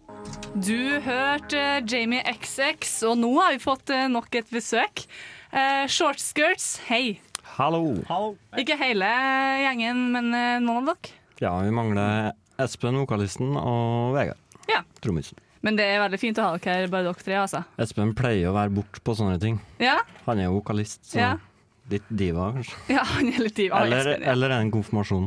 Du 0.56 0.98
hørte 1.04 1.62
Jamie 1.86 2.22
XX, 2.26 2.96
og 3.10 3.20
nå 3.22 3.30
har 3.38 3.54
vi 3.54 3.62
fått 3.62 3.92
eh, 3.94 4.08
nok 4.10 4.34
et 4.40 4.50
besøk. 4.50 5.06
Shortskirts, 5.88 6.80
hei. 6.90 7.18
Hallo. 7.56 7.94
Ikke 8.58 8.76
hele 8.80 9.06
gjengen, 9.62 10.02
men 10.12 10.32
noen 10.64 10.82
av 10.82 10.90
dere. 10.90 11.14
Ja, 11.40 11.52
vi 11.64 11.70
mangler 11.72 12.32
Espen, 12.60 12.96
vokalisten, 13.00 13.54
og 13.60 14.14
Vegard, 14.16 14.40
Ja. 14.68 14.82
trommisen. 15.04 15.38
Men 15.66 15.76
det 15.78 15.86
er 15.90 15.98
veldig 16.04 16.20
fint 16.22 16.38
å 16.38 16.44
ha 16.46 16.56
dere 16.56 16.76
her, 16.78 16.90
bare 16.92 17.08
dere 17.10 17.24
tre, 17.26 17.34
altså. 17.42 17.64
Espen 17.82 18.12
pleier 18.16 18.52
å 18.52 18.54
være 18.54 18.70
borte 18.76 19.02
på 19.02 19.16
sånne 19.18 19.40
ting. 19.42 19.58
Ja, 19.82 19.98
Han 20.28 20.38
er 20.38 20.46
jo 20.48 20.60
vokalist, 20.60 21.02
så 21.10 21.18
Ja. 21.18 21.32
litt 21.90 22.06
diva, 22.10 22.52
kanskje. 22.54 22.78
ja 22.94 23.02
han 23.04 23.28
er 23.32 23.42
litt 23.42 23.54
diva. 23.58 23.80
Er 23.82 23.86
Eller, 23.90 23.98
Espen, 24.06 24.22
ja. 24.22 24.32
eller 24.32 24.46
er 24.46 24.54
det 24.56 24.66
en 24.68 24.70
konfirmasjon? 24.78 25.26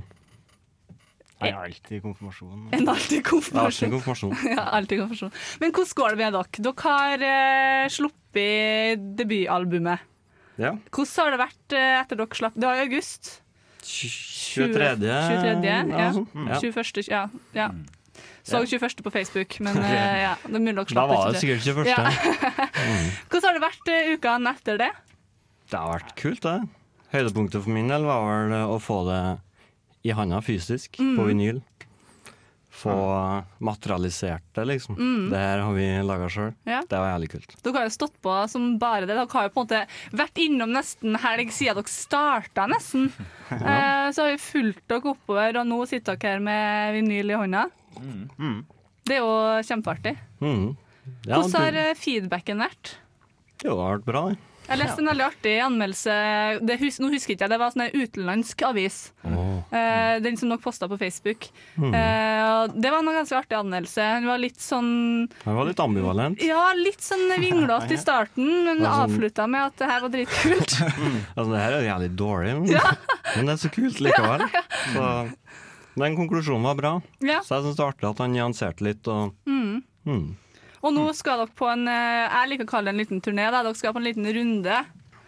Nei, 1.39 1.51
alltid 1.55 2.01
konfirmasjon. 2.03 2.55
En 2.75 2.79
alltid 2.79 2.89
Alltid 2.89 3.23
konfirmasjon. 3.29 3.91
konfirmasjon. 3.93 4.33
Ja, 4.57 4.63
alltid 4.75 4.99
konfirmasjon. 4.99 5.31
Men 5.61 5.71
hvordan 5.71 5.95
går 6.01 6.09
det 6.09 6.17
med 6.19 6.33
dere? 6.35 6.63
Dere 6.67 6.87
har 6.87 7.27
eh, 7.29 7.89
sluppet 7.95 9.05
debutalbumet. 9.21 9.99
Ja. 10.59 10.73
Hvordan 10.91 11.23
har 11.23 11.31
det 11.31 11.39
vært 11.45 11.77
eh, 11.79 11.93
etter 12.01 12.19
dere 12.19 12.35
slapp? 12.41 12.57
Det 12.59 12.67
var 12.67 12.75
i 12.75 12.83
august. 12.89 13.31
23. 13.87 14.75
23. 14.99 15.07
Ja. 15.07 15.79
Ja, 15.87 16.09
sånn. 16.17 16.27
Ja. 16.49 16.59
21. 16.59 17.07
Ja. 17.07 17.23
ja. 17.55 17.69
Så 18.49 18.61
21. 18.65 19.03
på 19.05 19.13
Facebook, 19.13 19.59
men 19.65 19.77
eh, 19.83 20.17
ja, 20.23 20.33
det 20.45 20.55
er 20.59 20.65
mulig 20.65 20.75
dere 20.81 20.97
Da 20.99 21.05
var 21.09 21.31
det 21.31 21.41
sikkert 21.43 21.63
21. 21.63 21.87
Ja. 21.89 22.03
Mm. 22.05 23.07
Hvordan 23.29 23.47
har 23.49 23.57
det 23.59 23.63
vært 23.67 23.93
eh, 23.95 24.11
ukene 24.17 24.55
etter 24.57 24.81
det? 24.81 24.91
Det 25.69 25.77
har 25.77 25.91
vært 25.99 26.15
kult, 26.17 26.41
det. 26.45 26.57
Høydepunktet 27.13 27.63
for 27.65 27.73
min 27.73 27.89
del 27.89 28.05
var 28.05 28.25
vel 28.27 28.53
å 28.69 28.77
få 28.81 29.03
det 29.09 29.21
i 30.07 30.13
handa 30.15 30.39
fysisk, 30.45 30.97
Mm. 31.01 31.15
på 31.19 31.25
vinyl. 31.27 31.57
Få 32.79 32.93
materialisert 33.59 34.43
det, 34.55 34.63
liksom. 34.69 34.95
Mm. 34.95 35.29
Det 35.33 35.39
her 35.41 35.59
har 35.65 35.73
vi 35.75 35.87
laga 36.07 36.29
sjøl. 36.31 36.53
Ja. 36.69 36.77
Det 36.87 36.95
var 37.01 37.09
jævlig 37.11 37.27
kult. 37.33 37.55
Dere 37.65 37.75
har 37.81 37.87
jo 37.89 37.91
stått 37.91 38.13
på 38.23 38.35
som 38.47 38.69
bare 38.79 39.01
det. 39.03 39.17
Dere 39.17 39.25
har 39.33 39.49
jo 39.49 39.51
på 39.51 39.65
en 39.65 39.67
måte 39.67 39.81
vært 40.21 40.39
innom 40.39 40.71
nesten 40.77 41.17
helg 41.19 41.51
siden 41.51 41.81
dere 41.81 41.91
starta, 41.91 42.69
nesten. 42.71 43.09
Eh, 43.49 44.11
så 44.13 44.21
har 44.23 44.31
vi 44.31 44.37
fulgt 44.39 44.83
dere 44.87 45.09
oppover, 45.11 45.57
og 45.59 45.65
nå 45.67 45.79
sitter 45.89 46.15
dere 46.15 46.35
her 46.37 46.43
med 46.45 46.93
vinyl 46.99 47.31
i 47.33 47.37
hånda. 47.41 47.63
Mm. 47.97 48.65
Det 49.09 49.15
er 49.17 49.23
jo 49.23 49.63
kjempeartig. 49.65 50.17
Mm. 50.41 50.67
Ja, 51.25 51.39
Hvordan 51.39 51.55
har 51.63 51.71
du- 51.71 51.77
eh, 51.87 51.93
feedbacken 51.97 52.59
vært? 52.61 52.95
Jo, 53.63 53.73
det 53.75 53.81
har 53.83 53.97
vært 53.97 54.05
bra, 54.05 54.29
det. 54.29 54.37
Jeg 54.69 54.77
leste 54.77 54.99
en 55.01 55.07
veldig 55.09 55.23
artig 55.25 55.53
anmeldelse 55.65 56.15
det 56.63 56.75
hus 56.79 56.99
Nå 57.01 57.07
husker 57.09 57.33
ikke 57.33 57.41
jeg, 57.47 57.49
det 57.49 57.57
var 57.57 57.71
sånn 57.73 57.87
en 57.87 58.01
utenlandsk 58.03 58.61
avis. 58.67 59.11
Eh, 59.25 60.19
den 60.21 60.37
som 60.37 60.49
dere 60.51 60.61
posta 60.61 60.85
på 60.87 60.99
Facebook. 60.99 61.47
Mm. 61.75 61.89
Eh, 61.97 62.43
og 62.53 62.75
det 62.79 62.91
var 62.93 62.99
en 62.99 63.09
ganske 63.17 63.33
artig 63.39 63.57
anmeldelse. 63.57 63.95
Den 64.19 64.27
var 64.29 64.37
litt 64.37 64.61
sånn 64.61 65.27
Den 65.43 65.55
var 65.57 65.65
litt 65.65 65.81
ambivalent. 65.81 66.39
Ja, 66.45 66.71
litt 66.77 67.01
sånn 67.01 67.33
vinglete 67.41 67.97
i 67.97 67.97
starten, 68.05 68.45
men 68.65 68.77
Det 68.77 68.85
er 68.85 68.93
sånn- 68.93 69.09
avslutta 69.09 69.49
med 69.49 69.65
at 69.71 69.75
det 69.81 69.89
her 69.89 70.01
var 70.05 70.09
dritkult. 70.13 70.77
Altså, 71.35 71.49
det 71.49 71.63
her 71.65 71.73
er 71.79 71.89
jævlig 71.89 72.15
dårlig, 72.15 72.53
men, 72.61 72.79
men 73.35 73.45
det 73.49 73.53
er 73.57 73.63
så 73.65 73.73
kult 73.73 73.99
likevel. 74.05 74.45
Så 74.93 75.33
den 76.05 76.15
konklusjonen 76.17 76.63
var 76.63 76.75
bra. 76.75 76.91
Ja. 77.21 77.39
Så 77.45 77.55
jeg 77.57 77.63
syns 77.67 77.75
det 77.77 77.83
var 77.85 77.93
artig 77.93 78.09
at 78.09 78.17
han 78.23 78.33
nyanserte 78.33 78.81
litt. 78.85 79.07
Og, 79.07 79.33
Mm. 79.45 79.83
mm. 80.05 80.35
Og 80.81 80.93
nå 80.95 81.13
skal 81.13 81.37
dere 81.45 81.51
på 81.59 81.67
en 81.67 81.87
eh, 81.87 82.29
Jeg 82.31 82.49
liker 82.53 82.65
å 82.65 82.71
kalle 82.71 82.85
det 82.85 82.95
en 82.95 83.01
liten 83.03 83.21
turné. 83.21 83.49
Da. 83.51 83.63
Dere 83.63 83.75
skal 83.75 83.93
på 83.93 83.97
en 83.99 84.07
liten 84.07 84.25
runde. 84.25 84.85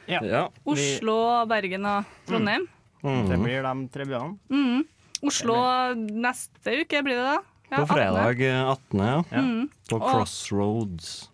Ja. 0.07 0.47
Oslo, 0.65 1.45
Bergen 1.47 1.85
og 1.85 2.05
Trondheim. 2.27 2.67
Mm. 3.03 3.29
Det 3.29 3.39
blir 3.41 3.63
de 3.63 3.87
tre 3.91 4.05
byene. 4.05 4.37
Mm. 4.49 4.85
Oslo 5.23 5.55
neste 5.95 6.79
uke, 6.81 7.01
blir 7.03 7.15
det 7.19 7.25
da? 7.27 7.37
Ja, 7.71 7.77
På 7.77 7.87
fredag 7.93 8.39
18., 8.41 8.99
ja. 8.99 9.23
Ja. 9.31 9.41
Mm. 9.41 9.69
På 9.89 9.95
Og- 10.01 10.07
Crossroads. 10.11 11.29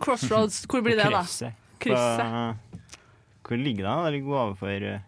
Crossroads, 0.00 0.66
hvor 0.66 0.82
blir 0.82 0.96
det, 0.96 1.04
da? 1.10 1.22
Krysset. 1.22 1.52
Krysset. 1.80 2.56
På- 3.42 3.48
Hvor 3.48 3.56
ligger 3.56 3.84
det? 3.84 4.04
Det 4.04 4.12
ligger 4.12 4.34
overfor 4.36 4.82
eh, 4.94 5.00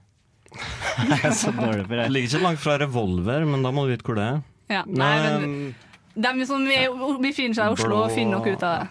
Jeg 1.10 1.20
er 1.24 1.34
så 1.36 1.52
dårlig 1.54 1.84
på 1.86 1.94
det. 1.96 2.04
Det 2.04 2.12
ligger 2.14 2.32
ikke 2.34 2.42
langt 2.46 2.62
fra 2.62 2.76
Revolver, 2.82 3.44
men 3.48 3.62
da 3.66 3.70
må 3.74 3.86
du 3.86 3.92
vite 3.94 4.06
hvor 4.06 4.18
det 4.18 4.26
er. 4.26 4.40
Ja, 4.70 4.84
nei, 4.86 5.12
men 5.26 5.74
de 6.14 6.46
som 6.46 6.66
er- 6.70 7.18
befinner 7.22 7.54
seg 7.58 7.66
i 7.70 7.74
Oslo, 7.76 7.90
Blå- 7.90 8.14
finner 8.14 8.38
nok 8.38 8.46
ut 8.52 8.62
av 8.66 8.80
det. 8.80 8.88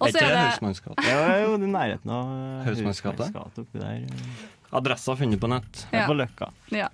Og 0.00 0.06
Er 0.08 0.12
så 0.12 0.16
ikke 0.16 0.24
er 0.24 0.30
det 0.30 0.36
det 0.36 0.44
Hausmanns 0.46 0.80
jo, 0.80 0.94
det 1.60 1.66
er 1.66 1.74
nærheten 1.74 2.10
av 2.16 2.28
Hausmannsgata? 2.66 3.26
Hausmanns 3.28 3.58
oppi 3.60 3.82
der. 3.82 4.06
Adressa 4.72 5.16
funnet 5.18 5.40
på 5.42 5.48
nett. 5.50 5.80
Ja. 5.92 6.06
På 6.06 6.14
Løkka. 6.14 6.46
Ja. 6.70 6.86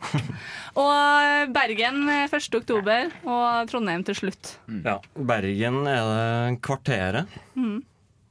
Og 0.80 1.52
Bergen 1.54 2.08
eh, 2.08 2.24
1. 2.32 2.48
oktober, 2.58 3.10
og 3.28 3.68
Trondheim 3.70 4.02
til 4.08 4.16
slutt. 4.16 4.54
Ja. 4.82 4.96
Bergen 5.14 5.82
er 5.86 6.08
det 6.10 6.60
Kvarteret. 6.66 7.36
Mm. 7.54 7.82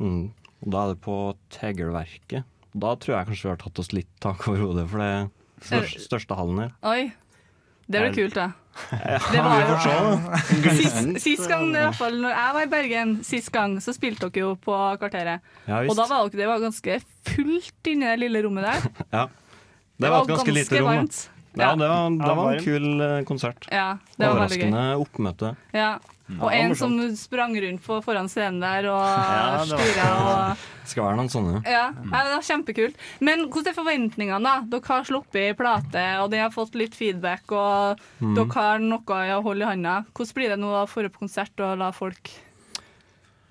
Mm. 0.02 0.24
Da 0.66 0.82
er 0.88 0.94
det 0.96 1.00
på 1.06 1.18
Tegelverket. 1.54 2.44
Da 2.76 2.96
tror 3.00 3.16
jeg 3.20 3.30
kanskje 3.30 3.48
vi 3.48 3.54
har 3.54 3.62
tatt 3.62 3.80
oss 3.80 3.94
litt 3.96 4.10
tak 4.20 4.48
over 4.50 4.66
hodet, 4.66 4.88
for 4.92 5.00
det 5.00 5.12
er 5.14 5.30
største, 5.68 6.02
største 6.06 6.38
hallen 6.40 6.60
her. 6.66 6.72
Oi. 6.92 7.12
Det 7.86 8.02
blir 8.02 8.14
kult, 8.16 8.34
da. 8.34 8.48
Det 9.32 9.42
var 9.46 9.62
jo-. 9.62 10.40
Sist, 10.80 11.22
sist 11.24 11.46
gang, 11.48 11.68
i 11.70 11.78
hvert 11.78 11.96
fall 12.00 12.18
når 12.20 12.34
jeg 12.34 12.56
var 12.58 12.66
i 12.66 12.70
Bergen, 12.72 13.12
sist 13.24 13.52
gang, 13.54 13.78
så 13.84 13.94
spilte 13.96 14.28
dere 14.34 14.42
jo 14.42 14.56
på 14.60 14.74
Kvarteret. 15.00 15.46
Ja, 15.70 15.84
og 15.86 15.94
da 15.96 16.08
var 16.10 16.26
dere, 16.28 16.42
det 16.42 16.48
var 16.50 16.64
ganske 16.66 16.98
fullt 17.30 17.92
inni 17.92 18.10
det 18.10 18.18
lille 18.26 18.42
rommet 18.48 18.66
der. 18.68 18.90
Ja. 19.20 19.28
Det, 19.96 20.04
Det 20.04 20.12
var 20.12 20.26
et 20.26 20.32
ganske 20.34 20.52
lite 20.58 20.80
rom. 20.82 20.90
varmt. 20.90 21.22
Ja, 21.56 21.70
det 21.80 21.88
var, 21.88 22.10
det 22.20 22.34
var 22.36 22.50
en 22.52 22.64
kul 22.66 22.88
eh, 23.06 23.22
konsert. 23.24 23.68
Ja, 23.72 23.86
det 24.18 24.26
var. 24.28 24.34
Overraskende 24.42 24.82
oppmøte. 25.00 25.54
Ja. 25.72 25.94
Mm. 26.26 26.40
Og 26.42 26.50
en 26.58 26.72
som 26.74 26.94
sprang 27.14 27.52
rundt 27.62 27.84
på 27.86 28.00
foran 28.02 28.26
scenen 28.32 28.58
der 28.64 28.88
og 28.90 29.04
Ja, 29.36 29.60
det 29.62 29.76
styra 29.78 30.06
og 30.26 30.64
skal 30.90 31.04
være 31.06 31.18
noen 31.20 31.30
sånne. 31.30 31.60
Ja, 31.70 31.84
ja 31.94 32.22
det 32.26 32.32
var 32.34 32.46
kjempekult. 32.48 32.96
Men 33.22 33.44
hvordan 33.50 33.70
er 33.70 33.78
forventningene, 33.78 34.40
da? 34.42 34.56
Dere 34.72 34.90
har 34.90 35.06
sluppet 35.06 35.52
i 35.52 35.54
plate, 35.58 36.06
og 36.24 36.32
de 36.34 36.40
har 36.42 36.50
fått 36.54 36.74
litt 36.78 36.98
feedback, 36.98 37.46
og 37.54 38.02
Mm. 38.22 38.34
dere 38.40 38.54
har 38.58 38.80
noe 38.82 39.20
å 39.38 39.42
holde 39.46 39.66
i 39.66 39.70
handa. 39.70 40.00
Hvordan 40.18 40.34
blir 40.40 40.50
det 40.50 40.60
nå 40.60 40.72
å 40.74 40.88
få 40.90 41.06
på 41.10 41.20
konsert 41.26 41.60
og 41.62 41.78
la 41.78 41.92
folk 41.92 42.32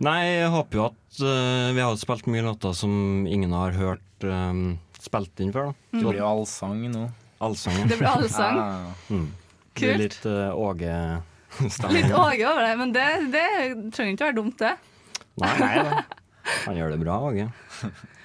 Nei, 0.04 0.20
jeg 0.42 0.50
håper 0.50 0.74
jo 0.80 0.84
at 0.90 1.20
uh, 1.22 1.70
Vi 1.72 1.80
har 1.80 1.94
spilt 1.96 2.26
mye 2.26 2.42
låter 2.42 2.74
som 2.74 3.24
ingen 3.30 3.52
har 3.54 3.70
hørt 3.78 4.24
eh, 4.26 4.58
spilt 4.98 5.38
inn 5.40 5.52
før. 5.54 5.70
da 5.70 5.74
Mm. 5.94 6.00
Det 6.00 6.08
blir 6.10 6.18
jo 6.18 6.26
allsang 6.26 6.80
nå. 6.90 7.04
Allsang. 7.40 7.78
Det 7.88 7.98
blir 8.00 8.08
allsang. 8.10 8.56
Ja. 8.64 9.14
Mm. 9.14 9.28
Det 9.74 9.80
Kult. 9.80 9.94
blir 9.94 9.98
litt 10.02 10.26
uh, 10.26 10.50
Åge-stemning. 10.58 11.22
Litt 11.62 12.12
Åge 12.14 12.48
over 12.48 12.62
det, 12.64 12.74
men 12.80 12.92
det, 12.94 13.06
det 13.34 13.46
trenger 13.94 14.16
ikke 14.16 14.28
være 14.30 14.38
dumt, 14.40 14.58
det. 14.62 14.74
Nei, 15.42 15.54
nei 15.60 15.74
da. 15.86 16.02
Han 16.66 16.76
gjør 16.76 16.94
det 16.94 17.00
bra, 17.00 17.18
Åge. 17.30 17.48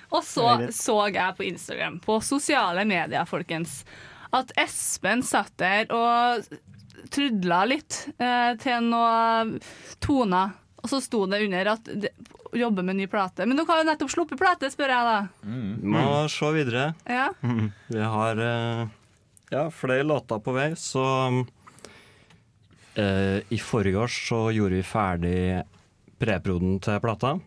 Og 0.10 0.24
så 0.26 0.48
så 0.74 0.98
jeg 1.14 1.38
på 1.38 1.46
Instagram, 1.46 2.00
på 2.04 2.18
sosiale 2.26 2.86
medier, 2.90 3.28
folkens, 3.30 3.84
at 4.36 4.52
Espen 4.60 5.22
satt 5.26 5.54
der 5.62 5.90
og 5.94 6.50
trudla 7.14 7.64
litt 7.70 8.02
eh, 8.18 8.54
til 8.62 8.90
noen 8.90 9.56
toner. 10.04 10.58
Og 10.80 10.92
så 10.92 11.02
sto 11.04 11.26
det 11.30 11.42
under 11.46 11.74
at 11.74 11.90
de 11.90 12.12
jobber 12.56 12.86
med 12.86 13.00
ny 13.00 13.08
plate. 13.12 13.46
Men 13.46 13.60
dere 13.60 13.70
har 13.70 13.82
jo 13.82 13.90
nettopp 13.90 14.14
sluppet 14.14 14.40
plate, 14.40 14.70
spør 14.72 14.94
jeg 14.94 15.08
da. 15.10 15.18
Mm. 15.44 15.74
må 15.96 16.06
se 16.32 16.52
videre. 16.56 16.86
Ja. 17.06 17.30
Vi 17.94 18.06
har 18.16 18.44
eh, 18.46 18.86
ja, 19.54 19.66
flere 19.74 20.08
låter 20.08 20.42
på 20.44 20.56
vei, 20.56 20.72
så 20.80 21.04
eh, 23.00 23.40
I 23.56 23.60
år 24.00 24.12
så 24.12 24.40
gjorde 24.54 24.80
vi 24.80 24.86
ferdig 24.86 25.40
preproden 26.20 26.80
til 26.84 27.00
plata. 27.04 27.38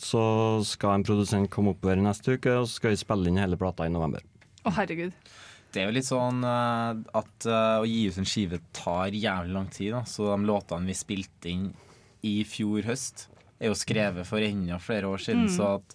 Så 0.00 0.22
skal 0.64 0.98
en 0.98 1.04
produsent 1.04 1.50
komme 1.52 1.74
opp 1.74 1.84
i 1.84 1.96
neste 2.00 2.36
uke, 2.36 2.52
og 2.60 2.68
så 2.68 2.78
skal 2.78 2.94
vi 2.94 3.00
spille 3.00 3.28
inn 3.30 3.40
hele 3.40 3.58
plata 3.60 3.86
i 3.88 3.92
november. 3.92 4.22
Å, 4.64 4.72
herregud. 4.76 5.12
Det 5.70 5.82
er 5.82 5.86
jo 5.88 5.94
litt 5.94 6.08
sånn 6.08 6.42
eh, 6.44 7.00
at 7.20 7.46
eh, 7.46 7.80
å 7.82 7.86
gi 7.86 8.06
ut 8.10 8.20
en 8.20 8.28
skive 8.28 8.58
tar 8.76 9.14
jævlig 9.14 9.54
lang 9.54 9.68
tid. 9.72 9.92
Da. 9.94 10.04
Så 10.08 10.26
de 10.30 10.38
låtene 10.48 10.88
vi 10.90 10.96
spilte 10.98 11.52
inn 11.52 11.68
i 12.26 12.40
fjor 12.44 12.84
høst, 12.88 13.28
er 13.60 13.70
jo 13.70 13.76
skrevet 13.78 14.26
for 14.28 14.42
enda 14.44 14.80
flere 14.82 15.08
år 15.08 15.22
siden. 15.22 15.46
Mm. 15.46 15.52
Så 15.54 15.68
at, 15.78 15.94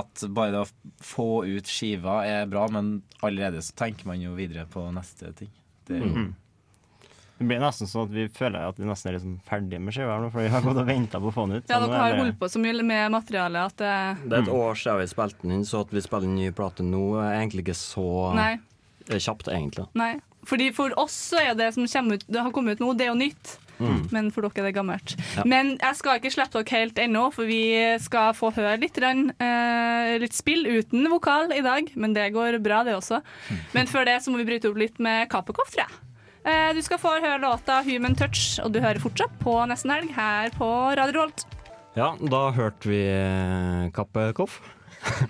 at 0.00 0.24
bare 0.34 0.54
det 0.56 0.62
å 0.64 1.02
få 1.04 1.28
ut 1.46 1.70
skiva 1.70 2.22
er 2.26 2.48
bra, 2.50 2.66
men 2.72 2.96
allerede 3.24 3.62
så 3.64 3.76
tenker 3.78 4.08
man 4.10 4.20
jo 4.24 4.34
videre 4.36 4.66
på 4.70 4.82
neste 4.96 5.30
ting. 5.38 5.52
Det 5.86 5.98
er 5.98 6.04
jo 6.06 6.10
Mhm. 6.14 6.32
Det 7.38 7.46
blir 7.50 7.58
nesten 7.58 7.88
sånn 7.90 8.06
at 8.06 8.12
vi 8.14 8.24
føler 8.30 8.68
at 8.68 8.76
vi 8.78 8.86
nesten 8.86 9.10
er 9.10 9.16
liksom 9.16 9.38
ferdige 9.48 9.80
med 9.82 9.96
skiva, 9.96 10.18
for 10.30 10.44
vi 10.44 10.52
har 10.52 10.62
gått 10.62 10.78
og 10.78 10.86
venta 10.86 11.18
på 11.18 11.32
å 11.32 11.34
få 11.34 11.46
den 11.48 11.58
ut. 11.58 11.66
Ja, 11.66 11.80
dere 11.82 11.96
er 11.96 12.04
har 12.04 12.20
holdt 12.20 12.38
på 12.38 12.50
så 12.52 12.62
mye 12.62 12.84
med 12.86 13.10
materialet 13.10 13.72
at 13.72 13.80
det 13.80 14.28
Det 14.30 14.38
er 14.38 14.44
et 14.44 14.52
år 14.54 14.78
siden 14.78 15.00
vi 15.00 15.08
spilte 15.10 15.42
den 15.42 15.56
inn, 15.56 15.66
så 15.66 15.82
at 15.82 15.90
vi 15.94 16.04
spiller 16.04 16.30
en 16.30 16.38
ny 16.38 16.52
plate 16.54 16.86
nå, 16.86 17.02
er 17.18 17.40
egentlig 17.40 17.66
ikke 17.66 17.80
så 17.80 18.06
Nei. 18.38 18.52
kjapt, 19.10 19.50
egentlig. 19.50 19.88
Nei. 19.98 20.14
Fordi 20.44 20.70
For 20.76 20.94
oss 21.00 21.16
så 21.32 21.40
er 21.40 21.58
det 21.58 21.72
som 21.74 21.88
kommer 21.90 22.20
ut, 22.20 22.26
det 22.28 22.46
har 22.46 22.54
kommet 22.54 22.78
ut 22.78 22.84
nå, 22.84 22.94
det 22.94 23.08
er 23.08 23.12
jo 23.14 23.18
nytt. 23.18 23.58
Mm. 23.80 24.06
Men 24.14 24.30
for 24.30 24.46
dere 24.46 24.62
er 24.62 24.68
det 24.68 24.76
gammelt. 24.76 25.16
Ja. 25.34 25.42
Men 25.48 25.74
jeg 25.80 25.98
skal 25.98 26.20
ikke 26.20 26.30
slippe 26.30 26.62
dere 26.62 26.78
helt 26.78 27.00
ennå, 27.02 27.26
for 27.34 27.50
vi 27.50 27.62
skal 28.02 28.34
få 28.38 28.52
høre 28.54 28.78
litt, 28.78 28.98
rann, 29.02 29.32
eh, 29.42 30.14
litt 30.22 30.36
spill 30.36 30.68
uten 30.68 31.08
vokal 31.10 31.50
i 31.56 31.64
dag. 31.64 31.90
Men 31.98 32.14
det 32.14 32.30
går 32.36 32.60
bra, 32.62 32.84
det 32.86 32.94
også. 32.94 33.22
Men 33.74 33.90
før 33.90 34.06
det 34.06 34.20
så 34.22 34.30
må 34.30 34.38
vi 34.38 34.48
bryte 34.52 34.70
opp 34.70 34.78
litt 34.78 35.02
med 35.02 35.26
Kapekoff, 35.32 35.74
tror 35.74 35.88
jeg. 35.88 36.00
Eh, 36.44 36.74
du 36.76 36.82
skal 36.84 37.00
få 37.00 37.08
høre 37.24 37.40
låta 37.40 37.80
'Human 37.82 38.14
Touch', 38.14 38.60
og 38.60 38.72
du 38.72 38.80
hører 38.80 39.00
fortsatt 39.00 39.32
på 39.40 39.56
Nesten 39.64 39.90
Helg 39.90 40.12
her 40.12 40.50
på 40.52 40.68
Radio 40.92 41.22
Rolt. 41.22 41.46
Ja, 41.96 42.16
da 42.20 42.50
hørte 42.52 42.90
vi 42.90 43.00
eh, 43.00 43.88
Kappe 43.96 44.32
Koff 44.36 44.60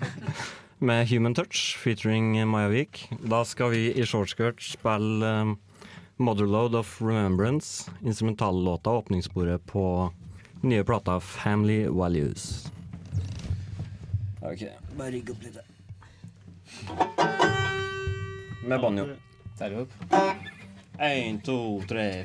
med 0.79 1.07
Human 1.07 1.33
Touch 1.33 1.77
featuring 1.79 2.35
Maja 2.47 2.67
Vik. 2.67 3.07
Da 3.23 3.43
skal 3.47 3.71
vi 3.71 3.93
i 3.95 4.03
shortskirt 4.03 4.59
spille 4.59 5.23
um, 5.23 5.55
Motherload 6.17 6.75
of 6.75 7.01
Remembrance, 7.01 7.91
instrumentallåta 8.03 8.89
og 8.89 9.05
åpningssporet 9.05 9.63
på 9.71 10.11
nye 10.63 10.83
plata 10.83 11.19
Family 11.19 11.85
Values. 11.87 12.67
Ok, 14.41 14.67
bare 14.97 15.11
rigg 15.15 15.31
opp 15.31 15.47
litt. 15.47 15.63
Med 18.67 18.81
banjo. 18.81 19.07
Der 19.59 19.65
er 19.65 19.69
vi 19.69 19.85
opp. 19.85 20.54
Én, 20.99 21.41
to, 21.41 21.77
tre, 21.85 22.23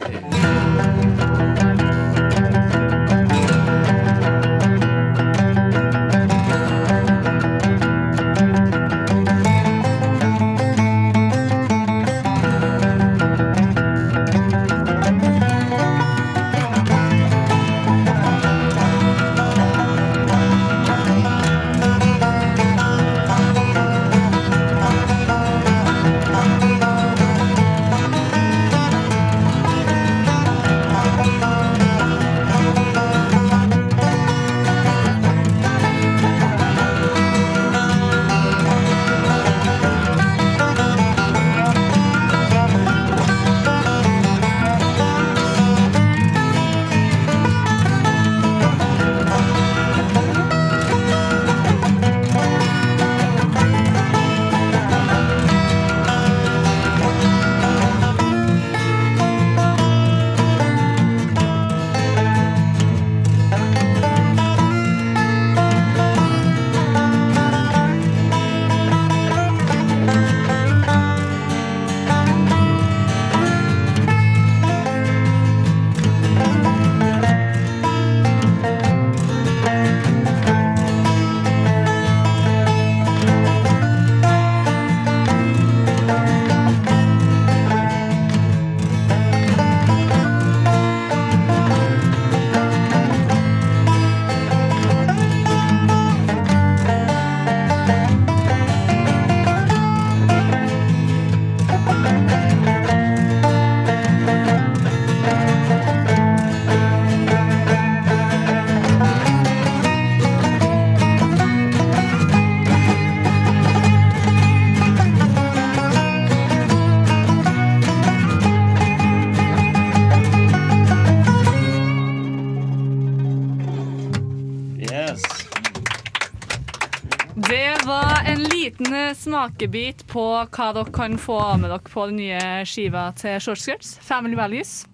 smakebit 129.19 130.05
på 130.11 130.23
hva 130.47 130.69
dere 130.77 130.93
kan 130.95 131.17
få 131.21 131.39
med 131.61 131.71
dere 131.71 131.81
på 131.91 132.07
den 132.11 132.17
nye 132.21 132.43
skiva 132.69 133.09
til 133.19 133.41
Short 133.43 133.59
Skirts, 133.63 133.97
Family 134.05 134.37
Values. 134.39 134.85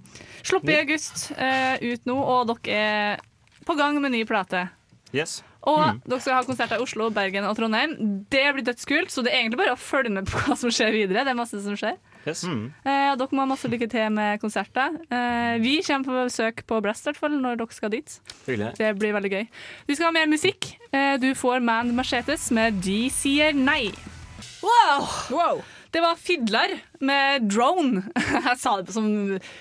Sluppet 0.47 0.71
i 0.77 0.79
august, 0.85 1.31
uh, 1.37 1.75
ut 1.83 2.05
nå, 2.07 2.17
og 2.23 2.47
dere 2.53 2.77
er 2.77 3.21
på 3.67 3.75
gang 3.79 3.99
med 4.01 4.12
ny 4.14 4.25
plate. 4.29 4.69
Yes. 5.12 5.43
Og 5.67 5.81
Mm. 5.97 6.01
dere 6.07 6.21
skal 6.23 6.35
ha 6.35 6.43
konserter 6.47 6.79
i 6.79 6.83
Oslo, 6.85 7.11
Bergen 7.11 7.45
og 7.45 7.57
Trondheim. 7.59 7.97
Det 8.31 8.45
blir 8.55 8.62
dødskult, 8.64 9.11
så 9.11 9.25
det 9.25 9.33
er 9.33 9.41
egentlig 9.43 9.59
bare 9.59 9.75
å 9.75 9.81
følge 9.81 10.11
med 10.14 10.27
på 10.31 10.39
hva 10.45 10.57
som 10.57 10.71
skjer 10.71 10.93
videre. 10.95 11.25
Det 11.25 11.33
er 11.35 11.41
masse 11.41 11.59
som 11.64 11.75
skjer. 11.75 11.97
Yes. 12.27 12.43
Eh, 12.43 13.09
og 13.12 13.20
dere 13.20 13.37
må 13.37 13.45
ha 13.45 13.51
masse 13.53 13.70
lykke 13.70 13.89
til 13.91 14.11
med 14.14 14.41
konserter. 14.43 14.97
Eh, 15.07 15.57
vi 15.62 15.79
kommer 15.87 16.09
på 16.09 16.27
besøk 16.27 16.64
på 16.66 16.81
Blast 16.83 17.07
hvert 17.07 17.20
fall, 17.20 17.39
når 17.39 17.61
dere 17.61 17.77
skal 17.77 17.93
dit. 17.95 18.18
Hyggelig. 18.49 18.72
Det 18.81 18.93
blir 18.99 19.14
veldig 19.14 19.33
gøy. 19.37 19.47
Vi 19.87 19.95
skal 19.99 20.11
ha 20.11 20.16
mer 20.18 20.29
musikk. 20.31 20.72
Eh, 20.91 21.14
du 21.22 21.31
får 21.39 21.62
Man 21.62 21.95
Machetes 21.97 22.51
med 22.51 22.83
De 22.83 23.07
sier 23.14 23.55
nei. 23.55 23.93
Wow! 24.66 25.07
Wow! 25.31 25.64
Det 25.97 26.01
var 26.01 26.17
Fidlar 26.17 26.69
med 27.01 27.43
Drone. 27.49 28.03
Jeg 28.45 28.59
sa 28.61 28.75
det 28.83 28.93
som 28.93 29.07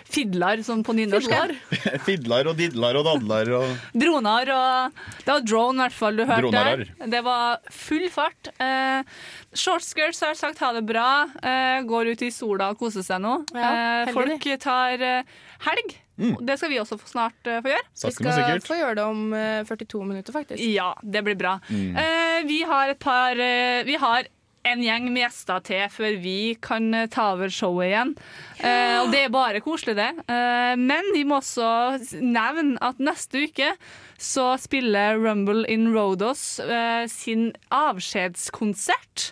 fidlar 0.04 0.60
som 0.68 0.82
på 0.84 0.92
nynorsk. 0.98 1.32
Fidlar. 1.32 2.02
Fidlar 2.04 2.48
og 2.52 2.58
didlar 2.60 3.00
og 3.00 3.08
dadlar 3.08 3.52
og 3.56 3.94
Droner 3.96 4.52
og 4.52 5.00
Det 5.22 5.32
var 5.32 5.48
drone, 5.48 5.78
i 5.78 5.84
hvert 5.86 5.96
fall, 5.96 6.20
du 6.20 6.26
hørte 6.26 6.42
Dronarar. 6.44 6.84
der. 6.84 7.12
Det 7.16 7.24
var 7.24 7.72
full 7.72 8.10
fart. 8.12 8.52
Eh, 8.60 9.16
Shortskirts 9.56 10.20
har 10.28 10.36
sagt 10.36 10.60
ha 10.60 10.74
det 10.76 10.84
bra. 10.84 11.10
Eh, 11.40 11.88
går 11.88 12.12
ut 12.12 12.28
i 12.28 12.34
sola 12.36 12.74
og 12.74 12.84
koser 12.84 13.08
seg 13.08 13.24
nå. 13.24 13.38
Ja, 13.56 13.72
eh, 14.04 14.12
folk 14.12 14.52
tar 14.60 15.08
eh, 15.16 15.38
helg. 15.70 16.02
Mm. 16.18 16.36
Det 16.48 16.56
skal 16.58 16.72
vi 16.72 16.80
også 16.80 16.98
snart 17.10 17.48
uh, 17.50 17.60
få 17.64 17.74
gjøre. 17.74 17.88
Vi 17.92 18.12
skal 18.16 18.62
få 18.64 18.78
gjøre 18.80 18.96
det 19.00 19.04
om 19.04 19.24
uh, 19.36 19.68
42 19.68 20.04
minutter, 20.08 20.36
faktisk. 20.36 20.64
Ja, 20.64 20.94
det 21.04 21.26
blir 21.28 21.36
bra. 21.40 21.58
Mm. 21.68 21.92
Uh, 21.98 22.40
vi 22.48 22.62
har 22.68 22.94
et 22.94 23.00
par 23.00 23.40
eh, 23.40 23.84
Vi 23.88 23.98
har 24.00 24.28
en 24.66 24.82
gjeng 24.84 25.07
med 25.11 25.24
gjester 25.26 25.63
til 25.68 25.86
før 25.93 26.18
vi 26.24 26.38
kan 26.63 26.89
eh, 26.93 27.07
ta 27.11 27.32
over 27.36 27.51
showet 27.53 27.91
igjen. 27.91 28.13
Eh, 28.59 28.97
og 29.01 29.11
det 29.13 29.26
er 29.26 29.34
bare 29.34 29.61
koselig, 29.66 29.95
det. 29.99 30.11
Eh, 30.26 30.74
men 30.82 31.11
vi 31.13 31.24
må 31.28 31.39
også 31.39 32.20
nevne 32.22 32.80
at 32.86 33.01
neste 33.03 33.45
uke 33.45 33.74
så 34.22 34.53
spiller 34.61 35.20
Rumble 35.20 35.66
in 35.72 35.89
Rodos 35.93 36.59
eh, 36.59 37.05
sin 37.11 37.49
avskjedskonsert. 37.74 39.32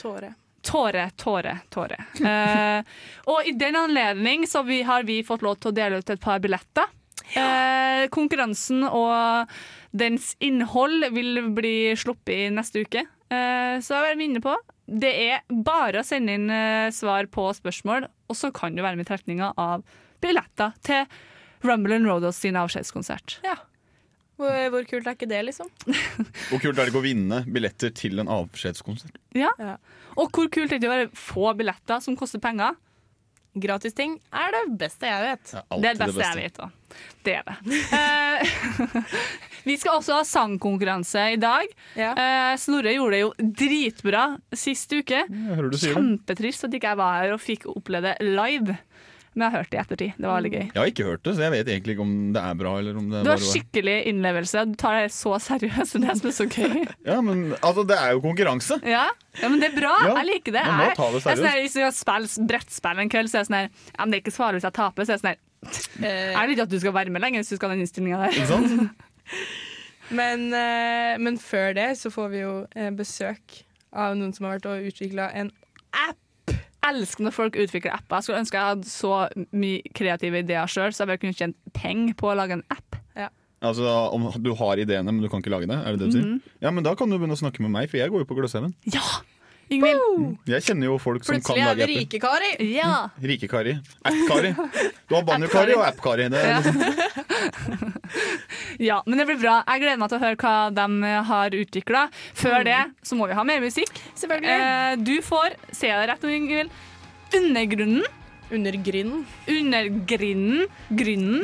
Tåre. 0.00 0.34
Tåre, 0.62 1.08
tåre, 1.18 1.56
tåre. 1.74 1.98
Eh, 2.22 2.84
og 3.26 3.46
i 3.50 3.54
den 3.58 3.76
anledning 3.76 4.46
så 4.46 4.62
vi, 4.62 4.82
har 4.86 5.02
vi 5.08 5.22
fått 5.26 5.42
lov 5.42 5.58
til 5.58 5.72
å 5.72 5.76
dele 5.76 5.98
ut 5.98 6.12
et 6.14 6.22
par 6.22 6.42
billetter. 6.42 6.86
Eh, 7.34 8.06
konkurransen 8.12 8.84
og 8.86 9.50
dens 9.92 10.32
innhold 10.40 11.08
vil 11.12 11.42
bli 11.54 11.76
sluppet 11.98 12.34
i 12.34 12.52
neste 12.54 12.84
uke. 12.84 13.04
Eh, 13.32 13.76
så 13.84 13.98
jeg 13.98 14.12
vil 14.12 14.22
minne 14.24 14.42
på 14.44 14.56
det 14.92 15.12
er 15.30 15.42
bare 15.64 16.02
å 16.02 16.06
sende 16.06 16.34
inn 16.36 16.50
eh, 16.52 16.92
svar 16.94 17.28
på 17.32 17.46
spørsmål, 17.56 18.08
og 18.28 18.36
så 18.36 18.50
kan 18.54 18.74
du 18.76 18.82
være 18.82 18.98
med 18.98 19.06
i 19.06 19.10
trekninga 19.12 19.52
av 19.60 19.84
billetter 20.22 20.74
til 20.84 21.06
Rumble 21.62 22.00
and 22.00 22.08
Rodos 22.08 22.40
sin 22.42 22.58
avskjedskonsert. 22.58 23.38
Ja. 23.46 23.56
Hvor, 24.40 24.56
hvor 24.74 24.86
kult 24.90 25.06
er 25.06 25.14
ikke 25.14 25.28
det, 25.30 25.42
liksom? 25.46 25.68
Hvor 26.48 26.58
kult 26.58 26.72
er 26.72 26.80
det 26.80 26.90
ikke 26.90 27.02
å 27.02 27.04
vinne 27.04 27.42
billetter 27.46 27.92
til 27.94 28.18
en 28.18 28.30
avskjedskonsert? 28.32 29.20
Ja. 29.38 29.52
Og 30.16 30.32
hvor 30.34 30.48
kult 30.52 30.72
er 30.74 30.80
det 30.82 30.90
å 30.90 30.96
få 31.14 31.52
billetter 31.56 32.02
som 32.02 32.16
koster 32.18 32.42
penger? 32.42 32.74
Gratis 33.54 33.92
ting 33.94 34.14
er 34.32 34.54
det 34.54 34.62
beste 34.80 35.08
jeg 35.08 35.24
vet. 35.26 35.50
Det 35.52 35.90
er 35.90 35.98
det 35.98 36.06
beste, 36.06 36.24
jeg 36.24 36.38
vet 36.38 36.60
òg. 36.64 36.70
Det 37.24 37.34
er 37.36 37.44
det. 37.48 37.56
Eh, 37.96 39.02
vi 39.68 39.76
skal 39.80 39.98
også 39.98 40.16
ha 40.18 40.22
sangkonkurranse 40.28 41.26
i 41.34 41.40
dag. 41.40 41.68
Ja. 41.98 42.14
Snorre 42.60 42.94
gjorde 42.96 43.16
det 43.16 43.20
jo 43.22 43.32
dritbra 43.62 44.24
sist 44.56 44.92
uke. 44.96 45.24
hører 45.28 45.68
du 45.68 45.76
sier. 45.76 45.96
Kjempetrist 45.98 46.68
at 46.68 46.78
ikke 46.78 46.94
jeg 46.94 47.00
var 47.02 47.20
her 47.20 47.36
og 47.36 47.44
fikk 47.44 47.68
oppleve 47.72 48.14
det 48.16 48.32
live. 48.32 48.78
Men 49.32 49.46
jeg 49.46 49.52
har 49.52 49.62
hørt 49.62 49.70
det 49.72 49.78
i 49.78 49.80
ettertid. 49.82 50.16
Det 50.18 50.28
var 50.28 50.40
veldig 50.40 50.52
gøy. 50.52 50.64
Jeg 50.66 50.78
har 50.80 50.90
ikke 50.92 51.06
hørt 51.08 51.22
det, 51.24 51.34
så 51.36 51.44
jeg 51.46 51.52
vet 51.54 51.68
egentlig 51.72 51.94
ikke 51.96 52.04
om 52.04 52.16
det 52.34 52.42
er 52.42 52.58
bra. 52.62 52.72
Eller 52.82 52.98
om 53.00 53.06
det 53.08 53.22
Du 53.22 53.30
har 53.30 53.38
bare 53.40 53.52
skikkelig 53.52 53.94
innlevelse. 54.10 54.64
Du 54.68 54.74
tar 54.82 54.98
det 54.98 55.06
så 55.16 55.32
seriøst. 55.46 55.96
Det 55.96 56.02
er 56.02 56.08
det 56.08 56.18
som 56.20 56.28
er 56.32 56.36
så 56.36 56.48
gøy. 56.50 56.82
Ja, 57.12 57.20
men 57.24 57.40
altså, 57.60 57.86
det 57.88 57.96
er 57.96 58.12
jo 58.16 58.20
konkurranse. 58.24 58.76
Ja, 58.88 59.06
ja 59.40 59.48
men 59.52 59.62
det 59.62 59.70
er 59.72 59.78
bra. 59.78 59.94
Ja, 60.04 60.18
jeg 60.20 60.28
liker 60.34 60.58
det. 60.58 60.66
man 60.68 60.84
må 60.84 60.90
ta 60.98 61.08
det 61.14 61.22
sånn 61.24 61.40
seriøst. 61.40 61.48
Jeg, 61.48 61.64
hvis 61.68 61.78
vi 61.80 61.88
spiller 62.02 62.50
brettspill 62.52 63.02
en 63.06 63.14
kveld, 63.16 63.32
så 63.32 63.40
er 63.40 63.44
jeg 63.44 63.50
sånn 63.50 63.58
her 63.62 63.72
ja, 63.72 64.04
men 64.04 64.12
Det 64.12 64.20
er 64.20 64.24
ikke 64.26 64.36
så 64.36 64.52
hvis 64.52 64.68
jeg 64.68 64.78
taper. 64.82 65.08
Så 65.08 65.14
er 65.14 65.18
jeg 65.18 65.24
sånn 65.24 65.34
her 65.34 65.42
Eh. 66.02 66.32
Jeg 66.32 66.46
vil 66.46 66.56
ikke 66.56 66.66
at 66.66 66.72
du 66.72 66.80
skal 66.82 66.94
være 66.96 67.12
med 67.14 67.22
lenger 67.22 67.42
hvis 67.42 67.52
du 67.52 67.58
skal 67.58 67.70
ha 67.70 67.76
den 67.76 67.84
innstillinga 67.84 68.22
der. 68.24 68.34
Ikke 68.34 68.50
sant? 68.50 68.72
Men, 70.18 70.50
eh, 70.52 71.14
men 71.22 71.38
før 71.40 71.70
det 71.72 71.86
så 71.96 72.10
får 72.12 72.26
vi 72.34 72.40
jo 72.42 72.50
eh, 72.76 72.90
besøk 72.92 73.62
av 73.96 74.12
noen 74.18 74.34
som 74.36 74.44
har 74.44 74.58
vært 74.58 74.66
og 74.68 74.88
utvikla 74.90 75.30
en 75.40 75.48
elsker 76.88 77.24
når 77.26 77.34
folk 77.36 77.56
utvikler 77.56 77.94
apper. 77.94 78.16
Jeg 78.18 78.26
skulle 78.26 78.40
ønske 78.42 78.58
jeg 78.58 78.70
hadde 78.72 78.90
så 78.90 79.12
mye 79.52 79.82
kreative 79.94 80.42
ideer 80.42 80.66
sjøl, 80.70 80.90
så 80.92 81.04
jeg 81.04 81.12
bare 81.12 81.22
kunne 81.22 81.38
tjent 81.38 81.56
penger 81.76 82.14
på 82.18 82.32
å 82.32 82.36
lage 82.38 82.58
en 82.58 82.64
app. 82.70 82.98
Altså, 83.62 83.86
Om 84.10 84.24
du 84.42 84.50
har 84.58 84.80
ideene, 84.82 85.12
men 85.12 85.22
du 85.22 85.28
kan 85.30 85.38
ikke 85.38 85.52
lage 85.54 85.68
det? 85.70 85.76
Er 85.78 85.94
det 85.94 86.00
det 86.00 86.08
du 86.10 86.16
sier? 86.16 86.24
Mhm. 86.26 86.54
Ja, 86.64 86.70
men 86.74 86.82
Da 86.82 86.96
kan 86.98 87.08
du 87.08 87.14
begynne 87.16 87.36
å 87.36 87.38
snakke 87.38 87.62
med 87.62 87.70
meg, 87.70 87.88
for 87.90 88.00
jeg 88.00 88.10
går 88.10 88.24
jo 88.24 88.26
på 88.26 88.34
Gløshaugen. 88.34 88.74
Ingvild! 89.72 90.36
Jeg 90.52 90.62
kjenner 90.66 90.86
jo 90.90 90.98
folk 91.02 91.24
som 91.24 91.34
kan 91.34 91.40
Plutselig 91.42 91.62
er 91.62 91.68
lage 91.70 91.76
vi 91.76 91.82
apper. 91.82 92.00
rike, 92.02 92.20
Kari. 92.20 92.50
Ja. 92.72 92.92
Rike-Kari. 93.22 93.74
App-Kari. 94.04 94.52
Du 95.08 95.14
har 95.16 95.22
Banjo-Kari 95.28 95.76
og 95.78 95.84
App-Kari. 95.88 96.28
Er 96.28 96.48
Ja. 96.52 96.60
liksom- 96.60 97.92
ja, 98.88 99.02
men 99.06 99.18
det 99.18 99.26
blir 99.26 99.40
bra. 99.40 99.56
Jeg 99.66 99.80
gleder 99.84 99.98
meg 100.02 100.08
til 100.12 100.18
å 100.18 100.22
høre 100.22 100.36
hva 100.42 100.54
de 100.74 101.12
har 101.32 101.50
utvikla. 101.58 102.06
Før 102.34 102.64
det 102.68 102.80
så 103.06 103.16
må 103.18 103.28
vi 103.30 103.34
ha 103.38 103.44
mer 103.44 103.60
musikk. 103.64 103.92
Eh, 104.22 104.96
du 104.96 105.14
får, 105.24 105.54
ser 105.72 105.88
jeg 105.94 106.00
det 106.02 106.08
rett 106.12 106.22
nå, 106.26 106.32
Ingvild, 106.36 106.70
Undergrunnen. 107.32 108.02
Undergrinden. 108.52 109.22
Undergrinden. 109.48 110.66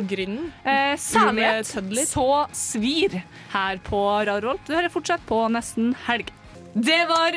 Grynnen. 0.07 0.51
Eh, 0.63 0.93
Særlighet 1.01 1.65
så 2.05 2.25
svir 2.53 3.23
her 3.55 3.77
på 3.87 4.01
Radio 4.27 4.43
Rolt. 4.51 4.67
Du 4.67 4.75
hører 4.75 4.91
fortsatt 4.93 5.23
på 5.25 5.39
Nesten 5.49 5.95
helg. 6.05 6.29
Det 6.75 6.99
var 7.09 7.33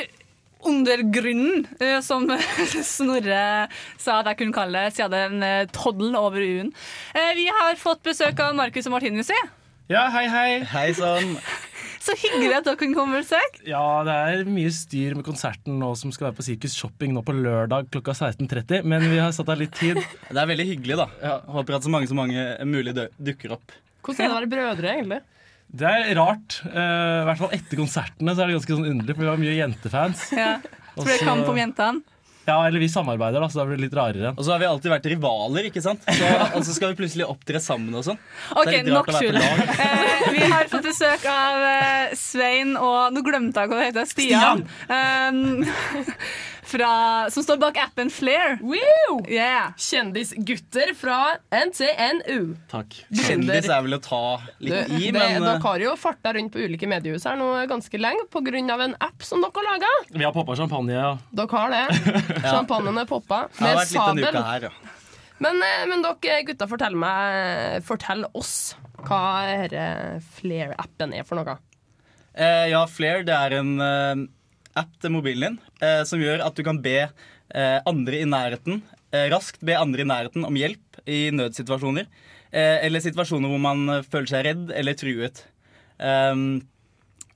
Undergrunnen, 0.69 1.67
eh, 1.81 1.99
som 2.05 2.29
Snorre 2.95 3.69
sa 3.99 4.21
at 4.21 4.31
jeg 4.31 4.39
kunne 4.43 4.57
kalle 4.57 4.85
det, 4.87 4.95
siden 4.97 5.13
det 5.15 5.21
er 5.23 5.33
en 5.33 5.47
eh, 5.49 5.73
toddel 5.75 6.15
over 6.19 6.43
u-en. 6.45 6.71
Eh, 7.17 7.33
vi 7.39 7.49
har 7.51 7.79
fått 7.81 8.05
besøk 8.07 8.39
av 8.45 8.55
Markus 8.59 8.87
og 8.91 8.97
Martinus. 8.99 9.33
ja. 9.35 9.43
Ja, 9.91 10.07
hei, 10.15 10.25
hei. 10.31 10.63
Hei 10.71 10.89
sann. 10.97 11.35
Så 12.03 12.15
hyggelig 12.19 12.55
at 12.57 12.67
dere 12.67 12.79
kunne 12.81 12.97
komme 12.97 13.19
på 13.19 13.25
besøk. 13.27 13.59
Ja, 13.69 13.83
det 14.07 14.15
er 14.15 14.49
mye 14.51 14.71
styr 14.75 15.15
med 15.19 15.27
konserten 15.27 15.77
nå 15.79 15.91
som 15.99 16.15
skal 16.15 16.29
være 16.31 16.39
på 16.39 16.47
Sirkus 16.47 16.75
Shopping 16.79 17.13
nå 17.15 17.23
på 17.27 17.35
lørdag 17.37 17.91
klokka 17.93 18.15
16.30, 18.17 18.87
men 18.89 19.05
vi 19.11 19.21
har 19.21 19.35
satt 19.37 19.51
av 19.53 19.61
litt 19.61 19.75
tid. 19.79 20.01
Det 20.33 20.39
er 20.39 20.49
veldig 20.51 20.67
hyggelig, 20.71 20.97
da. 21.03 21.37
Håper 21.53 21.77
at 21.77 21.87
så 21.87 21.93
mange 21.93 22.09
som 22.11 22.19
mange 22.19 22.47
mulig 22.67 22.95
dukker 22.97 23.59
opp. 23.59 23.75
Hvordan 24.03 24.25
er 24.25 24.31
det 24.31 24.33
å 24.33 24.39
være 24.41 24.53
brødre, 24.55 24.95
egentlig? 24.97 25.21
Det 25.73 25.89
er 25.89 26.15
rart. 26.19 26.61
Uh, 26.69 27.23
I 27.23 27.27
hvert 27.31 27.41
fall 27.41 27.55
etter 27.57 27.81
konsertene 27.81 28.35
så 28.37 28.45
er 28.45 28.51
det 28.51 28.59
ganske 28.61 28.77
sånn 28.77 28.91
underlig, 28.93 29.17
for 29.17 29.25
vi 29.25 29.31
har 29.33 29.41
mye 29.41 29.59
jentefans. 29.59 30.25
Ja. 30.37 30.57
Så 30.93 31.07
blir 31.07 31.17
det 31.17 31.25
kamp 31.25 31.49
om 31.49 31.57
jentene. 31.57 32.03
Ja, 32.45 32.57
eller 32.67 32.83
vi 32.83 32.89
samarbeider, 32.91 33.39
da, 33.41 33.49
så 33.49 33.61
da 33.61 33.65
blir 33.69 33.79
det 33.79 33.85
litt 33.85 33.95
rarere. 33.95 34.33
Og 34.35 34.43
så 34.43 34.51
har 34.51 34.59
vi 34.59 34.67
alltid 34.67 34.91
vært 34.91 35.05
rivaler, 35.13 35.69
ikke 35.69 35.83
sant? 35.85 36.03
Så, 36.11 36.31
og 36.57 36.65
så 36.67 36.75
skal 36.75 36.91
vi 36.91 36.99
plutselig 36.99 37.29
opptre 37.31 37.61
sammen 37.63 37.95
og 37.95 38.03
sånn. 38.09 38.19
OK, 38.57 38.67
Det 38.67 38.81
er 38.81 38.89
litt 38.89 38.97
nok 38.97 39.11
tull. 39.15 39.39
Eh, 39.39 40.25
vi 40.35 40.49
har 40.51 40.67
fått 40.73 40.89
besøk 40.89 41.27
av 41.31 41.67
eh, 41.69 42.17
Svein 42.19 42.75
og 42.75 43.15
Nå 43.15 43.23
glemte 43.23 43.63
jeg 43.63 43.71
hva 43.71 43.79
det 43.79 43.93
heter. 43.93 44.11
Stian. 44.11 44.65
Um, 44.91 45.63
fra, 46.73 46.91
som 47.31 47.45
står 47.45 47.59
bak 47.63 47.79
appen 47.83 48.11
Flair. 48.13 48.57
Yeah. 49.29 49.73
Kjendisgutter 49.77 50.95
fra 50.99 51.19
NTNU. 51.53 52.55
Takk. 52.73 52.97
Kjendis 53.13 53.69
er 53.69 53.85
vel 53.87 53.99
å 53.99 54.01
ta 54.03 54.23
litt 54.63 54.93
i, 54.97 55.11
det, 55.11 55.19
men 55.19 55.45
dere 55.45 55.57
eh, 55.59 55.67
har 55.67 55.85
jo 55.85 55.95
farta 56.01 56.35
rundt 56.37 56.55
på 56.55 56.63
ulike 56.65 56.89
mediehus 56.91 57.27
her 57.29 57.39
nå 57.41 57.51
ganske 57.71 58.01
lenge 58.01 58.27
pga. 58.33 58.79
en 58.87 58.97
app 58.99 59.25
som 59.27 59.45
dere 59.45 59.53
har 59.55 59.69
laga. 59.69 59.93
Vi 60.11 60.25
har 60.25 60.35
poppa 60.35 60.57
champagne, 60.57 60.97
ja. 60.97 61.13
Dere 61.31 61.63
har 61.63 61.77
det. 61.77 61.85
Champagnen 62.53 62.99
er 63.05 63.09
poppa. 63.09 63.47
det 63.59 63.69
har 63.69 63.77
Med 63.77 63.87
uke 63.87 63.93
sabel. 63.93 64.43
her, 64.49 64.69
ja. 64.71 64.99
Men, 65.43 65.59
eh, 65.63 65.83
men 65.91 66.05
dere 66.05 66.43
gutta, 66.47 66.69
fortell 66.71 66.95
meg 66.95 67.83
Fortell 67.87 68.25
oss 68.39 68.77
hva 69.03 69.23
denne 69.67 70.21
Flair-appen 70.37 71.15
er 71.17 71.27
for 71.27 71.41
noe. 71.41 71.57
Eh, 72.33 72.69
ja, 72.71 72.85
Flair 72.89 73.27
det 73.27 73.35
er 73.35 73.59
en 73.59 73.73
eh, 73.83 74.23
app 74.79 74.93
til 75.03 75.13
mobilen 75.15 75.57
din 75.57 75.59
eh, 75.85 76.03
som 76.09 76.21
gjør 76.23 76.45
at 76.47 76.57
du 76.57 76.65
kan 76.67 76.81
be 76.83 76.99
eh, 77.05 77.79
andre 77.89 78.23
i 78.23 78.29
nærheten 78.29 78.81
eh, 79.13 79.29
raskt 79.33 79.63
be 79.65 79.77
andre 79.79 80.05
i 80.05 80.09
nærheten 80.09 80.47
om 80.49 80.59
hjelp 80.59 81.03
i 81.07 81.27
nødsituasjoner. 81.35 82.07
Eller 82.53 83.01
situasjoner 83.01 83.49
hvor 83.49 83.61
man 83.65 84.03
føler 84.05 84.29
seg 84.29 84.43
redd 84.45 84.73
eller 84.77 84.97
truet. 85.01 85.39
Ehm, 86.05 86.61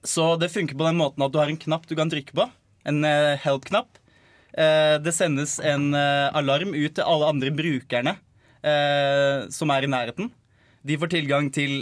så 0.04 0.34
det 0.36 0.50
funker 0.52 0.76
på 0.76 0.84
den 0.84 0.98
måten 1.00 1.24
at 1.24 1.32
du 1.32 1.38
har 1.40 1.48
en 1.48 1.56
knapp 1.56 1.86
du 1.88 1.94
kan 1.96 2.12
trykke 2.12 2.36
på. 2.36 2.44
En 2.84 3.00
help-knapp. 3.40 3.96
Det 4.52 5.14
sendes 5.16 5.56
en 5.64 5.96
alarm 5.96 6.76
ut 6.76 6.98
til 6.98 7.08
alle 7.08 7.30
andre 7.32 7.54
brukerne 7.56 8.12
som 9.56 9.72
er 9.72 9.88
i 9.88 9.90
nærheten. 9.96 10.28
De 10.84 11.00
får 11.00 11.14
tilgang 11.16 11.48
til 11.48 11.80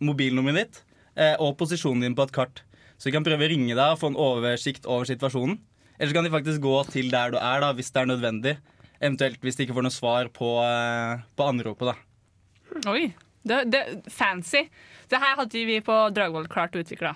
mobilnummeret 0.00 0.64
ditt 0.64 1.36
og 1.36 1.52
posisjonen 1.60 2.08
din 2.08 2.16
på 2.16 2.24
et 2.24 2.36
kart. 2.40 2.64
Så 2.98 3.08
de 3.08 3.14
kan 3.14 3.26
prøve 3.26 3.46
å 3.46 3.50
ringe 3.50 3.74
deg 3.78 3.94
og 3.94 4.00
få 4.00 4.10
en 4.10 4.18
oversikt 4.18 4.86
over 4.90 5.06
situasjonen. 5.06 5.58
Eller 5.98 6.10
så 6.10 6.16
kan 6.18 6.26
de 6.26 6.32
faktisk 6.34 6.62
gå 6.62 6.74
til 6.92 7.08
der 7.12 7.32
du 7.34 7.38
er, 7.38 7.62
da, 7.62 7.70
hvis 7.74 7.90
det 7.94 8.02
er 8.02 8.10
nødvendig. 8.10 8.56
Eventuelt 8.98 9.42
hvis 9.42 9.58
de 9.58 9.66
ikke 9.66 9.76
får 9.76 9.86
noe 9.86 9.94
svar 9.94 10.30
på, 10.34 10.50
eh, 10.66 11.22
på 11.38 11.46
anropet. 11.46 11.92
da. 11.92 12.90
Oi, 12.90 13.08
det, 13.46 13.64
det 13.70 13.82
fancy. 14.10 14.64
Det 15.10 15.18
her 15.22 15.38
hadde 15.38 15.64
vi 15.70 15.78
på 15.82 15.96
Dragvoll 16.14 16.46
klart 16.50 16.74
å 16.74 16.82
utvikle. 16.82 17.14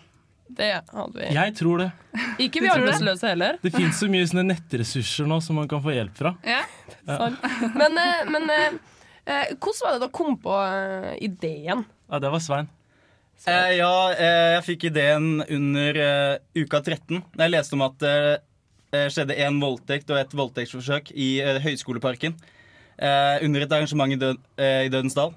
Det 0.52 0.68
hadde 0.92 1.16
vi. 1.16 1.30
Jeg 1.34 1.54
tror 1.58 1.82
det. 1.82 1.88
Ikke 2.42 2.60
vi 2.62 2.70
arbeidsløse 2.70 3.30
heller. 3.32 3.58
Det 3.62 3.72
fins 3.74 3.98
så 4.02 4.08
mye 4.12 4.26
sånne 4.28 4.44
nettressurser 4.50 5.30
nå 5.30 5.38
som 5.42 5.58
man 5.58 5.70
kan 5.70 5.82
få 5.82 5.94
hjelp 5.94 6.14
fra. 6.18 6.34
Ja. 6.46 6.62
Sant. 7.08 7.42
Men, 7.78 7.98
eh, 7.98 8.22
men 8.30 8.50
eh, 8.52 9.54
hvordan 9.56 9.82
var 9.86 9.96
det 9.96 10.04
da 10.04 10.10
kom 10.12 10.38
på 10.42 10.58
ideen? 11.22 11.86
Ja, 12.10 12.22
det 12.22 12.30
var 12.34 12.42
Svein. 12.44 12.70
Eh, 13.42 13.72
ja, 13.80 13.94
eh, 14.14 14.52
jeg 14.56 14.64
fikk 14.68 14.84
ideen 14.92 15.42
under 15.42 15.98
eh, 15.98 16.34
uka 16.62 16.78
13. 16.78 17.22
Da 17.34 17.46
jeg 17.48 17.54
leste 17.56 17.74
om 17.74 17.82
at 17.88 17.96
det 18.02 18.14
eh, 18.94 19.08
skjedde 19.10 19.38
en 19.42 19.58
voldtekt 19.62 20.12
og 20.14 20.20
et 20.20 20.36
voldtektsforsøk 20.38 21.10
i 21.10 21.34
eh, 21.42 21.58
Høyskoleparken. 21.64 22.36
Eh, 23.02 23.42
under 23.42 23.64
et 23.64 23.74
arrangement 23.74 24.14
i, 24.14 24.20
Død, 24.20 24.38
eh, 24.62 24.84
i 24.86 24.92
Dødens 24.92 25.18
Dal. 25.18 25.34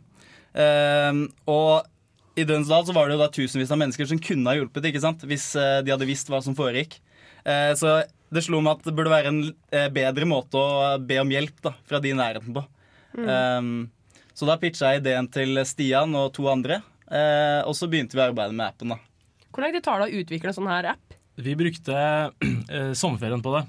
Eh, 0.53 1.23
og 1.49 2.37
i 2.37 2.45
Dødens 2.45 2.69
Dal 2.69 2.85
så 2.85 2.93
var 2.93 3.09
det 3.09 3.17
jo 3.17 3.23
da 3.23 3.31
tusenvis 3.33 3.73
av 3.73 3.81
mennesker 3.81 4.11
som 4.11 4.21
kunne 4.21 4.51
ha 4.51 4.59
hjulpet 4.59 4.91
ikke 4.91 5.01
sant? 5.01 5.25
hvis 5.25 5.49
eh, 5.57 5.81
de 5.81 5.95
hadde 5.95 6.09
visst 6.09 6.29
hva 6.29 6.43
som 6.45 6.57
foregikk. 6.57 6.99
Eh, 7.41 7.73
så 7.79 8.03
det 8.29 8.45
slo 8.45 8.61
meg 8.61 8.77
at 8.77 8.85
det 8.85 8.93
burde 8.97 9.13
være 9.13 9.33
en 9.33 9.43
eh, 9.73 9.89
bedre 9.93 10.29
måte 10.29 10.61
å 10.61 10.97
be 11.01 11.23
om 11.23 11.33
hjelp 11.33 11.57
da, 11.65 11.73
fra 11.89 12.03
de 12.03 12.13
i 12.13 12.17
nærheten 12.21 12.53
på. 12.53 12.69
Mm. 13.17 13.29
Eh, 13.33 14.29
så 14.35 14.45
da 14.45 14.61
pitcha 14.61 14.93
jeg 14.93 15.01
ideen 15.07 15.31
til 15.31 15.57
Stian 15.65 16.13
og 16.19 16.35
to 16.35 16.45
andre. 16.51 16.83
Eh, 17.11 17.61
og 17.67 17.75
så 17.77 17.87
begynte 17.91 18.17
vi 18.17 18.21
å 18.23 18.27
arbeide 18.31 18.55
med 18.55 18.65
appen. 18.67 18.89
da. 18.95 18.97
Hvor 19.53 19.63
lenge 19.63 19.81
tar 19.85 20.01
det 20.01 20.09
å 20.09 20.21
utvikle 20.23 20.49
en 20.51 20.57
sånn 20.57 20.69
her 20.71 20.87
app? 20.95 21.13
Vi 21.37 21.55
brukte 21.59 21.95
eh, 22.71 22.93
sommerferien 22.97 23.43
på 23.43 23.53
det. 23.57 23.65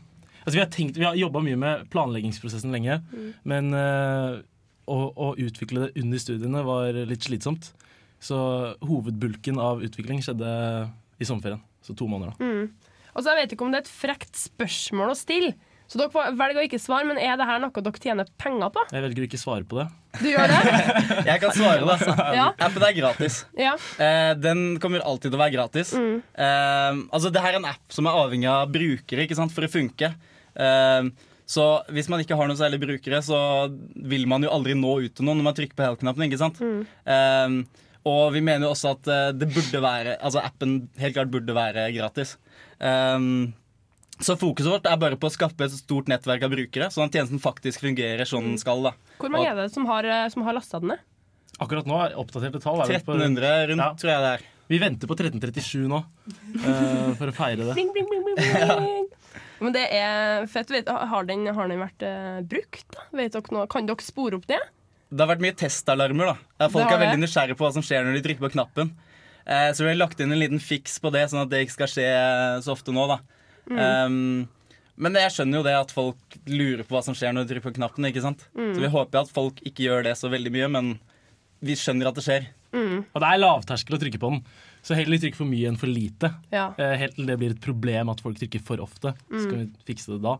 Altså, 0.47 0.55
vi 0.57 0.63
har, 0.63 0.71
tenkt- 0.71 0.97
vi 1.01 1.05
har 1.05 1.17
jobba 1.19 1.41
mye 1.43 1.59
med 1.59 1.89
planleggingsprosessen 1.91 2.71
lenge, 2.75 3.01
Mm. 3.13 3.33
men 3.45 3.75
eh, 3.75 4.37
å, 4.87 4.99
å 5.19 5.33
utvikle 5.43 5.89
det 5.89 6.03
under 6.05 6.19
studiene 6.23 6.63
var 6.65 6.93
litt 7.11 7.27
slitsomt. 7.27 7.73
Så 8.23 8.37
hovedbulken 8.87 9.59
av 9.61 9.83
utvikling 9.85 10.23
skjedde 10.25 10.51
i 11.21 11.27
sommerferien. 11.27 11.61
Så 11.85 11.95
to 11.99 12.07
måneder, 12.09 12.33
da. 12.39 12.45
Mm. 12.47 12.71
Og 13.17 13.23
så 13.25 13.33
Jeg 13.33 13.41
vet 13.43 13.53
ikke 13.57 13.65
om 13.67 13.73
det 13.75 13.79
er 13.81 13.85
et 13.87 13.91
frekt 13.93 14.39
spørsmål 14.39 15.13
å 15.13 15.19
stille, 15.19 15.53
så 15.87 16.01
dere 16.01 16.11
velger 16.11 16.39
velge 16.41 16.63
å 16.63 16.67
ikke 16.67 16.81
svare, 16.83 17.07
men 17.07 17.21
er 17.23 17.37
det 17.39 17.47
her 17.47 17.61
noe 17.63 17.85
dere 17.85 18.03
tjener 18.03 18.31
penger 18.41 18.73
på? 18.75 18.83
Jeg 18.91 19.05
velger 19.05 19.23
å 19.23 19.29
ikke 19.29 19.41
svare 19.41 19.67
på 19.69 19.79
det. 19.79 19.87
Du 20.17 20.27
gjør 20.31 20.51
det? 20.51 20.59
Jeg 21.31 21.43
kan 21.43 21.55
svare, 21.55 21.85
det. 21.87 22.17
Ja. 22.39 22.49
Appen 22.67 22.87
er 22.89 22.97
gratis. 22.97 23.39
Ja. 23.59 23.77
Eh, 24.03 24.33
den 24.41 24.65
kommer 24.83 25.05
alltid 25.05 25.31
til 25.31 25.39
å 25.39 25.43
være 25.45 25.55
gratis. 25.55 25.93
Mm. 25.95 26.19
Eh, 26.33 27.01
altså, 27.15 27.31
det 27.31 27.45
her 27.45 27.55
er 27.55 27.61
en 27.61 27.71
app 27.71 27.95
som 27.95 28.09
er 28.09 28.19
avhengig 28.19 28.51
av 28.51 28.73
brukere 28.73 29.27
ikke 29.27 29.39
sant, 29.39 29.55
for 29.55 29.67
å 29.67 29.71
funke. 29.71 30.11
Eh, 30.57 31.11
så 31.47 31.65
hvis 31.95 32.09
man 32.11 32.23
ikke 32.23 32.39
har 32.39 32.49
noen 32.51 32.59
særlig 32.59 32.81
brukere, 32.83 33.21
så 33.23 33.39
vil 34.11 34.27
man 34.31 34.43
jo 34.43 34.51
aldri 34.51 34.75
nå 34.79 34.97
ut 35.05 35.15
til 35.15 35.29
noen 35.29 35.39
når 35.39 35.47
man 35.53 35.59
trykker 35.59 35.79
på 35.79 35.87
help-knappen. 35.87 36.27
ikke 36.27 36.41
sant? 36.43 36.59
Mm. 36.59 36.81
Eh, 37.15 37.85
og 38.07 38.33
vi 38.35 38.43
mener 38.43 38.67
jo 38.67 38.73
også 38.73 38.97
at 38.97 39.09
eh, 39.11 39.29
det 39.35 39.49
burde 39.51 39.81
være 39.83 40.13
Altså 40.21 40.39
appen 40.39 40.77
helt 41.01 41.17
klart 41.17 41.31
burde 41.31 41.55
være 41.57 41.89
gratis. 41.95 42.35
Eh, 42.79 43.31
så 44.21 44.37
fokuset 44.41 44.71
vårt 44.73 44.89
er 44.89 44.97
bare 45.01 45.19
på 45.21 45.29
å 45.29 45.33
skaffe 45.33 45.67
et 45.67 45.75
stort 45.77 46.09
nettverk 46.09 46.47
av 46.47 46.55
brukere, 46.55 46.89
sånn 46.93 47.11
at 47.11 47.17
tjenesten 47.19 47.43
faktisk 47.43 47.83
fungerer 47.85 48.29
sånn 48.29 48.53
den 48.53 48.61
skal. 48.61 48.81
da. 48.89 48.95
Hvor 49.21 49.33
mange 49.33 49.51
er 49.51 49.59
det 49.59 49.71
som 49.75 49.85
har, 49.91 50.09
eh, 50.09 50.29
som 50.33 50.47
har 50.47 50.57
lasta 50.57 50.81
den 50.81 50.95
ned? 50.95 51.05
Akkurat 51.61 51.89
nå 51.89 51.97
er 52.05 52.17
oppdaterte 52.21 52.61
tall. 52.61 52.81
er 52.85 52.99
1300 52.99 53.73
rundt, 53.73 53.99
tror 54.01 54.13
jeg 54.13 54.25
det 54.25 54.33
er. 54.37 54.47
Vi 54.67 54.79
venter 54.83 55.07
på 55.09 55.15
1337 55.15 55.87
nå 55.87 56.01
uh, 56.01 57.13
for 57.15 57.31
å 57.31 57.35
feire 57.35 57.63
det. 57.63 57.75
Bling, 57.77 57.93
bling, 57.95 58.09
bling, 58.11 58.25
bling, 58.27 58.41
bling. 58.51 59.07
Men 59.63 59.73
det 59.73 59.85
er 59.95 60.49
fett. 60.51 60.73
Har, 60.89 61.29
den, 61.29 61.47
har 61.55 61.71
den 61.71 61.81
vært 61.81 62.03
uh, 62.03 62.41
brukt? 62.45 62.89
da? 62.93 63.07
Vet 63.17 63.37
dere 63.37 63.55
noe? 63.55 63.69
Kan 63.71 63.87
dere 63.89 64.05
spore 64.05 64.41
opp 64.41 64.49
det? 64.51 64.59
Det 65.07 65.23
har 65.23 65.31
vært 65.31 65.45
mye 65.45 65.57
testalarmer. 65.57 66.35
da. 66.35 66.69
Folk 66.73 66.91
er 66.91 67.05
veldig 67.05 67.23
nysgjerrige 67.23 67.57
på 67.57 67.65
hva 67.65 67.73
som 67.77 67.85
skjer 67.87 68.05
når 68.05 68.19
de 68.19 68.25
trykker 68.27 68.49
på 68.49 68.53
knappen. 68.57 68.91
Uh, 69.47 69.71
så 69.71 69.87
vi 69.87 69.93
har 69.93 70.01
lagt 70.01 70.21
inn 70.21 70.35
en 70.35 70.43
liten 70.43 70.61
fiks 70.61 70.99
på 71.01 71.15
det, 71.15 71.29
sånn 71.31 71.45
at 71.45 71.53
det 71.53 71.63
ikke 71.63 71.79
skal 71.79 71.93
skje 71.95 72.11
så 72.67 72.75
ofte 72.75 72.93
nå. 72.93 73.07
da. 73.13 73.21
Mm. 73.71 73.79
Um, 73.79 74.49
men 74.97 75.13
jeg 75.21 75.33
skjønner 75.35 75.59
jo 75.61 75.65
det 75.67 75.75
at 75.77 75.91
folk 75.93 76.37
lurer 76.49 76.85
på 76.87 76.95
hva 76.97 77.03
som 77.05 77.17
skjer 77.17 77.35
når 77.37 77.45
de 77.45 77.55
trykker 77.55 77.67
på 77.69 77.75
knappen. 77.77 78.07
ikke 78.09 78.23
sant? 78.25 78.47
Mm. 78.57 78.71
Så 78.77 78.81
vi 78.81 78.93
håper 78.95 79.21
at 79.21 79.33
folk 79.35 79.59
ikke 79.69 79.85
gjør 79.89 80.07
det 80.07 80.15
så 80.17 80.31
veldig 80.33 80.53
mye, 80.55 80.69
men 80.73 80.93
vi 81.61 81.75
skjønner 81.77 82.09
at 82.09 82.17
det 82.17 82.25
skjer. 82.25 82.47
Mm. 82.73 83.05
Og 83.13 83.21
det 83.23 83.29
er 83.29 83.41
lavterskel 83.43 83.97
å 83.97 84.01
trykke 84.01 84.21
på 84.23 84.31
den, 84.33 84.41
så 84.87 84.97
heller 84.97 85.19
trykke 85.21 85.37
for 85.39 85.49
mye 85.51 85.69
enn 85.69 85.77
for 85.81 85.91
lite. 85.91 86.31
Ja. 86.53 86.71
Eh, 86.79 86.95
helt 87.01 87.15
til 87.19 87.27
det 87.29 87.37
blir 87.41 87.53
et 87.57 87.61
problem 87.65 88.09
at 88.13 88.21
folk 88.25 88.39
trykker 88.41 88.63
for 88.65 88.81
ofte. 88.85 89.13
Så 89.31 89.45
skal 89.45 89.59
Mm. 89.59 89.71
vi 89.77 89.93
fikse 89.93 90.13
det 90.15 90.23
da. 90.23 90.37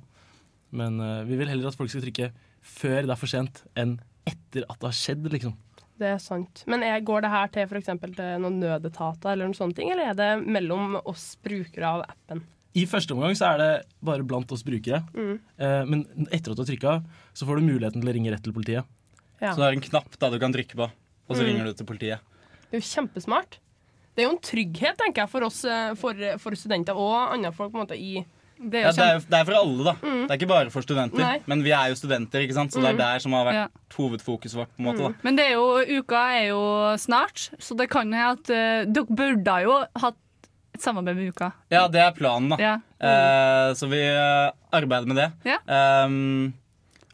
Men 0.73 1.01
uh, 1.01 1.23
vi 1.25 1.37
vil 1.37 1.49
heller 1.49 1.69
at 1.69 1.77
folk 1.79 1.91
skal 1.93 2.03
trykke 2.03 2.31
før 2.63 3.03
det 3.07 3.11
er 3.15 3.21
for 3.21 3.31
sent, 3.31 3.63
enn 3.77 3.99
etter 4.27 4.65
at 4.69 4.79
det 4.81 4.89
har 4.89 4.97
skjedd. 4.99 5.29
liksom. 5.33 5.55
Det 5.97 6.09
er 6.15 6.19
sant. 6.19 6.65
Men 6.67 6.83
er, 6.83 7.01
går 7.01 7.23
det 7.23 7.31
her 7.31 7.47
til, 7.49 7.69
for 7.71 7.79
eksempel, 7.79 8.13
noen 8.43 8.59
nødetater, 8.61 9.33
eller 9.33 9.47
noen 9.47 9.57
sånne 9.57 9.75
ting, 9.79 9.91
eller 9.93 10.11
er 10.11 10.15
det 10.19 10.47
mellom 10.47 10.97
oss 11.07 11.37
brukere 11.43 11.87
av 11.89 12.03
appen? 12.09 12.43
I 12.77 12.85
første 12.91 13.15
omgang 13.17 13.33
så 13.39 13.49
er 13.55 13.59
det 13.63 13.71
bare 14.05 14.23
blant 14.29 14.51
oss 14.53 14.63
brukere. 14.67 15.03
Mm. 15.17 15.39
Eh, 15.59 15.83
men 15.89 16.05
etter 16.31 16.53
at 16.53 16.59
du 16.59 16.63
har 16.65 16.69
trykka, 16.71 16.95
så 17.33 17.47
får 17.49 17.61
du 17.61 17.67
muligheten 17.71 18.03
til 18.03 18.11
å 18.11 18.15
ringe 18.19 18.33
rett 18.35 18.45
til 18.45 18.53
politiet. 18.57 18.85
Ja. 19.41 19.53
Så 19.53 19.61
det 19.63 19.69
er 19.71 19.77
en 19.79 19.85
knapp 19.89 20.19
da 20.21 20.31
du 20.33 20.39
kan 20.43 20.53
trykke 20.53 20.77
på, 20.77 20.87
og 20.91 21.37
så 21.37 21.43
Mm. 21.43 21.47
ringer 21.51 21.65
du 21.65 21.73
til 21.75 21.87
politiet. 21.87 22.21
Det 22.71 22.77
er 22.77 22.81
jo 22.81 22.87
kjempesmart. 22.93 23.59
Det 24.17 24.25
er 24.25 24.29
jo 24.29 24.35
en 24.37 24.41
trygghet, 24.41 24.97
tenker 24.97 25.23
jeg, 25.25 25.29
for 25.31 25.45
oss 25.45 25.65
eh, 25.65 25.95
for, 25.95 26.15
for 26.39 26.51
studenter 26.57 26.97
og 26.97 27.33
andre 27.35 27.53
folk 27.53 27.73
på 27.73 27.81
en 27.81 27.87
måte 27.87 27.97
i 28.01 28.25
Det 28.59 28.81
Ja, 28.81 28.91
det, 28.91 29.05
er, 29.05 29.19
det 29.21 29.37
er 29.37 29.45
for 29.45 29.53
alle, 29.53 29.85
da. 29.85 29.93
Mm. 30.01 30.21
Det 30.27 30.31
er 30.33 30.39
ikke 30.39 30.49
bare 30.49 30.71
for 30.73 30.81
studenter. 30.81 31.21
Nei. 31.21 31.43
Men 31.45 31.61
vi 31.63 31.73
er 31.77 31.91
jo 31.93 31.95
studenter, 32.01 32.41
ikke 32.41 32.55
sant? 32.57 32.73
så 32.73 32.81
det 32.81 32.95
Mm. 32.95 32.95
er 32.95 33.03
der 33.05 33.19
som 33.21 33.33
har 33.37 33.45
vært 33.45 33.53
Ja. 33.53 33.69
hovedfokuset 33.99 34.57
vårt. 34.57 34.71
på 34.73 34.81
en 34.81 34.87
måte 34.87 35.03
da. 35.05 35.11
Men 35.23 35.37
det 35.37 35.45
er 35.45 35.53
jo, 35.53 36.01
uka 36.01 36.23
er 36.41 36.47
jo 36.49 36.97
snart, 36.97 37.51
så 37.61 37.77
det 37.77 37.91
kan 37.91 38.11
hende 38.11 38.33
at 38.33 38.49
uh, 38.49 38.91
dere 38.91 39.05
burde 39.13 39.63
jo 39.63 39.85
hatt 40.01 40.17
et 40.77 40.85
samarbeid 40.85 41.19
med 41.19 41.33
uka. 41.35 41.51
Ja, 41.73 41.87
det 41.93 42.05
er 42.05 42.15
planen, 42.17 42.53
da. 42.53 42.61
Ja. 42.61 42.77
Eh, 43.01 43.73
så 43.79 43.89
vi 43.91 44.01
eh, 44.05 44.55
arbeider 44.77 45.11
med 45.11 45.21
det. 45.21 45.31
Ja. 45.49 45.59
Um, 46.07 46.55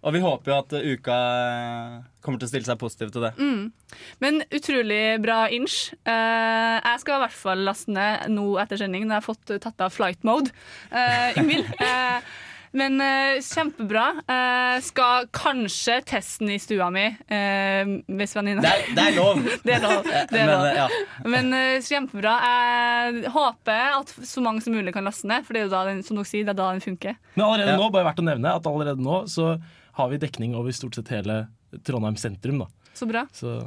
og 0.03 0.17
vi 0.17 0.23
håper 0.23 0.51
jo 0.51 0.57
at 0.59 0.73
eh, 0.75 0.95
uka 0.97 1.17
eh, 1.47 1.99
kommer 2.23 2.43
til 2.43 2.49
å 2.49 2.51
stille 2.51 2.67
seg 2.67 2.79
positiv 2.81 3.13
til 3.15 3.27
det. 3.27 3.33
Mm. 3.39 4.01
Men 4.23 4.41
utrolig 4.51 5.03
bra 5.23 5.45
inch. 5.55 5.93
Eh, 6.03 6.77
jeg 6.79 7.03
skal 7.03 7.19
i 7.19 7.23
hvert 7.23 7.39
fall 7.39 7.67
laste 7.69 7.95
ned 7.95 8.27
nå 8.35 8.49
etter 8.63 8.83
sending 8.83 9.07
når 9.07 9.15
jeg 9.15 9.21
har 9.21 9.29
fått 9.29 9.55
tatt 9.63 9.85
av 9.87 9.95
flight 9.95 10.27
mode. 10.27 10.55
Uh, 10.91 11.31
Ingvild. 11.39 11.71
Men 12.73 12.95
uh, 13.01 13.37
kjempebra. 13.45 14.05
Uh, 14.25 14.77
skal 14.85 15.27
kanskje 15.37 15.99
testen 16.09 16.49
i 16.55 16.57
stua 16.63 16.87
mi 16.95 17.05
uh, 17.11 17.91
hvis 18.17 18.33
venninna 18.39 18.63
Det 18.65 18.95
det 18.97 19.05
er 19.11 19.17
lov. 19.19 19.43
Det 19.67 19.75
er 19.77 19.83
lov. 19.85 19.99
Det 20.09 20.17
er 20.17 20.33
Men, 20.33 20.53
lov. 20.53 20.65
eh, 20.71 20.79
ja. 20.81 20.87
Men 21.35 21.53
kjempebra. 21.85 22.33
Jeg 22.47 23.33
håper 23.35 23.99
at 23.99 24.15
så 24.25 24.41
mange 24.45 24.65
som 24.65 24.73
mulig 24.77 24.95
kan 24.97 25.05
laste 25.05 25.29
ned, 25.29 25.45
for 25.45 25.53
det 25.57 25.63
er 25.63 25.69
jo 25.69 25.75
da 25.75 25.85
den, 25.91 26.01
som 26.07 26.17
dere 26.17 26.31
sier, 26.33 26.47
det 26.49 26.55
er 26.55 26.61
da 26.63 26.71
den 26.73 26.85
funker. 26.85 27.19
Men 27.37 27.47
allerede 27.47 27.75
Ja. 27.75 27.79
nå, 27.83 27.91
bare 27.93 28.09
verdt 28.09 28.25
å 28.25 28.29
nevne 28.31 28.57
at 28.57 28.67
allerede 28.73 29.05
nå 29.05 29.23
så 29.29 29.53
har 29.99 30.09
vi 30.09 30.19
dekning 30.23 30.57
over 30.57 30.73
stort 30.73 30.97
sett 30.97 31.13
hele 31.13 31.43
Trondheim 31.85 32.17
sentrum. 32.17 32.65
da. 32.65 32.67
Så 32.97 33.09
bra. 33.09 33.27
Så 33.37 33.61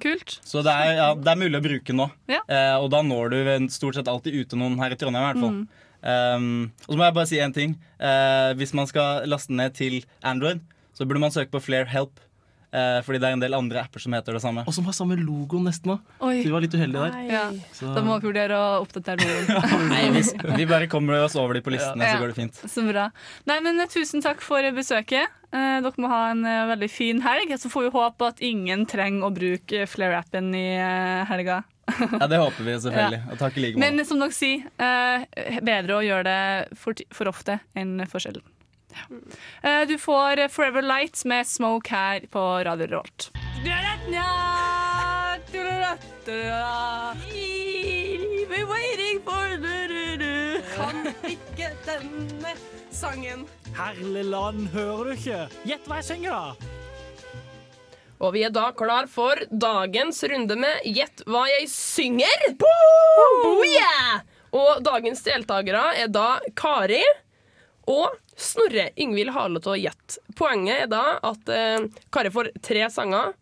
Kult. 0.00 0.40
Så 0.44 0.60
det 0.64 0.72
er, 0.72 0.90
ja, 0.98 1.14
det 1.16 1.30
er 1.30 1.38
mulig 1.40 1.56
å 1.56 1.64
bruke 1.64 1.94
nå. 1.96 2.10
Ja. 2.28 2.42
Eh, 2.52 2.74
og 2.76 2.90
da 2.92 2.98
når 3.06 3.30
du 3.32 3.68
stort 3.72 3.96
sett 3.96 4.08
alltid 4.12 4.34
ute 4.42 4.58
noen 4.60 4.76
her 4.80 4.92
i 4.92 4.98
Trondheim. 5.00 5.24
i 5.24 5.32
hvert 5.32 5.40
fall. 5.40 5.54
Mm. 5.54 5.68
Um, 6.06 6.70
og 6.86 6.92
så 6.94 6.98
må 7.00 7.08
jeg 7.08 7.16
bare 7.16 7.26
si 7.32 7.40
en 7.42 7.54
ting. 7.56 7.72
Uh, 7.98 8.52
hvis 8.60 8.74
man 8.78 8.86
skal 8.86 9.26
laste 9.26 9.50
ned 9.56 9.74
til 9.74 10.04
Android, 10.22 10.60
så 10.94 11.04
burde 11.06 11.20
man 11.24 11.34
søke 11.34 11.50
på 11.56 11.62
Flare 11.64 11.88
Help. 11.90 12.20
Uh, 12.76 12.98
fordi 13.06 13.20
det 13.22 13.28
er 13.28 13.34
en 13.36 13.40
del 13.40 13.54
andre 13.56 13.80
apper 13.80 14.02
som 14.02 14.12
heter 14.12 14.36
det 14.36 14.42
samme. 14.42 14.62
Og 14.68 14.74
som 14.74 14.84
har 14.84 14.94
samme 14.94 15.16
logo 15.16 15.58
nesten 15.64 15.94
òg. 15.94 16.00
Så 16.20 16.32
vi 16.44 16.52
var 16.52 16.62
litt 16.64 16.74
uheldige 16.76 17.06
der. 17.06 17.18
Ja. 17.30 17.44
Så- 17.72 17.94
Da 17.96 18.02
må 18.04 18.18
vi 18.20 18.28
vurdere 18.28 18.58
å 18.58 18.82
oppdatere 18.84 19.22
logoen. 19.48 19.86
Nei, 19.94 20.02
vi, 20.12 20.22
vi 20.60 20.66
bare 20.68 20.88
kommer 20.92 21.24
oss 21.24 21.36
over 21.40 21.54
de 21.56 21.62
på 21.64 21.72
listene, 21.72 22.04
Ja. 22.04 22.16
så 22.16 22.20
går 22.22 22.34
det 22.34 22.38
fint. 22.38 22.58
Så 22.70 22.84
bra. 22.86 23.08
Nei, 23.48 23.60
men 23.64 23.80
eh, 23.80 23.88
Tusen 23.90 24.20
takk 24.22 24.42
for 24.44 24.66
besøket. 24.76 25.32
Uh, 25.54 25.78
dere 25.80 26.02
må 26.02 26.10
ha 26.12 26.22
en 26.34 26.42
veldig 26.74 26.90
fin 26.92 27.22
helg. 27.24 27.54
Så 27.58 27.70
får 27.72 27.88
vi 27.88 27.94
håpe 27.96 28.28
at 28.34 28.42
ingen 28.44 28.84
trenger 28.86 29.30
å 29.30 29.32
bruke 29.34 29.86
Flare-appen 29.88 30.52
i 30.58 30.66
eh, 30.76 31.24
helga. 31.30 31.62
Ja, 31.86 32.26
Det 32.26 32.38
håper 32.40 32.64
vi 32.66 32.74
selvfølgelig. 32.82 33.20
Og 33.32 33.38
takk 33.38 33.56
i 33.56 33.62
like 33.64 33.78
måte. 33.78 33.84
Men 33.94 34.04
som 34.08 34.20
dere 34.22 34.34
sier, 34.34 34.66
eh, 34.82 35.60
bedre 35.62 35.98
å 36.00 36.02
gjøre 36.04 36.24
det 36.26 36.78
for, 36.80 36.98
for 37.14 37.30
ofte 37.30 37.60
enn 37.78 38.00
for 38.10 38.22
sjelden. 38.22 38.42
Ja. 38.96 39.04
Eh, 39.62 39.82
du 39.90 39.96
får 40.00 40.48
Forever 40.50 40.82
Light 40.82 41.22
med 41.28 41.46
Smoke 41.46 41.92
her 41.92 42.26
på 42.32 42.44
Radio 42.66 42.86
Revolt. 42.90 43.30
Kan 50.76 51.06
ikke 51.28 51.70
denne 51.86 52.52
sangen. 52.92 53.46
Herlig 53.76 54.24
land, 54.28 54.68
hører 54.74 55.04
du 55.10 55.12
ikke? 55.16 55.38
Gjett 55.68 55.86
hva 55.88 56.00
jeg 56.00 56.08
synger, 56.10 56.32
da! 56.36 56.76
Og 58.22 58.32
vi 58.32 58.44
er 58.46 58.52
da 58.54 58.70
klar 58.76 59.08
for 59.12 59.40
dagens 59.50 60.22
runde 60.30 60.56
med 60.56 60.86
Gjett 60.88 61.24
hva 61.28 61.44
jeg 61.50 61.68
synger. 61.72 62.46
Booyah! 62.60 64.22
Og 64.56 64.80
dagens 64.86 65.20
deltakere 65.26 65.90
er 66.00 66.08
da 66.08 66.38
Kari 66.56 67.02
og 67.92 68.16
Snorre 68.36 68.88
Yngvild 69.00 69.34
Harlot 69.36 69.68
og 69.68 69.80
Gjett. 69.80 70.18
Poenget 70.36 70.86
er 70.86 70.90
da 70.92 71.18
at 71.24 71.52
eh, 71.52 71.88
Kari 72.12 72.32
får 72.32 72.54
tre 72.64 72.86
sanger 72.92 73.34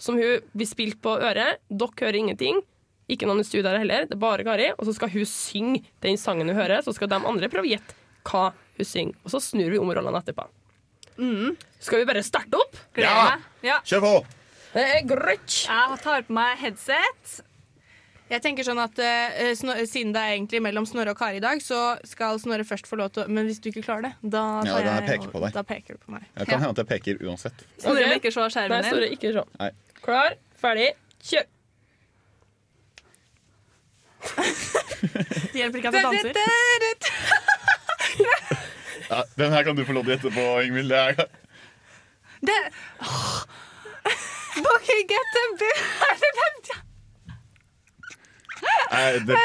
som 0.00 0.16
hun 0.18 0.46
blir 0.54 0.68
spilt 0.68 1.00
på 1.02 1.16
øret. 1.18 1.60
Dere 1.68 1.98
hører 2.00 2.20
ingenting. 2.22 2.62
Ikke 3.10 3.26
noen 3.26 3.42
i 3.42 3.46
studio 3.46 3.66
her 3.68 3.82
heller. 3.82 4.06
Det 4.06 4.14
er 4.14 4.22
bare 4.22 4.46
Kari. 4.46 4.70
Og 4.76 4.86
så 4.86 4.94
skal 4.96 5.10
hun 5.12 5.26
synge 5.28 5.82
den 6.06 6.18
sangen 6.20 6.48
hun 6.48 6.58
hører, 6.58 6.84
så 6.86 6.94
skal 6.94 7.10
de 7.10 7.18
andre 7.18 7.50
prøve 7.50 7.66
å 7.66 7.74
gjette 7.74 7.98
hva 8.30 8.50
hun 8.78 8.86
synger. 8.86 9.18
Og 9.26 9.34
så 9.34 9.42
snur 9.42 9.74
vi 9.74 9.82
om 9.82 9.90
rollene 9.90 10.22
etterpå. 10.22 10.46
Skal 11.80 12.02
vi 12.02 12.08
bare 12.08 12.22
starte 12.24 12.58
opp? 12.60 12.76
Ja. 13.00 13.36
Ja. 13.64 13.78
Kjør 13.84 14.00
på! 14.04 14.12
Det 14.70 14.82
er 14.86 15.06
greit. 15.08 15.62
Jeg 15.66 15.98
tar 16.04 16.26
på 16.26 16.34
meg 16.36 16.58
headset. 16.60 17.40
Jeg 18.30 18.44
tenker 18.44 18.62
sånn 18.62 18.78
at 18.78 18.94
uh, 19.02 19.40
Siden 19.90 20.12
det 20.14 20.20
er 20.22 20.36
egentlig 20.36 20.60
mellom 20.62 20.86
Snorre 20.86 21.10
og 21.14 21.18
Kari 21.18 21.40
i 21.40 21.42
dag, 21.42 21.58
så 21.64 21.98
skal 22.06 22.38
Snorre 22.38 22.62
først 22.68 22.86
få 22.86 22.96
lov 23.00 23.10
til 23.14 23.24
å 23.24 23.26
Men 23.32 23.48
hvis 23.48 23.58
du 23.58 23.66
ikke 23.72 23.82
klarer 23.82 24.06
det, 24.06 24.12
da, 24.22 24.44
Ja, 24.68 24.76
da 24.78 24.92
jeg, 25.00 25.06
peker 25.08 25.28
på 25.32 25.42
deg. 25.42 25.50
da 25.56 25.62
peker 25.66 25.98
du 25.98 26.04
på 26.04 26.14
meg. 26.14 26.28
Jeg 26.38 26.46
kan 26.52 26.62
hende 26.62 26.74
at 26.76 26.82
jeg 26.84 26.88
peker 26.92 27.24
uansett. 27.26 27.64
Snorre 27.82 28.06
vil 28.06 28.20
ikke 28.20 28.34
se 28.36 28.46
skjermen 28.54 28.76
Nei, 28.76 28.82
din. 28.86 28.90
Snorre, 28.94 29.08
ikke 29.16 29.32
se. 29.34 29.42
Nei. 29.58 29.70
Klar, 30.04 30.30
ferdig, 30.62 30.90
kjør. 31.26 31.46
Det 35.50 35.56
hjelper 35.56 35.78
ikke 35.80 35.90
at 35.90 35.96
jeg 35.96 36.04
danser. 36.06 36.34
Ja, 39.10 39.22
den 39.38 39.52
her 39.52 39.62
kan 39.66 39.76
du 39.76 39.84
få 39.84 39.92
lov 39.96 40.04
til 40.06 40.12
å 40.12 40.16
gjette 40.16 40.30
på, 40.34 40.44
Ingvild. 40.64 40.88
Det 40.90 40.98
er 40.98 41.14
Det 42.46 42.60
Dere 44.60 44.96
get 45.08 45.36
a 45.40 45.44
bit 45.60 46.70
Nei, 48.90 49.18
det, 49.24 49.36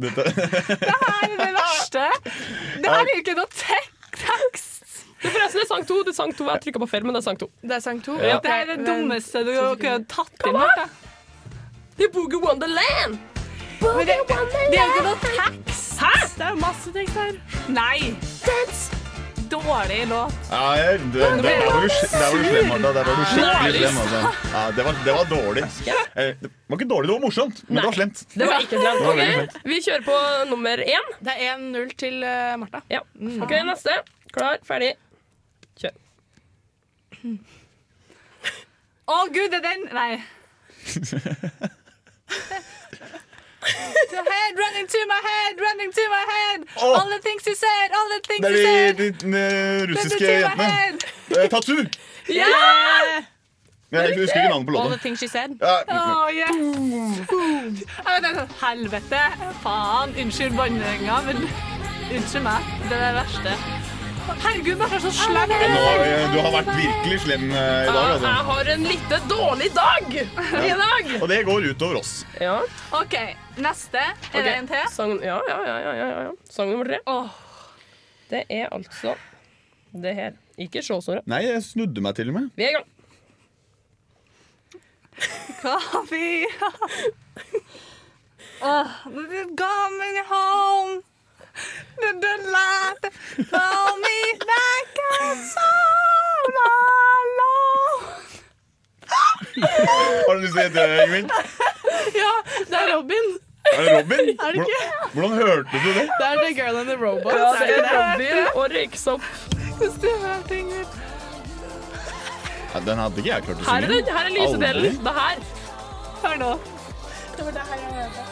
dette 0.00 0.22
Det 0.24 0.94
her 1.02 1.24
er 1.24 1.36
det 1.40 1.48
verste. 1.56 2.04
Det 2.80 2.86
her 2.86 3.00
er 3.02 3.10
jo 3.10 3.16
ikke 3.20 3.34
noe 3.36 3.50
tek- 3.52 4.18
tekst. 4.20 4.72
Det 5.20 5.28
er 5.28 5.34
forresten 5.34 5.58
det 5.60 5.64
er 5.64 5.70
sang 5.72 5.86
to. 5.88 5.98
Det 6.06 6.12
er 6.12 6.16
sang 6.16 6.32
to. 6.38 6.46
Jeg 6.52 6.62
trykka 6.64 6.82
på 6.84 6.88
feil, 6.92 7.04
men 7.04 7.16
det 7.16 7.20
er 7.20 7.26
sang 7.26 7.40
to. 7.40 7.48
Det 7.62 7.76
er 7.76 7.82
sang 7.84 8.00
to. 8.06 8.14
Ja. 8.22 8.38
Det 8.44 8.52
er 8.54 8.70
det 8.70 8.78
dummeste 8.86 9.42
du 9.48 9.52
kunne 9.82 9.98
tatt 10.08 10.46
inn. 10.46 10.56
Martha. 10.56 10.86
Det 11.98 12.08
er 12.08 12.12
Boogie 12.14 12.40
Wonderland. 12.42 13.18
Men 13.82 14.06
det, 14.06 14.16
det 14.28 14.78
er 14.78 14.86
jo 14.86 14.92
ikke 14.94 15.06
noe 15.10 15.18
tekst. 15.26 15.98
Hæ? 16.00 16.12
Det 16.36 16.46
er 16.46 16.54
jo 16.54 16.60
masse 16.62 16.92
tekst 16.96 17.20
her. 17.20 17.34
Nei. 17.68 18.95
Dårlig 19.50 20.06
låt. 20.08 20.32
Ja, 20.50 20.76
der 20.76 20.98
var 20.98 21.06
du, 21.06 21.18
der 21.18 21.22
var 21.72 21.82
du 21.82 21.88
slem, 22.44 22.68
Martha. 22.68 22.92
Der 22.92 23.04
var 23.04 23.16
du 23.16 23.24
skikkelig 23.30 23.80
slem. 23.80 23.96
Altså. 24.02 24.20
Ja, 24.52 24.62
det, 24.76 24.82
var, 24.86 24.92
det 25.04 25.12
var 25.16 25.24
dårlig. 25.30 25.62
Eh, 25.62 25.68
Det 26.40 26.50
var 26.68 26.76
ikke 26.80 26.88
dårlig, 26.90 27.06
det 27.08 27.14
var 27.14 27.20
morsomt, 27.26 27.56
men 27.68 27.74
det 27.76 27.84
var 27.86 27.92
slemt. 27.98 28.18
Det 28.34 28.46
var 28.50 28.58
ikke 28.64 28.78
slemt. 28.80 28.98
Det 29.00 29.06
var 29.06 29.14
veldig 29.20 29.36
Ok, 29.36 29.40
slemt. 29.52 29.64
Vi 29.70 29.76
kjører 29.86 30.04
på 30.08 30.16
nummer 30.50 30.76
én. 30.96 31.06
Det 31.20 31.32
er 31.36 31.40
1-0 31.58 31.88
til 32.02 32.16
Marta. 32.24 32.56
Martha. 32.64 32.80
Ja. 32.90 33.00
Ok, 33.46 33.52
neste. 33.70 33.92
Klar, 34.34 34.54
ferdig, 34.66 34.92
kjør. 35.80 35.94
Å 39.06 39.08
gud, 39.30 39.50
det 39.54 39.58
er 39.60 39.66
den 39.70 39.82
Nei. 39.94 40.12
To 44.12 44.18
head, 44.34 44.52
running 44.64 44.86
to 44.94 45.00
my 45.12 45.20
head, 45.30 45.54
running 45.66 45.90
to 45.98 46.04
my 46.16 46.24
head. 46.34 46.58
Oh. 46.82 46.92
All 46.96 47.08
the 47.14 47.20
things 47.26 47.42
you 47.50 47.56
said, 47.64 47.88
all 47.98 48.08
the 48.16 48.22
things 48.28 48.42
you 48.50 48.56
er 48.56 48.66
said. 48.68 48.94
Det 48.96 49.22
de, 49.22 49.28
de 49.32 49.92
russiske 49.92 50.24
jentene. 50.24 50.98
Eh, 51.42 51.48
Tattoo! 51.50 51.76
Ja! 52.28 52.46
Jeg 53.92 54.18
husker 54.18 54.36
ikke 54.40 54.48
navnet 54.48 54.66
på 54.66 54.72
All 54.80 54.88
the 54.88 54.96
låta. 54.96 55.02
things 55.04 55.18
she 55.18 55.28
said. 55.28 55.50
Ja, 55.60 55.76
Oh, 55.88 56.28
yes. 56.40 56.54
Ikke, 58.16 58.48
Helvete. 58.66 59.22
Faen. 59.62 60.14
Unnskyld 60.22 60.56
banninga, 60.56 61.20
men 61.26 61.36
unnskyld 62.14 62.42
meg. 62.42 62.60
Det 62.88 62.96
er 62.98 63.06
det 63.06 63.14
verste. 63.14 63.52
Herregud, 64.26 64.78
Martha, 64.78 64.98
så 65.00 65.10
slem 65.14 65.52
Ja, 65.54 65.68
nå, 65.70 65.82
du 66.32 66.38
har 66.42 66.50
vært 66.56 66.70
virkelig 66.74 67.18
slem 67.22 67.44
eh, 67.46 67.56
i 67.56 67.86
dag, 67.86 67.94
Jeg 67.94 68.16
altså. 68.16 68.32
har 68.48 68.70
en 68.72 68.86
litt 68.90 69.14
dårlig 69.30 69.68
dag 69.76 70.16
i 70.16 70.72
dag. 70.80 71.12
Og 71.20 71.28
det 71.30 71.38
går 71.46 71.68
utover 71.70 72.00
oss. 72.00 72.12
Ja. 72.42 72.56
OK, 72.98 73.14
neste. 73.62 74.02
Er 74.34 74.48
det 74.48 74.54
en 74.56 74.68
til? 74.70 74.82
Sang, 74.92 75.14
ja, 75.22 75.38
ja, 75.48 75.58
ja, 75.68 75.76
ja, 75.84 75.94
ja, 76.00 76.08
ja. 76.26 76.34
Sang 76.50 76.72
nummer 76.72 76.90
tre. 76.90 76.98
Det 78.32 78.42
er 78.50 78.66
altså 78.74 79.14
det 79.94 80.14
her. 80.18 80.34
Ikke 80.58 80.82
se, 80.82 80.98
Snorre. 81.04 81.22
Nei, 81.30 81.44
jeg 81.46 81.62
snudde 81.62 82.02
meg 82.04 82.18
til 82.18 82.32
og 82.32 82.40
med. 82.40 82.50
Vi 82.58 82.66
er 82.66 82.74
i 82.74 82.78
gang. 82.80 82.92
Coffee. 85.62 86.46
Oh, 88.62 88.88
we're 89.06 89.50
coming 89.56 90.18
home. 90.28 91.02
The 92.00 92.10
delight 92.24 93.04
call 93.50 93.96
me 94.04 94.18
back 94.50 94.88
outside 95.20 96.56
alone. 96.66 97.86
Har 100.26 100.34
du 100.34 100.40
lyst 100.44 100.52
til 100.52 100.60
å 100.60 100.66
gjette, 100.66 100.82
Ingvild? 101.06 101.28
Ja, 102.16 102.32
det 102.70 102.78
er 102.82 102.86
Robin. 102.92 103.28
Er 103.72 103.80
det 103.82 103.94
Robin? 103.96 104.24
Er 104.36 104.52
det 104.52 104.60
ikke? 104.62 104.80
Hvordan, 105.14 105.14
hvordan 105.14 105.34
hørte 105.40 105.80
du 105.84 105.88
det? 105.96 106.04
Det 106.20 106.26
er 106.28 106.36
The 106.42 106.52
Girl 106.60 106.76
and 106.82 106.88
the 106.92 106.96
Robot. 107.00 107.32
Ja, 107.32 107.50
det 107.60 107.66
er 107.78 107.82
Robin 107.96 108.38
og 108.52 108.64
røyksopp. 108.76 109.22
Hvis 109.80 109.96
du 110.04 110.08
hørte 110.22 110.58
Ingvild. 110.58 110.92
Ja, 112.74 112.80
den 112.90 112.98
hadde 113.00 113.22
ikke 113.22 113.30
jeg 113.32 113.46
klart 113.48 113.56
å 113.56 113.64
synge. 113.64 113.72
Her 113.72 113.82
er, 113.82 113.88
det, 113.88 113.98
her 114.12 114.24
er 114.28 114.34
lysedelen. 114.36 114.98
Det 115.06 115.14
her. 115.20 115.44
Hør 116.26 116.40
nå. 116.44 116.52
Det 117.36 117.44
var 117.46 117.52
det 117.56 117.64
her 117.70 117.78
jeg 117.86 117.92
hørte. 118.00 118.25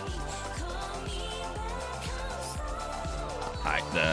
Nei, 3.64 3.80
det, 3.94 4.08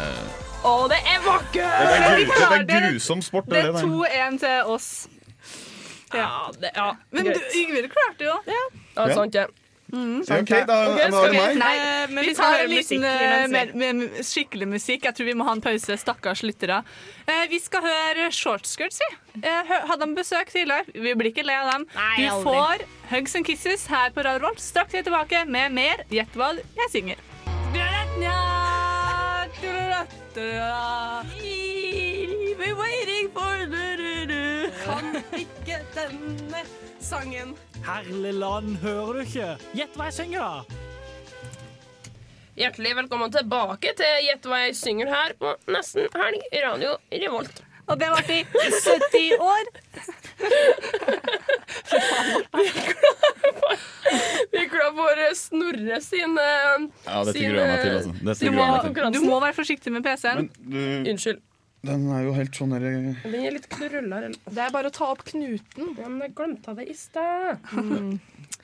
Å, 0.63 0.73
det 0.91 0.99
er 1.09 1.23
vakkert! 1.25 1.55
det, 1.55 1.95
er, 1.97 2.19
gru, 2.25 2.35
det 2.67 2.75
er 2.77 2.85
grusom 2.91 3.21
sport. 3.25 3.49
Det 3.49 3.57
Det 3.57 3.63
er 3.63 3.69
er 3.69 3.73
det. 3.73 3.87
2-1 3.87 4.39
til 4.43 4.75
oss. 4.75 4.91
Ja, 6.13 6.27
det, 6.59 6.69
ja 6.75 6.91
Men 7.11 7.25
du. 7.31 7.39
Yngvild 7.55 7.89
klarte 7.93 8.27
jo. 8.29 8.37
Ja, 8.47 8.63
Ja. 8.97 9.13
sant, 9.15 9.35
ja. 9.35 9.47
Ja, 9.91 10.37
OK, 10.39 10.51
da 10.67 10.75
er 10.87 11.09
det 11.11 11.31
meg. 11.35 11.57
Nei, 11.59 11.71
Eh, 11.75 12.11
men 12.15 12.23
vi 12.23 12.33
tar 12.35 12.61
en 12.63 12.69
liten 12.71 13.03
eh, 13.03 13.47
med, 13.51 13.73
med, 13.75 14.21
skikkelig 14.23 14.67
musikk. 14.71 15.03
Jeg 15.03 15.15
tror 15.17 15.27
vi 15.27 15.33
må 15.35 15.43
ha 15.43 15.51
en 15.57 15.63
pause, 15.63 15.97
stakkars 15.99 16.43
lyttere. 16.47 16.77
Eh, 17.27 17.41
vi 17.51 17.59
skal 17.59 17.83
høre 17.83 18.29
Shortskirts, 18.31 19.01
vi. 19.03 19.41
Eh, 19.43 19.73
hadde 19.89 20.05
de 20.07 20.15
besøk 20.15 20.47
tidligere? 20.53 20.87
Vi 20.95 21.11
blir 21.19 21.31
ikke 21.33 21.43
lei 21.43 21.57
av 21.59 21.73
dem. 21.73 21.87
Nei, 21.97 22.23
du 22.23 22.47
får 22.47 22.85
Hugs 23.11 23.35
and 23.35 23.45
Kisses 23.45 23.83
her 23.91 24.15
på 24.15 24.23
Radio. 24.23 24.53
Straks 24.55 24.93
er 24.95 25.01
jeg 25.01 25.09
tilbake 25.11 25.43
med 25.51 25.75
mer 25.75 26.05
Gjett 26.09 26.39
hva 26.39 26.53
jeg 26.55 26.89
synger. 26.95 27.19
Waiting 27.75 28.23
for 28.31 28.50
Kan 34.81 35.17
ikke 35.35 35.81
denne 35.95 36.61
sangen. 37.03 37.55
Herlig 37.85 38.33
land, 38.37 38.77
hører 38.83 39.13
du 39.13 39.23
ikke? 39.25 39.49
Gjett 39.75 39.97
hva 39.97 40.07
jeg 40.09 40.17
synger, 40.21 40.39
da! 40.45 40.79
Hjertelig 42.61 42.93
velkommen 42.99 43.31
tilbake 43.33 43.93
til 43.97 44.25
Gjett 44.27 44.47
hva 44.47 44.57
jeg 44.65 44.77
synger 44.77 45.11
her 45.11 45.35
på 45.39 45.53
Nesten 45.71 46.07
helg 46.19 46.47
Radio 46.61 46.97
Revolt. 47.11 47.61
Og 47.87 47.99
det 47.99 48.07
varte 48.13 48.33
i 48.39 48.43
70 48.45 49.37
år. 49.41 49.65
Vi 54.51 54.57
er 54.59 54.67
glad 54.71 54.97
for 54.97 55.21
Snorre 55.37 55.99
sine 56.03 56.41
eh, 56.41 56.87
Ja, 57.05 57.21
dette 57.23 57.37
sine 57.37 57.53
gruer 57.53 57.61
jeg 57.61 57.69
meg 57.71 57.79
til. 57.81 57.91
eh, 57.91 57.97
Altså. 58.01 58.11
Dette 58.11 58.39
Du 58.39 58.49
gruer 58.49 58.57
må, 58.57 58.65
jeg 58.65 58.71
meg 58.71 58.95
til. 58.95 59.11
du 59.15 59.19
må 59.29 59.39
være 59.43 59.55
forsiktig 59.57 59.93
med 59.95 60.03
PC-en. 60.05 60.37
Men 60.41 60.49
du, 60.73 61.11
Unnskyld. 61.13 61.39
den 61.89 62.07
er 62.15 62.21
jo 62.27 62.33
helt 62.37 62.53
sånn 62.59 62.73
der 62.75 62.85
Den 62.85 63.37
er 63.41 63.51
litt 63.57 63.67
krøllere. 63.71 64.31
Det 64.45 64.61
er 64.65 64.73
bare 64.75 64.91
å 64.91 64.93
ta 64.95 65.05
opp 65.15 65.23
knuten. 65.31 65.93
Ja, 65.97 66.07
men 66.07 66.19
jeg 66.27 66.35
glemte 66.37 66.75
det 66.77 66.85
i 66.91 66.93
sted. 66.97 67.57
Mm. 67.73 68.19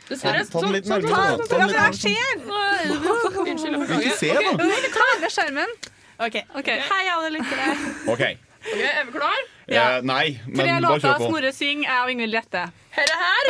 Dessverre. 0.07 0.43
Ta 0.51 0.59
den 0.61 0.71
litt 0.77 0.85
så- 0.85 1.01
så- 1.01 1.07
nærmere, 1.07 1.37
da. 1.37 1.45
Ta 1.47 1.55
Hva 1.67 1.91
skjer? 1.91 2.35
Unnskyld. 3.47 3.73
jeg 3.73 3.87
Vil 3.87 3.99
ikke 4.07 4.17
se, 4.17 4.33
da. 4.33 4.39
Vi 4.57 4.91
tar 4.97 5.09
av 5.15 5.31
skjermen. 5.37 5.71
OK. 6.19 6.35
okay. 6.57 6.79
Hei, 6.89 7.03
alle 7.13 7.29
lyttere. 7.37 7.65
OK. 8.13 8.23
Ok, 8.73 8.79
Er 8.81 9.05
vi 9.05 9.11
klar? 9.11 9.37
Eh, 9.67 10.01
nei, 10.03 10.39
Tre 10.43 10.51
men 10.51 10.65
bare 10.65 10.79
låter 10.81 10.99
kjør 11.07 11.17
på. 11.21 11.27
Snorre 11.31 11.51
synger, 11.55 11.89
jeg 11.89 11.99
og 12.03 12.09
Ingvild 12.11 12.33
gjetter. 12.37 12.67
Herre 12.97 13.15
her, 13.23 13.43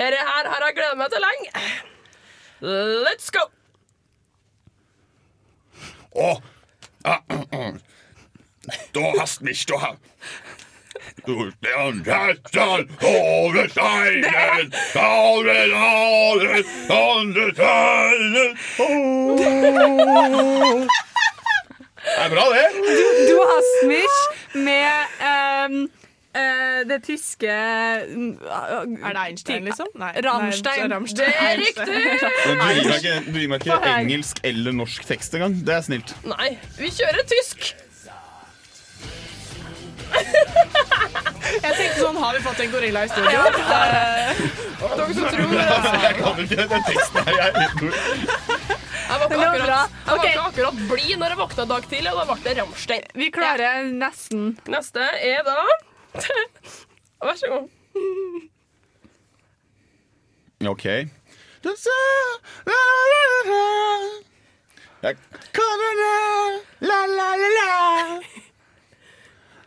herre 0.00 0.20
her 0.28 0.44
har 0.52 0.60
jeg 0.68 0.74
gledet 0.78 0.98
meg 1.00 1.08
til 1.12 1.20
lenge. 1.24 1.48
Let's 3.04 3.28
go! 3.34 3.42
Åh. 6.14 6.38
Ah, 7.04 7.20
ah, 7.28 7.44
ah. 7.52 7.72
Du 8.94 9.00
hast 9.20 9.40
mich, 9.42 9.66
du. 9.66 9.74
Du 11.26 11.50
den 11.62 12.04
Herzen 12.04 12.88
over 13.02 13.68
steinen, 13.68 14.72
over 14.94 15.74
alle, 15.74 16.64
andre 16.90 17.52
steinen. 17.54 18.58
Åh. 18.78 20.86
Det 22.04 22.24
er 22.24 22.30
bra, 22.32 22.44
det. 22.52 22.64
Du 23.28 23.36
har 23.40 23.60
Smish 23.80 24.18
med 24.54 24.90
um, 25.24 25.76
uh, 26.36 26.80
det 26.90 26.98
tyske 27.06 27.48
Er 27.48 29.14
det 29.14 29.22
Einstein, 29.22 29.64
liksom? 29.70 29.88
Nei. 29.98 30.12
Rammstein. 30.26 30.90
Nei, 30.92 31.00
Det 31.16 31.30
er 31.32 31.56
riktig! 31.62 32.02
Du 32.44 32.50
gir 32.52 32.88
meg 32.90 32.98
ikke, 32.98 33.16
du 33.32 33.38
gir 33.40 33.48
meg 33.54 33.64
ikke 33.64 33.80
engelsk 33.94 34.42
eller 34.44 34.76
norsk 34.76 35.06
tekst 35.08 35.34
engang. 35.38 35.56
Det 35.66 35.74
er 35.78 35.86
snilt. 35.88 36.14
Nei, 36.28 36.54
vi 36.78 36.92
kjører 36.92 37.24
tysk. 37.32 37.72
Jeg 41.64 41.74
tenkte 41.78 41.98
sånn, 42.00 42.16
har 42.20 42.36
vi 42.36 42.40
fått 42.44 42.60
en 42.64 42.72
gorilla 42.74 43.04
i 43.06 43.12
studio? 43.12 43.40
Eh, 44.84 44.90
Dere 44.98 45.14
som 45.16 45.26
tror 45.30 45.52
det. 45.52 45.64
jeg 46.02 46.16
kan 46.18 46.40
ikke 46.42 46.64
den 46.70 46.82
teksten 46.88 47.26
her. 47.26 47.36
Jeg 47.38 47.46
er 47.46 47.52
helt. 47.60 48.83
Jeg 49.14 49.20
var 49.20 49.26
ikke 49.30 49.46
akkurat, 49.46 49.66
bra. 49.68 49.82
jeg 50.06 50.16
var 50.18 50.24
ikke 50.26 50.44
akkurat 50.48 50.78
blid 50.90 51.18
når 51.20 51.28
jeg 51.32 51.38
våkna 51.38 51.64
dag 51.70 51.84
tidlig, 51.86 52.10
og 52.10 52.16
da 52.18 52.24
ble 52.30 52.36
det 52.42 52.54
Rammstein. 52.58 53.04
Vi 53.14 53.28
klarer 53.30 53.84
nesten. 53.86 54.40
Neste 54.74 55.04
er 55.22 55.44
da 55.46 55.54
Vær 57.22 57.38
så 57.38 57.46
god. 57.52 57.68
OK. 60.72 60.84
Jeg 60.84 61.10
la, 66.80 66.98
la, 67.06 67.28
la, 67.38 67.48
la. 67.54 67.70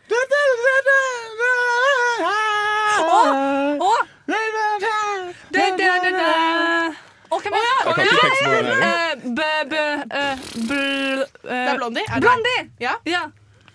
Det, 0.08 0.22
det, 0.32 0.44
det, 0.60 0.76
det. 0.84 1.08
Å, 3.08 3.92
er 7.30 7.42
kan. 7.42 7.52
Eh, 8.88 9.12
eh, 10.10 10.36
bl- 10.68 11.22
eh, 11.22 11.48
Det 11.48 11.68
er 11.72 11.76
Blondie. 11.76 12.02
Er 12.08 12.14
det- 12.14 12.22
Blondie! 12.22 12.60
Ja. 12.80 12.92
Ja. 13.06 13.22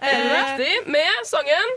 Riktig 0.04 0.74
med 0.92 1.12
sangen? 1.26 1.68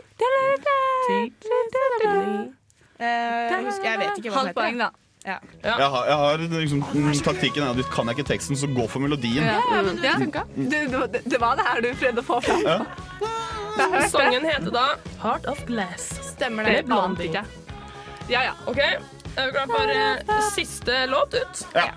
Jeg 2.99 3.99
vet 3.99 4.17
ikke 4.17 4.31
hva 4.33 4.43
den 4.43 4.53
heter. 4.53 4.77
da. 4.79 4.89
Ja. 5.27 5.37
Jeg 5.63 5.87
har, 5.91 6.05
jeg 6.07 6.15
har 6.15 6.37
liksom, 6.37 6.83
mm, 6.93 7.13
Taktikken 7.23 7.63
er 7.63 7.69
at 7.75 7.89
kan 7.91 8.07
jeg 8.07 8.17
ikke 8.17 8.27
teksten, 8.29 8.55
så 8.55 8.67
gå 8.73 8.87
for 8.89 8.99
melodien. 9.03 9.43
Ja, 9.43 9.81
men 9.81 9.97
det 10.69 11.39
var 11.41 11.55
det 11.59 11.65
her 11.67 11.81
du 11.83 11.89
prøvde 11.99 12.23
å 12.23 12.27
få 12.29 12.39
fram. 12.45 12.63
Ja. 12.65 12.79
Sangen 14.09 14.45
heter 14.47 14.71
da 14.73 14.85
Heart 15.21 15.45
of 15.51 15.59
Glass. 15.67 16.07
Stemmer 16.31 16.63
Det 16.65 16.77
det. 16.77 16.85
Blondie. 16.85 17.27
ikke. 17.29 17.43
Ja, 18.29 18.41
ja. 18.47 18.53
OK, 18.67 18.79
er 19.37 19.45
vi 19.45 19.51
klare 19.51 19.67
for 20.25 20.33
eh, 20.33 20.49
siste 20.51 21.05
låt 21.07 21.33
ut? 21.33 21.67
Ja. 21.73 21.89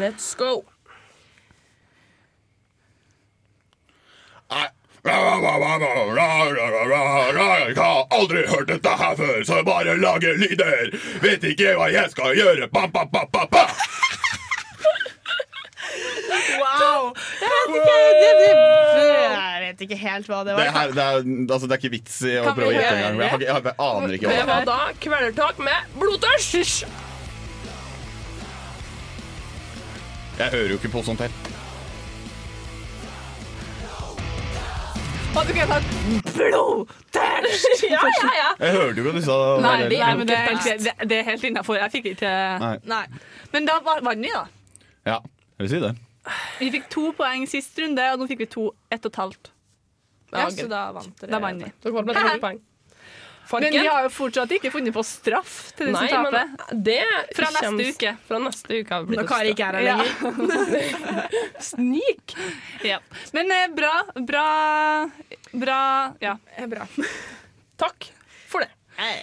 Let's 0.00 0.34
go. 0.38 0.62
Jeg 4.50 5.14
har 7.76 8.06
aldri 8.10 8.46
hørt 8.48 8.68
dette 8.68 8.88
her 8.88 9.16
før, 9.16 9.44
så 9.44 9.54
jeg 9.60 9.64
bare 9.64 9.96
lager 9.96 10.32
lyder. 10.36 10.90
Vet 11.22 11.44
ikke 11.44 11.76
hva 11.78 11.88
jeg 11.92 12.10
skal 12.10 12.36
gjøre. 12.36 12.68
Ba, 12.72 12.86
ba, 12.92 13.04
ba, 13.12 13.24
ba, 13.32 13.46
ba. 13.52 13.64
Wow! 16.58 17.12
Jeg 17.40 17.48
vet 17.54 17.74
ikke, 17.78 17.96
det, 18.20 18.30
det, 18.40 18.52
jeg 18.98 19.60
vet 19.64 19.80
ikke 19.86 19.98
helt 20.00 20.26
hva 20.30 20.38
det 20.46 20.54
Det, 20.54 20.64
var. 20.64 20.72
her, 20.78 20.94
det, 20.96 21.04
er, 21.04 21.28
altså, 21.52 21.66
det 21.68 21.74
er 21.76 21.80
ikke 21.82 21.92
vits 21.96 22.16
i 22.24 22.34
å 22.40 22.44
Kan 22.48 22.56
prøve 22.58 22.70
å 22.72 22.76
gjette 22.76 22.94
engang. 22.96 23.20
Jeg, 23.22 23.30
har 23.32 23.44
jeg, 23.44 23.64
jeg 23.68 23.76
aner 23.88 24.16
ikke 24.16 24.26
Det 24.26 24.34
hva 24.34 24.40
det 24.40 24.48
var 24.52 24.64
da 24.68 24.78
Kvelertak 25.04 25.62
med 25.68 25.78
Blodtørst. 26.00 26.86
Jeg 30.38 30.50
hører 30.54 30.68
jo 30.70 30.76
ikke 30.78 30.92
på 30.92 31.02
sånt 31.06 31.20
her. 31.24 31.32
Du 35.38 35.52
kunne 35.54 35.66
tatt 35.70 35.84
blodtørst! 36.34 37.82
Ja, 37.88 38.00
ja, 38.02 38.30
ja. 38.34 38.48
Jeg 38.58 38.72
hørte 38.74 38.98
jo 39.00 39.04
ikke 39.06 39.16
disse 39.18 39.34
Nei, 39.62 39.62
der- 39.62 39.92
nei, 39.92 40.24
det 40.26 40.36
er, 40.36 40.46
helt- 40.48 40.84
det, 40.84 40.94
det 41.10 41.18
er 41.20 41.26
helt 41.28 41.44
innafor. 41.46 41.78
Jeg 41.78 41.92
fikk 41.94 42.08
ikke 42.14 42.32
Nei. 42.62 42.72
Nei. 42.90 43.04
Men 43.52 43.68
da 43.68 43.76
var- 43.86 44.02
vant 44.06 44.20
vi, 44.24 44.30
da. 44.34 44.42
Ja, 45.06 45.18
jeg 45.58 45.66
vil 45.66 45.70
si 45.74 45.80
det. 45.82 45.92
Vi 46.60 46.70
fikk 46.74 46.88
to 46.92 47.10
poeng 47.16 47.46
sist 47.48 47.78
runde, 47.80 48.04
og 48.12 48.20
nå 48.20 48.26
fikk 48.30 48.38
vi 48.44 48.46
to 48.52 48.68
ett 48.92 49.04
og 49.04 49.12
et 49.12 49.20
halvt. 49.22 49.50
Ja, 50.32 50.48
så 50.52 50.66
da 50.68 50.86
vant 50.92 51.14
dere. 51.22 51.30
Da 51.32 51.38
vant 51.40 51.62
vi. 51.64 51.70
Dere 51.82 51.92
var 51.94 52.04
med 52.08 52.18
to 52.18 52.40
poeng. 52.42 52.58
Men 53.48 53.72
vi 53.72 53.80
har 53.88 54.02
jo 54.04 54.10
fortsatt 54.12 54.50
ikke 54.52 54.68
funnet 54.74 54.92
på 54.92 55.00
straff 55.08 55.70
til 55.78 55.86
de 55.88 55.92
Nei, 55.94 56.02
som 56.12 56.26
taper. 56.26 56.50
det 56.84 56.98
Fra 57.32 57.46
neste 57.54 57.86
uke. 57.94 58.10
Fra 58.28 58.40
neste 58.44 58.80
uke 58.82 58.92
har 58.92 59.06
vi 59.06 59.08
blitt 59.14 59.22
Når 59.22 59.28
Kari 59.30 59.54
ikke 59.54 59.68
er 59.70 59.78
her 59.78 59.86
Ja. 59.86 59.94
lenger. 59.96 61.30
Snik! 61.70 62.34
Ja. 62.84 62.98
Men 63.32 63.50
eh, 63.56 63.70
bra, 63.72 63.94
bra 64.20 64.44
Bra 65.56 65.80
Ja. 66.20 66.36
Bra. 66.68 66.84
Takk. 67.80 68.10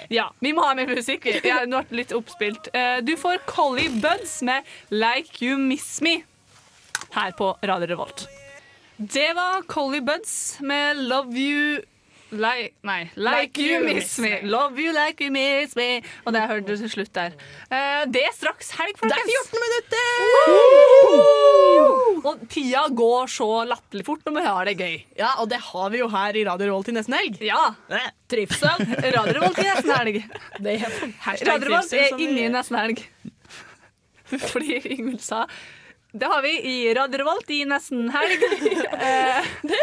Ja, 0.10 0.30
Vi 0.42 0.52
må 0.54 0.64
ha 0.64 0.74
mer 0.76 0.88
musikk. 0.88 1.24
vi. 1.24 1.34
Jeg 1.44 1.54
har 1.54 1.66
vært 1.68 1.92
litt 1.92 2.12
oppspilt. 2.16 2.70
Eh, 2.74 3.02
Du 3.02 3.16
får 3.18 3.40
Collie 3.46 3.90
Buds 3.90 4.42
med 4.42 4.64
'Like 4.92 5.42
You 5.42 5.58
Miss 5.58 6.02
Me' 6.02 6.24
her 7.12 7.32
på 7.32 7.58
Radio 7.64 7.88
Revolt. 7.88 8.28
Det 8.98 9.34
var 9.36 9.62
Collie 9.68 10.02
Buds 10.02 10.58
med 10.62 10.98
'Love 10.98 11.36
You 11.38 11.82
Like, 12.36 12.74
nei, 12.84 13.10
like, 13.16 13.58
you, 13.62 13.80
miss 13.86 14.18
me. 14.20 14.42
Love 14.44 14.80
you 14.82 14.92
like 14.96 15.22
you 15.24 15.32
miss 15.32 15.76
me. 15.78 16.02
Og 16.26 16.34
det 16.36 16.42
hørte 16.50 16.68
du 16.68 16.76
til 16.82 16.90
slutt 16.92 17.14
der. 17.16 17.36
Uh, 17.72 18.04
det 18.12 18.24
er 18.28 18.34
straks 18.36 18.72
helg, 18.76 18.98
folkens. 19.00 19.16
Det 19.16 19.36
er 19.36 19.46
14 19.46 19.64
minutter! 19.66 21.26
Og 22.26 22.42
tida 22.50 22.86
går 22.98 23.28
så 23.30 23.48
latterlig 23.70 24.06
fort 24.08 24.24
når 24.26 24.34
vi 24.40 24.44
har 24.48 24.70
det 24.70 24.76
gøy. 24.80 24.96
Ja, 25.20 25.32
og 25.44 25.50
det 25.52 25.60
har 25.68 25.92
vi 25.94 26.02
jo 26.02 26.08
her 26.12 26.36
i 26.40 26.46
Radio 26.48 26.72
Revolt 26.72 26.88
til 26.90 26.98
nesten 26.98 27.16
helg. 27.18 27.38
Ja. 27.46 27.62
Trivsel. 28.32 28.86
Radio 29.16 29.36
Revolt 29.40 29.60
i 29.62 29.68
nesten 29.70 29.94
helg. 29.94 30.22
Det 30.66 30.76
er 30.80 30.98
Hashtag 31.28 31.52
Radio 31.54 31.70
Revolt 31.70 31.94
er 31.94 32.10
som 32.10 32.20
vi- 32.20 32.28
inne 32.32 32.48
i 32.48 32.54
nesten 32.56 32.80
helg. 32.82 33.06
Fordi 34.26 34.80
Ingvild 34.96 35.22
sa 35.22 35.44
det 36.20 36.26
har 36.32 36.42
vi 36.42 36.52
i 36.72 36.94
Radio 36.96 37.18
Revolt 37.20 37.50
i 37.52 37.66
nesten 37.68 38.10
helg. 38.10 38.44
det, 39.62 39.80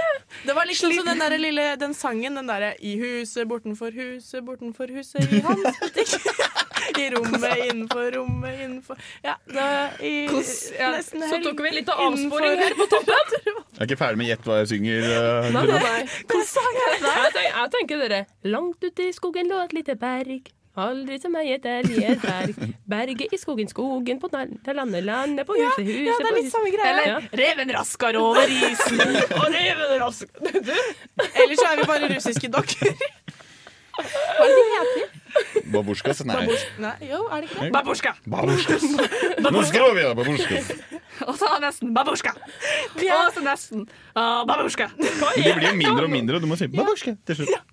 Det 0.46 0.54
var 0.56 0.66
liksom 0.66 0.92
som 0.92 1.04
den, 1.06 1.18
der 1.18 1.38
lille, 1.38 1.76
den 1.76 1.94
sangen, 1.94 2.34
den 2.34 2.48
derre 2.48 2.72
I 2.80 2.94
huset 3.00 3.48
bortenfor 3.48 3.92
huset, 3.92 4.40
bortenfor 4.44 4.88
huset, 4.96 5.28
i 5.32 5.42
hans 5.44 5.80
butikk. 5.80 6.14
I 6.98 7.10
rommet, 7.14 7.44
innenfor 7.68 8.10
rommet, 8.16 8.60
innenfor 8.64 8.98
Ja, 9.22 9.36
det 9.46 9.66
i 10.06 10.14
ja, 10.26 10.90
nesten 10.96 11.22
Så 11.30 11.38
tok 11.44 11.60
vi 11.62 11.70
litt 11.76 11.92
av 11.92 12.00
avsporing 12.08 12.58
her 12.58 12.74
på 12.80 12.88
toppen. 12.90 13.36
Jeg 13.76 13.84
er 13.84 13.90
ikke 13.90 14.00
ferdig 14.00 14.20
med 14.20 14.28
gjett 14.28 14.44
hva 14.46 14.58
jeg 14.60 14.68
synger. 14.74 15.06
Uh, 15.08 15.46
Nei, 15.54 15.62
nei, 15.66 15.78
nei. 15.80 16.02
Hvilken 16.12 16.42
sang 16.46 16.74
det? 16.76 16.88
Jeg 17.02 17.30
tenker, 17.36 17.46
jeg 17.48 17.70
tenker 17.76 18.02
dere 18.02 18.20
Langt 18.52 18.84
ute 18.84 19.06
i 19.08 19.14
skogen 19.16 19.48
lå 19.50 19.62
et 19.64 19.72
lite 19.74 19.96
berg. 19.98 20.50
Aldri 20.72 21.18
mye 21.28 21.58
der 21.60 21.84
i 21.84 22.04
et 22.08 22.22
berg. 22.22 22.60
Berget 22.88 23.34
i 23.36 23.38
skogen, 23.40 23.68
skogen 23.68 24.20
på 24.20 24.28
landet, 24.32 25.04
landet 25.04 25.46
på 25.46 25.56
huset, 25.58 25.84
huset 25.84 26.06
ja, 26.06 26.14
det 26.16 26.30
er 26.30 26.36
litt 26.38 26.52
samme 26.52 26.70
greie. 26.72 26.92
Eller, 26.92 27.08
ja. 27.10 27.18
reven 27.42 27.72
raskar 27.76 28.16
over 28.16 28.48
isen. 28.48 29.02
Og 29.40 29.48
reven 29.52 29.96
rask. 30.00 30.30
Ellers 31.42 31.60
så 31.60 31.66
er 31.68 31.82
vi 31.82 31.88
bare 31.90 32.08
russiske 32.14 32.52
dokker. 32.54 32.94
Hva 33.98 34.46
er 34.46 34.48
det 34.48 34.62
de 34.62 34.70
heter? 34.72 35.18
Babusjkas? 35.72 36.22
Nei. 36.28 36.40
Nei, 36.80 36.94
jo, 37.10 37.20
er 37.28 37.44
det 37.44 37.50
ikke 37.50 37.66
det? 37.66 37.70
Babusjka. 37.76 38.14
Babusjkas. 38.32 38.88
Nå 39.52 39.64
skriver 39.68 39.92
vi 39.96 40.06
det, 40.06 40.14
babusjkas. 40.16 40.72
Og 41.28 41.36
så 41.40 41.52
nesten 41.60 41.92
babusjka. 41.96 42.32
Og 42.96 43.28
så 43.36 43.44
nesten 43.44 43.84
ah, 44.16 44.40
babusjka. 44.48 44.88
Men 44.96 45.36
de 45.36 45.54
blir 45.60 45.68
jo 45.68 45.76
mindre 45.84 46.08
og 46.08 46.16
mindre, 46.16 46.40
og 46.40 46.44
du 46.44 46.48
må 46.48 46.56
si 46.60 46.72
babusjka 46.72 47.18
til 47.28 47.42
slutt. 47.42 47.71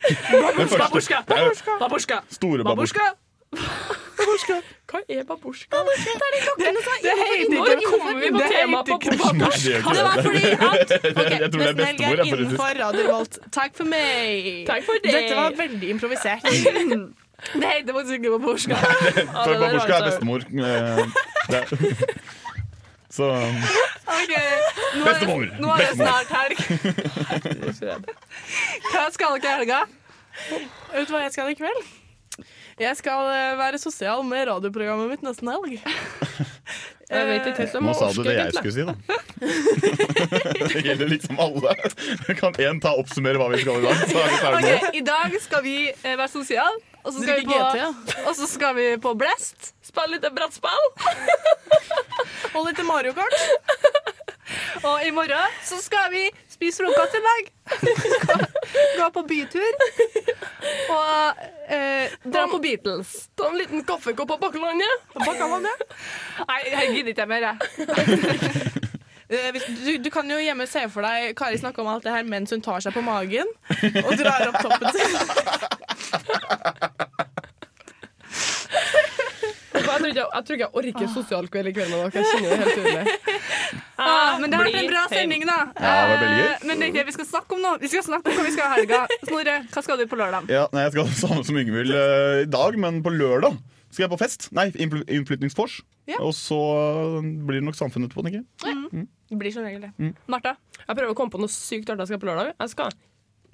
Babusjka. 0.00 1.24
er 1.28 1.78
Babusjka. 1.80 2.20
Store 2.30 2.64
babusjka. 2.64 3.00
Babusjka. 4.18 4.56
Hva 4.90 5.00
er 5.08 5.24
babusjka? 5.24 5.76
Det, 6.58 6.72
det 7.02 7.14
heter 7.20 7.54
Nå 7.54 7.64
ikke 7.66 7.90
kommer 7.90 8.14
vi 8.20 8.30
på 8.30 8.38
det 8.38 8.48
temaet 8.50 8.88
ikke 8.94 9.10
det 9.10 9.18
var 9.20 10.16
fordi 10.22 10.44
at 10.50 10.90
Jeg 11.42 11.50
tror 11.52 11.60
det 11.60 11.68
er 11.68 11.78
bestemor. 11.78 12.16
er 12.16 12.24
innenfor 12.24 12.72
Radio 12.80 13.04
Volt. 13.12 13.38
Takk 13.52 13.72
for 13.76 13.84
meg. 13.92 14.66
Takk 14.66 14.86
for 14.88 14.94
deg. 15.04 15.12
Dette 15.14 15.34
var 15.38 15.58
veldig 15.64 15.88
improvisert. 15.96 16.42
Det 17.40 17.64
heter 17.64 17.94
faktisk 17.96 18.14
ikke 18.18 18.30
babusjka. 18.36 18.76
Babusjka 18.76 19.92
er 19.92 20.02
altså- 20.02 20.10
bestemor. 20.10 20.40
Er- 23.10 23.14
Så 23.14 23.26
Ok, 24.10 24.32
Nå 24.96 25.04
er, 25.06 25.12
Bestemor. 25.12 25.40
det, 25.46 25.60
nå 25.60 25.68
er 25.70 25.78
det 25.78 25.94
snart 25.96 26.30
helg. 26.34 26.56
Hva 28.90 29.04
skal 29.14 29.36
dere 29.40 29.50
i 29.50 29.56
helga? 29.60 29.80
Vet 30.92 31.08
du 31.08 31.12
hva 31.14 31.20
jeg 31.24 31.32
skal 31.34 31.50
i 31.52 31.56
kveld? 31.58 31.82
Jeg 32.80 32.96
skal 32.96 33.28
eh, 33.34 33.54
være 33.60 33.78
sosial 33.78 34.22
med 34.26 34.46
radioprogrammet 34.48 35.10
mitt 35.12 35.22
nesten 35.26 35.50
helg. 35.52 35.78
Jeg 37.10 37.26
vet 37.26 37.46
ikke 37.50 37.64
helt 37.64 37.72
om 37.80 37.86
Nå 37.88 37.92
sa 37.98 38.08
du 38.14 38.20
det 38.22 38.36
jeg 38.36 38.52
skulle 38.54 38.70
si, 38.70 38.84
da. 38.86 38.94
Det 40.70 40.82
gjelder 40.86 41.08
liksom 41.10 41.40
alle. 41.42 41.72
Kan 42.38 42.54
én 42.62 42.78
ta 42.82 42.92
oppsummere 43.00 43.34
hva 43.40 43.48
vi 43.50 43.58
skal 43.64 43.80
i 43.80 43.82
dag? 43.88 44.04
Så 44.06 44.14
er 44.20 44.28
vi 44.30 44.36
ferdige 44.44 44.76
Ok. 44.78 44.94
I 44.94 45.02
dag 45.08 45.34
skal 45.42 45.64
vi 45.64 45.74
eh, 45.90 46.14
være 46.14 46.28
sosiale, 46.30 46.78
og 47.02 47.12
så 47.12 47.22
skal, 47.22 47.40
vi 47.40 47.46
på, 47.46 47.52
GT, 47.52 47.78
ja. 47.80 47.90
og 48.26 48.36
så 48.36 48.46
skal 48.50 48.74
vi 48.76 48.86
på 49.00 49.14
Blast. 49.18 49.72
Spille 49.84 50.18
litt 50.18 50.26
brettspill. 50.36 50.90
Og 52.54 52.66
litt 52.66 52.80
Mario 52.86 53.14
Kart. 53.14 53.34
Og 54.82 55.04
i 55.06 55.10
morgen 55.14 55.58
så 55.64 55.78
skal 55.82 56.10
vi 56.12 56.24
spise 56.50 56.82
frokost 56.82 57.14
i 57.14 57.22
dag. 57.26 57.50
Gå 58.98 59.08
på 59.14 59.22
bytur. 59.28 59.78
Og 60.96 61.44
eh, 61.68 62.16
dra 62.24 62.46
på 62.50 62.58
Beatles. 62.62 63.14
Ta 63.38 63.50
en 63.50 63.58
liten 63.60 63.84
kaffekopp 63.86 64.34
på 64.34 64.40
Bakkelandet. 64.42 65.06
Nei, 66.48 66.60
jeg 66.66 66.92
gidder 66.96 67.14
ikke 67.14 67.30
mer, 67.30 67.50
jeg. 67.52 68.76
Eh, 69.30 69.52
du, 69.84 69.92
du 70.02 70.08
kan 70.10 70.26
jo 70.30 70.40
hjemme 70.42 70.66
se 70.66 70.80
for 70.90 71.06
deg 71.06 71.36
Kari 71.38 71.58
snakke 71.60 71.78
om 71.84 71.90
alt 71.92 72.02
det 72.02 72.10
her 72.16 72.24
mens 72.26 72.50
hun 72.50 72.62
tar 72.64 72.82
seg 72.82 72.92
på 72.96 73.02
magen 73.06 73.46
og 74.02 74.12
drar 74.18 74.48
opp 74.50 74.58
toppen 74.64 74.90
sin. 74.96 75.12
Jeg 79.70 79.84
tror 79.86 80.08
ikke 80.08 80.22
jeg, 80.22 80.44
tror 80.46 80.56
ikke 80.56 80.64
jeg 80.66 80.74
orker 80.80 81.08
sosial 81.12 81.46
kveld 81.52 81.70
i 81.70 81.72
kveld 81.76 81.90
med 81.92 81.98
dere. 82.00 82.10
Jeg 82.14 82.26
kjenner 82.30 82.48
det 82.50 82.58
helt 82.60 82.74
tydelig. 82.78 83.04
Ah, 84.00 84.38
men 84.40 84.48
det 84.50 84.56
har 84.58 84.64
vært 84.66 84.78
en 84.80 84.88
bra 84.90 85.02
sending, 85.12 85.42
da. 85.48 85.56
Ja, 85.76 85.90
det 85.90 86.04
var 86.10 86.20
veldig 86.22 86.38
gøy. 86.40 86.46
Eh, 86.50 86.62
Men 86.66 86.80
det 86.80 86.84
er 86.86 86.90
ikke 86.90 86.98
det 87.00 87.06
vi 87.10 87.14
skal 87.18 87.26
snakke 87.28 87.56
om 87.56 87.60
nå. 87.64 87.72
Vi 87.82 87.90
skal 87.92 88.04
snakke 88.06 88.32
om 88.32 88.38
hva 88.38 88.44
vi 88.46 88.52
skal 88.54 88.70
ha 88.70 88.78
i 88.78 88.80
helga. 88.80 89.00
Snorre, 89.28 89.56
hva 89.74 89.82
skal 89.84 90.00
du 90.00 90.04
på 90.10 90.18
lørdag? 90.20 90.48
Ja, 90.52 90.62
nei, 90.74 90.84
Jeg 90.86 90.94
skal 90.94 91.04
ha 91.04 91.10
det 91.12 91.20
samme 91.20 91.44
som 91.50 91.58
Yngvild 91.60 91.92
eh, 92.00 92.38
i 92.46 92.48
dag, 92.54 92.78
men 92.80 93.02
på 93.04 93.12
lørdag 93.14 93.58
skal 93.90 94.06
jeg 94.06 94.12
på 94.12 94.20
fest? 94.20 94.48
Nei, 94.54 94.68
innflytningsfors. 94.78 95.80
Ja. 96.10 96.18
Og 96.22 96.32
så 96.34 96.58
blir 97.20 97.60
det 97.60 97.66
nok 97.66 97.78
samfunnet 97.78 98.10
etterpå, 98.10 98.24
tenker 98.26 98.42
jeg. 98.42 98.76
Mm. 98.76 99.02
mm. 99.02 99.08
Det 99.30 99.38
blir 99.38 99.54
som 99.54 99.66
regel 99.66 99.84
det. 99.86 99.92
Mm. 99.98 100.14
Martha, 100.30 100.56
jeg 100.78 100.90
prøver 100.90 101.12
å 101.12 101.16
komme 101.18 101.30
på 101.30 101.38
noe 101.38 101.52
sykt 101.52 101.90
artig 101.90 102.06
jeg 102.06 102.12
skal 102.12 102.22
på 102.22 102.30
lørdag. 102.30 102.54
Jeg 102.56 102.72
skal 102.72 102.94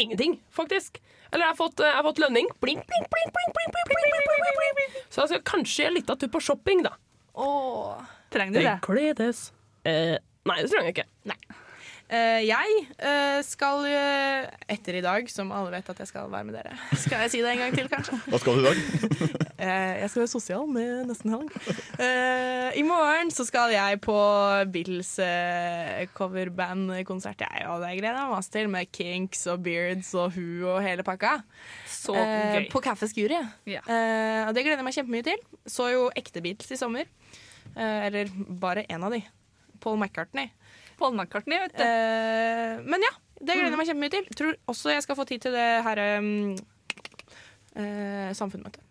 ingenting, 0.01 0.39
faktisk. 0.53 1.01
Eller 1.33 1.47
jeg 1.47 1.53
har 1.53 1.59
fått, 1.59 1.83
jeg 1.85 1.97
har 1.99 2.07
fått 2.07 2.21
lønning. 2.23 2.49
Blink, 2.65 2.85
blink, 2.89 3.09
blink, 3.13 3.33
blink, 3.37 4.97
Så 5.09 5.25
jeg 5.25 5.35
skal 5.35 5.45
kanskje 5.49 5.85
gjøre 5.85 5.97
litt 5.99 6.13
av 6.13 6.21
tur 6.21 6.33
på 6.33 6.43
shopping, 6.45 6.85
da. 6.87 6.97
Åh. 7.37 8.01
Trenger 8.33 8.57
du 8.57 8.61
det? 8.61 8.67
Det 8.73 8.87
gledes. 8.87 9.47
Eh, 9.87 10.17
nei, 10.49 10.59
det 10.63 10.71
trenger 10.73 10.91
jeg 10.91 10.97
ikke. 10.97 11.09
Nei. 11.33 11.39
Eh, 12.07 12.45
jeg 12.47 12.75
eh, 13.03 13.41
skal 13.43 13.83
eh, 13.91 14.45
etter 14.71 15.01
i 15.01 15.03
dag, 15.03 15.27
som 15.33 15.49
alle 15.51 15.73
vet 15.75 15.89
at 15.91 16.03
jeg 16.05 16.11
skal 16.13 16.29
være 16.31 16.47
med 16.47 16.55
dere. 16.55 16.77
Skal 17.03 17.25
jeg 17.25 17.33
si 17.33 17.41
det 17.43 17.51
en 17.51 17.63
gang 17.65 17.75
til, 17.75 17.89
kanskje? 17.91 18.19
Hva 18.31 18.39
skal 18.39 18.61
du 18.61 18.63
i 18.63 18.69
dag? 18.71 19.43
Eh, 19.57 20.03
jeg 20.03 20.11
skal 20.13 20.21
være 20.21 20.29
sosial 20.29 20.67
med 20.69 21.07
nesten 21.09 21.33
helg. 21.33 21.49
Eh, 21.97 22.75
I 22.77 22.83
morgen 22.85 23.31
så 23.33 23.47
skal 23.49 23.73
jeg 23.73 24.03
på 24.05 24.17
eh, 24.69 26.03
coverbandkonsert, 26.13 27.41
jeg, 27.41 27.63
og 27.73 27.81
det 27.81 27.95
gleder 27.97 28.21
jeg 28.21 28.35
meg 28.35 28.51
til, 28.53 28.69
med 28.75 28.91
Kinks 28.93 29.47
og 29.49 29.65
Beards 29.65 30.13
og 30.13 30.37
Who 30.37 30.69
og 30.75 30.85
hele 30.85 31.07
pakka. 31.09 31.39
Så 31.89 32.13
gøy. 32.13 32.69
på 32.71 32.85
Kaffe 32.85 33.09
Skuri. 33.09 33.41
Ja. 33.65 33.81
Eh, 33.81 34.43
og 34.45 34.53
det 34.53 34.67
gleder 34.69 34.85
jeg 34.85 34.89
meg 34.91 34.99
kjempemye 35.01 35.27
til. 35.33 35.41
Så 35.65 35.89
jo 35.95 36.05
ekte 36.21 36.45
Beatles 36.45 36.77
i 36.77 36.79
sommer. 36.85 37.09
Eh, 37.73 38.07
eller 38.11 38.29
bare 38.61 38.85
én 38.93 39.09
av 39.09 39.17
de. 39.17 39.25
Paul 39.81 39.97
McCartney. 39.97 40.53
Paul 40.99 41.15
McCartney, 41.15 41.61
vet 41.67 41.77
du. 41.77 41.85
Eh, 41.85 42.81
men 42.87 43.05
ja, 43.05 43.13
det 43.41 43.53
gleder 43.53 43.75
jeg 43.75 43.81
meg 43.81 43.91
kjempemye 43.91 44.15
til. 44.17 44.27
Tror 44.39 44.57
også 44.73 44.95
jeg 44.95 45.05
skal 45.05 45.19
få 45.19 45.29
tid 45.29 45.45
til 45.47 45.57
det 45.57 45.69
her 45.87 46.03
um, 46.19 46.57
eh, 47.77 48.33
samfunnsmøtet. 48.37 48.83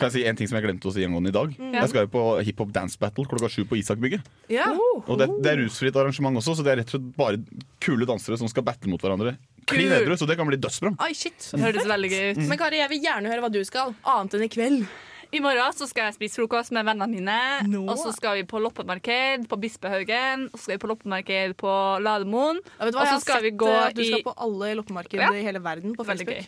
Skal 0.00 0.06
jeg 0.06 0.14
si 0.14 0.22
en 0.30 0.38
ting 0.38 0.48
som 0.48 0.56
jeg 0.56 0.64
glemte 0.64 0.88
å 0.88 0.92
si 0.94 1.02
angående 1.04 1.32
i 1.32 1.34
dag? 1.34 1.50
Mm. 1.58 1.72
Jeg 1.76 1.90
skal 1.92 2.06
jo 2.06 2.10
på 2.14 2.22
hiphop 2.46 2.70
dance 2.72 2.96
battle 2.96 3.26
klokka 3.28 3.50
sju 3.52 3.64
på 3.68 3.76
Isakbygget. 3.80 4.24
Ja. 4.48 4.70
Og 4.72 5.18
det, 5.20 5.26
det 5.44 5.50
er 5.50 5.60
rusfritt 5.64 5.98
arrangement 5.98 6.40
også, 6.40 6.54
så 6.56 6.64
det 6.64 6.72
er 6.72 6.80
rett 6.80 6.94
og 6.94 6.96
slett 6.96 7.10
bare 7.18 7.42
kule 7.84 8.08
dansere 8.08 8.38
som 8.40 8.48
skal 8.48 8.64
battle 8.64 8.94
mot 8.94 9.02
hverandre. 9.02 9.34
Klin 9.68 9.92
edru, 9.92 10.16
så 10.16 10.30
det 10.30 10.38
kan 10.38 10.48
bli 10.48 10.56
dødsbra. 10.62 10.94
Oi, 11.04 11.12
shit. 11.14 11.36
Det 11.52 11.60
høres 11.60 11.90
veldig 11.90 12.10
gøy 12.14 12.24
ut. 12.30 12.42
Men 12.48 12.60
Kari, 12.62 12.80
jeg 12.80 12.92
vil 12.94 13.04
gjerne 13.04 13.34
høre 13.34 13.44
hva 13.44 13.52
du 13.52 13.60
skal, 13.66 13.92
annet 14.14 14.38
enn 14.38 14.46
i 14.46 14.50
kveld. 14.54 14.86
I 15.30 15.38
morgen 15.42 15.74
så 15.76 15.86
skal 15.86 16.08
jeg 16.08 16.16
spise 16.16 16.40
frokost 16.40 16.72
med 16.74 16.86
vennene 16.88 17.06
mine. 17.12 17.78
Og 17.86 17.94
så 18.00 18.10
skal 18.16 18.40
vi 18.40 18.44
på 18.50 18.58
loppemarked 18.62 19.44
på 19.50 19.58
Bispehaugen. 19.62 20.48
Og 20.50 20.58
så 20.58 20.64
skal 20.64 20.74
vi 20.76 20.82
på 20.82 20.90
loppemarked 20.90 21.54
på 21.60 21.74
Lademoen. 22.02 22.58
Ja, 22.80 22.88
og 22.90 23.06
så 23.12 23.18
skal 23.22 23.44
vi 23.46 23.52
gå 23.54 23.68
i 23.70 23.76
at 23.84 23.94
du 23.94 24.02
i 24.02 24.08
skal 24.10 24.24
på 24.26 24.34
alle 24.46 24.72
loppemarked 24.80 25.20
Ja. 25.22 25.30
i 25.32 25.44
hele 25.46 25.62
verden 25.62 25.94
på 25.94 26.06
Facebook. 26.08 26.42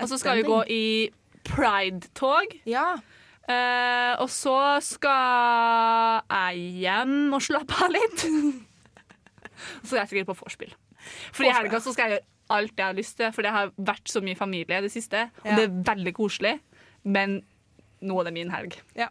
Og 0.00 0.08
så 0.08 0.18
skal 0.18 0.40
vi 0.40 0.46
gå 0.48 0.62
i 0.72 0.84
Pride-tog. 1.44 2.56
Ja. 2.68 2.94
Uh, 3.42 4.14
og 4.22 4.28
så 4.30 4.56
skal 4.86 6.22
jeg 6.30 6.66
hjem 6.84 7.32
og 7.34 7.42
slappe 7.42 7.74
av 7.84 7.90
litt. 7.92 8.22
så 9.82 9.88
skal 9.90 9.98
jeg 10.04 10.12
sikkert 10.12 10.30
på 10.32 10.38
vorspiel. 10.44 10.72
For 11.34 11.44
i 11.44 11.52
helga 11.52 11.80
så 11.82 11.92
skal 11.92 12.08
jeg 12.08 12.20
gjøre 12.20 12.28
alt 12.52 12.78
jeg 12.78 12.86
har 12.86 12.96
lyst 12.96 13.16
til, 13.18 13.32
for 13.34 13.42
det 13.44 13.52
har 13.54 13.72
vært 13.76 14.08
så 14.12 14.22
mye 14.24 14.38
familie 14.38 14.78
i 14.78 14.84
det 14.86 14.92
siste. 14.94 15.26
Og 15.42 15.50
Ja. 15.50 15.56
det 15.58 15.64
er 15.68 15.82
veldig 15.94 16.14
koselig, 16.14 16.60
men 17.04 17.42
nå 18.02 18.18
er 18.20 18.28
det 18.28 18.34
min 18.36 18.50
helg. 18.52 18.76
Ja. 18.98 19.08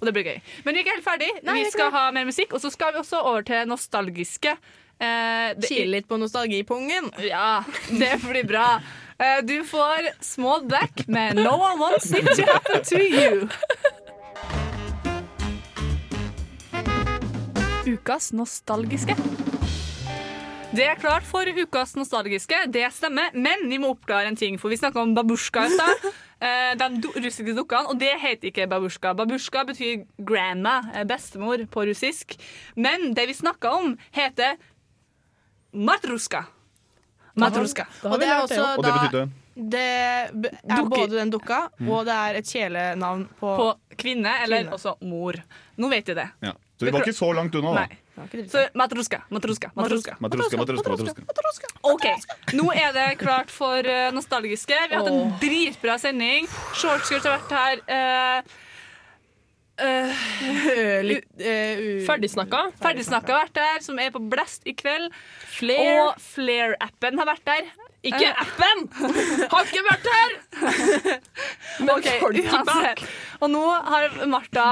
Og 0.00 0.06
det 0.08 0.14
blir 0.16 0.24
gøy. 0.30 0.38
Men 0.64 0.74
vi 0.74 0.80
er 0.80 0.86
ikke 0.86 0.94
helt 0.96 1.08
ferdig. 1.08 1.30
Nei, 1.44 1.58
vi 1.60 1.72
skal 1.74 1.90
ha 1.92 2.06
mer 2.14 2.28
musikk, 2.28 2.54
og 2.56 2.62
så 2.62 2.70
skal 2.72 2.94
vi 2.94 3.02
også 3.02 3.20
over 3.20 3.44
til 3.46 3.68
nostalgiske. 3.68 4.54
Eh, 5.00 5.52
Chille 5.64 5.92
litt 5.98 6.08
på 6.08 6.16
nostalgipungen. 6.20 7.10
Ja, 7.24 7.62
det 7.88 8.14
blir 8.24 8.46
bra. 8.48 8.80
Eh, 9.20 9.42
du 9.44 9.58
får 9.68 10.10
Small 10.24 10.64
Black 10.68 11.06
med 11.08 11.36
No 11.40 11.56
One 11.58 11.80
Wants 11.80 12.12
It 12.12 12.28
To 12.36 12.46
Happen 12.48 12.84
To 12.84 13.00
You. 13.00 13.48
Ukas 17.90 18.32
nostalgiske. 18.32 19.16
Det 20.70 20.84
er 20.86 20.94
klart 21.02 21.24
for 21.26 21.48
ukas 21.50 21.96
nostalgiske, 21.98 22.54
det 22.70 22.84
stemmer, 22.94 23.32
men 23.34 23.64
vi 23.66 23.80
må 23.82 23.90
oppklare 23.96 24.30
en 24.30 24.36
ting. 24.38 24.58
For 24.60 24.70
vi 24.70 24.78
snakka 24.78 25.02
om 25.02 25.16
babusjka 25.16 25.64
i 25.66 25.72
stad. 25.74 26.04
Eh, 26.40 26.74
De 26.78 27.08
russiske 27.20 27.52
dukkene, 27.54 27.88
og 27.92 27.98
det 28.00 28.14
heter 28.20 28.48
ikke 28.48 28.66
babusjka. 28.70 29.12
Babusjka 29.14 29.64
betyr 29.68 30.06
grandma, 30.24 30.78
eh, 30.94 31.04
bestemor 31.04 31.66
på 31.68 31.84
russisk. 31.90 32.36
Men 32.76 33.12
det 33.14 33.26
vi 33.28 33.34
snakka 33.34 33.72
om, 33.76 33.96
heter 34.12 34.56
matruska. 35.72 36.44
Matruska. 37.36 37.86
Og 38.04 38.18
det 38.20 38.28
er 38.28 38.40
også 38.42 38.64
Og 38.78 38.84
det 38.84 38.92
betydde 38.92 39.30
Det 39.70 39.80
er 39.80 40.30
Dukker. 40.32 40.88
både 40.88 41.10
den 41.18 41.30
dukka, 41.30 41.68
Mm. 41.78 41.88
og 41.90 42.04
det 42.06 42.14
er 42.14 42.34
et 42.38 42.44
kjælenavn 42.44 43.26
på, 43.40 43.56
På 43.56 43.74
kvinne, 43.96 44.32
eller 44.42 44.62
Kvinne. 44.62 44.72
også 44.72 44.94
mor. 45.02 45.34
Nå 45.76 45.88
vet 45.90 46.06
jeg 46.08 46.16
det. 46.16 46.28
ja. 46.42 46.52
Så 46.78 46.86
vi 46.86 46.90
var 46.92 47.00
ikke 47.02 47.12
så 47.12 47.34
langt 47.34 47.54
unna, 47.54 47.74
da. 47.74 47.80
Nei. 47.86 47.98
Så 48.50 48.64
matruska, 48.74 49.22
matruska, 49.28 49.70
matruska. 49.74 50.16
Matruska, 50.20 50.56
matruska, 50.56 50.90
matruska. 50.90 51.70
OK, 51.82 52.06
nå 52.52 52.70
er 52.72 52.92
det 52.96 53.06
klart 53.20 53.50
for 53.50 53.86
eh, 53.86 54.10
nostalgiske. 54.14 54.76
Vi 54.88 54.94
har 54.94 55.04
hatt 55.04 55.12
en 55.12 55.36
dritbra 55.42 55.98
sending. 55.98 56.48
Shortskirts 56.74 57.26
har 57.28 57.38
vært 57.38 57.54
her. 57.56 57.84
eh, 57.96 58.42
eh, 59.80 61.02
litt 61.10 61.28
uh, 61.40 61.84
Ferdigsnakka. 62.06 62.66
Ferdigsnakka 62.82 63.34
har 63.34 63.46
vært 63.46 63.60
der, 63.60 63.84
som 63.86 64.00
er 64.02 64.12
på 64.14 64.22
Blast 64.32 64.66
i 64.68 64.74
kveld. 64.76 65.14
Flair. 65.58 66.04
Og 66.04 66.20
Flair-appen 66.30 67.20
har 67.22 67.30
vært 67.32 67.46
der. 67.48 67.70
Ikke 68.00 68.30
uh. 68.32 68.40
appen! 68.40 68.86
Har 69.52 69.66
ikke 69.68 69.82
vært 69.84 70.06
her! 70.08 70.36
Men 71.84 71.90
okay, 71.98 72.20
folk 72.22 72.38
uansett. 72.38 72.54
tilbake. 72.54 73.08
Og 73.44 73.50
nå 73.52 73.64
har 73.92 74.14
Martha 74.30 74.68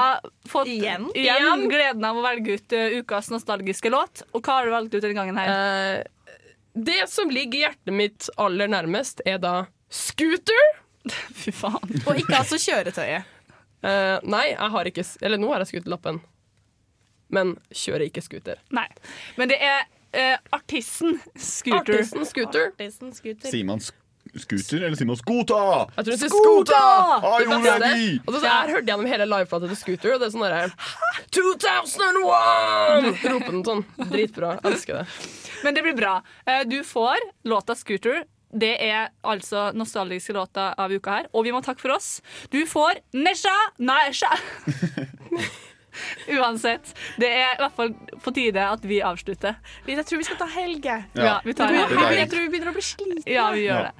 fått 0.48 0.70
Igjen? 0.72 1.10
igjen 1.16 1.66
gleden 1.68 2.06
av 2.08 2.16
å 2.16 2.24
velge 2.24 2.56
ut 2.56 2.76
eh, 2.76 2.96
ukas 3.02 3.28
nostalgiske 3.32 3.92
låt. 3.92 4.24
Og 4.32 4.40
hva 4.40 4.60
har 4.60 4.68
du 4.68 4.72
valgt 4.72 4.96
ut 4.96 5.02
denne 5.02 5.16
gangen 5.18 5.40
her? 5.40 5.52
Uh, 5.52 6.38
det 6.78 7.02
som 7.12 7.28
ligger 7.32 7.66
hjertet 7.66 7.94
mitt 7.94 8.30
aller 8.40 8.70
nærmest, 8.70 9.20
er 9.28 9.40
da 9.42 9.54
scooter. 9.92 10.72
Fy 11.42 11.52
faen. 11.52 12.00
Og 12.06 12.16
ikke 12.16 12.40
altså 12.40 12.60
kjøretøyet. 12.60 13.36
Uh, 13.84 14.16
nei, 14.26 14.48
jeg 14.50 14.72
har 14.74 14.88
ikke 14.90 15.04
Eller 15.22 15.38
nå 15.38 15.52
har 15.52 15.62
jeg 15.62 15.74
scooterlappen. 15.74 16.22
Men 17.28 17.58
kjører 17.68 18.08
ikke 18.08 18.24
scooter. 18.24 18.60
Nei. 18.72 18.88
Men 19.36 19.52
det 19.52 19.60
er 19.60 19.84
eh, 20.12 20.36
artisten 20.52 21.20
Scooter. 21.36 21.94
Artisten 21.98 22.26
scooter. 22.26 22.70
Artisten 22.74 23.12
scooter. 23.14 23.50
Sier 23.50 23.64
man 23.68 23.80
sk 23.80 23.94
scooter, 24.36 24.82
eller 24.84 24.96
sier 24.98 25.08
man 25.08 25.16
skota? 25.16 25.58
Jeg 25.96 26.04
tror 26.04 26.12
du 26.12 26.20
sier 26.20 26.32
skuta! 26.34 26.80
Raggi! 27.24 28.08
Og 28.26 28.34
så 28.34 28.42
Jeg 28.44 28.52
hørte 28.52 28.74
hørt 28.74 28.90
gjennom 28.90 29.06
hele 29.08 29.24
liveplata 29.24 29.70
til 29.70 29.78
Scooter, 29.80 30.12
og 30.14 30.20
det 30.20 30.26
er 30.28 30.34
sånn 30.34 30.44
derre 30.44 30.66
2001! 31.32 33.22
Roper 33.32 33.52
den 33.54 33.62
sånn. 33.64 33.84
Dritbra. 34.12 34.50
Elsker 34.68 35.00
det. 35.00 35.06
Men 35.64 35.78
det 35.78 35.84
blir 35.86 35.96
bra. 35.96 36.18
Eh, 36.44 36.64
Du 36.68 36.82
får 36.84 37.16
låta 37.48 37.74
Scooter. 37.78 38.24
Det 38.52 38.74
er 38.80 39.10
altså 39.28 39.70
nostalgiske 39.76 40.32
låta 40.36 40.70
av 40.80 40.92
uka 40.92 41.18
her. 41.18 41.26
Og 41.36 41.44
vi 41.44 41.52
må 41.52 41.60
takke 41.64 41.80
for 41.84 41.96
oss. 41.96 42.20
Du 42.52 42.60
får 42.68 43.00
Nesha 43.16 43.56
Nesha. 43.80 44.30
Uansett. 46.38 46.94
Det 47.18 47.28
er 47.30 47.54
i 47.54 47.60
hvert 47.62 47.76
fall 47.76 47.94
på 48.24 48.34
tide 48.34 48.64
at 48.70 48.84
vi 48.84 49.00
avslutter. 49.02 49.56
Jeg 49.86 50.04
tror 50.06 50.18
vi 50.18 50.24
skal 50.24 50.36
ta 50.42 50.46
helge. 50.46 50.84
jeg. 50.88 51.04
Ja, 51.14 51.40
vi 51.44 51.52
tar 51.54 51.68
Det 51.72 51.86
blir- 51.88 51.98
helg. 51.98 52.08
Det 52.08 52.16
er 52.16 52.20
Jeg 52.22 52.30
tror 52.30 52.40
vi 52.44 52.48
begynner 52.54 52.70
å 52.70 52.76
bli 52.78 52.82
slitne. 52.82 53.22
Ja, 53.26 53.50
vi 53.52 53.64
gjør 53.66 53.78
Ja. 53.78 53.82
det. 53.82 53.92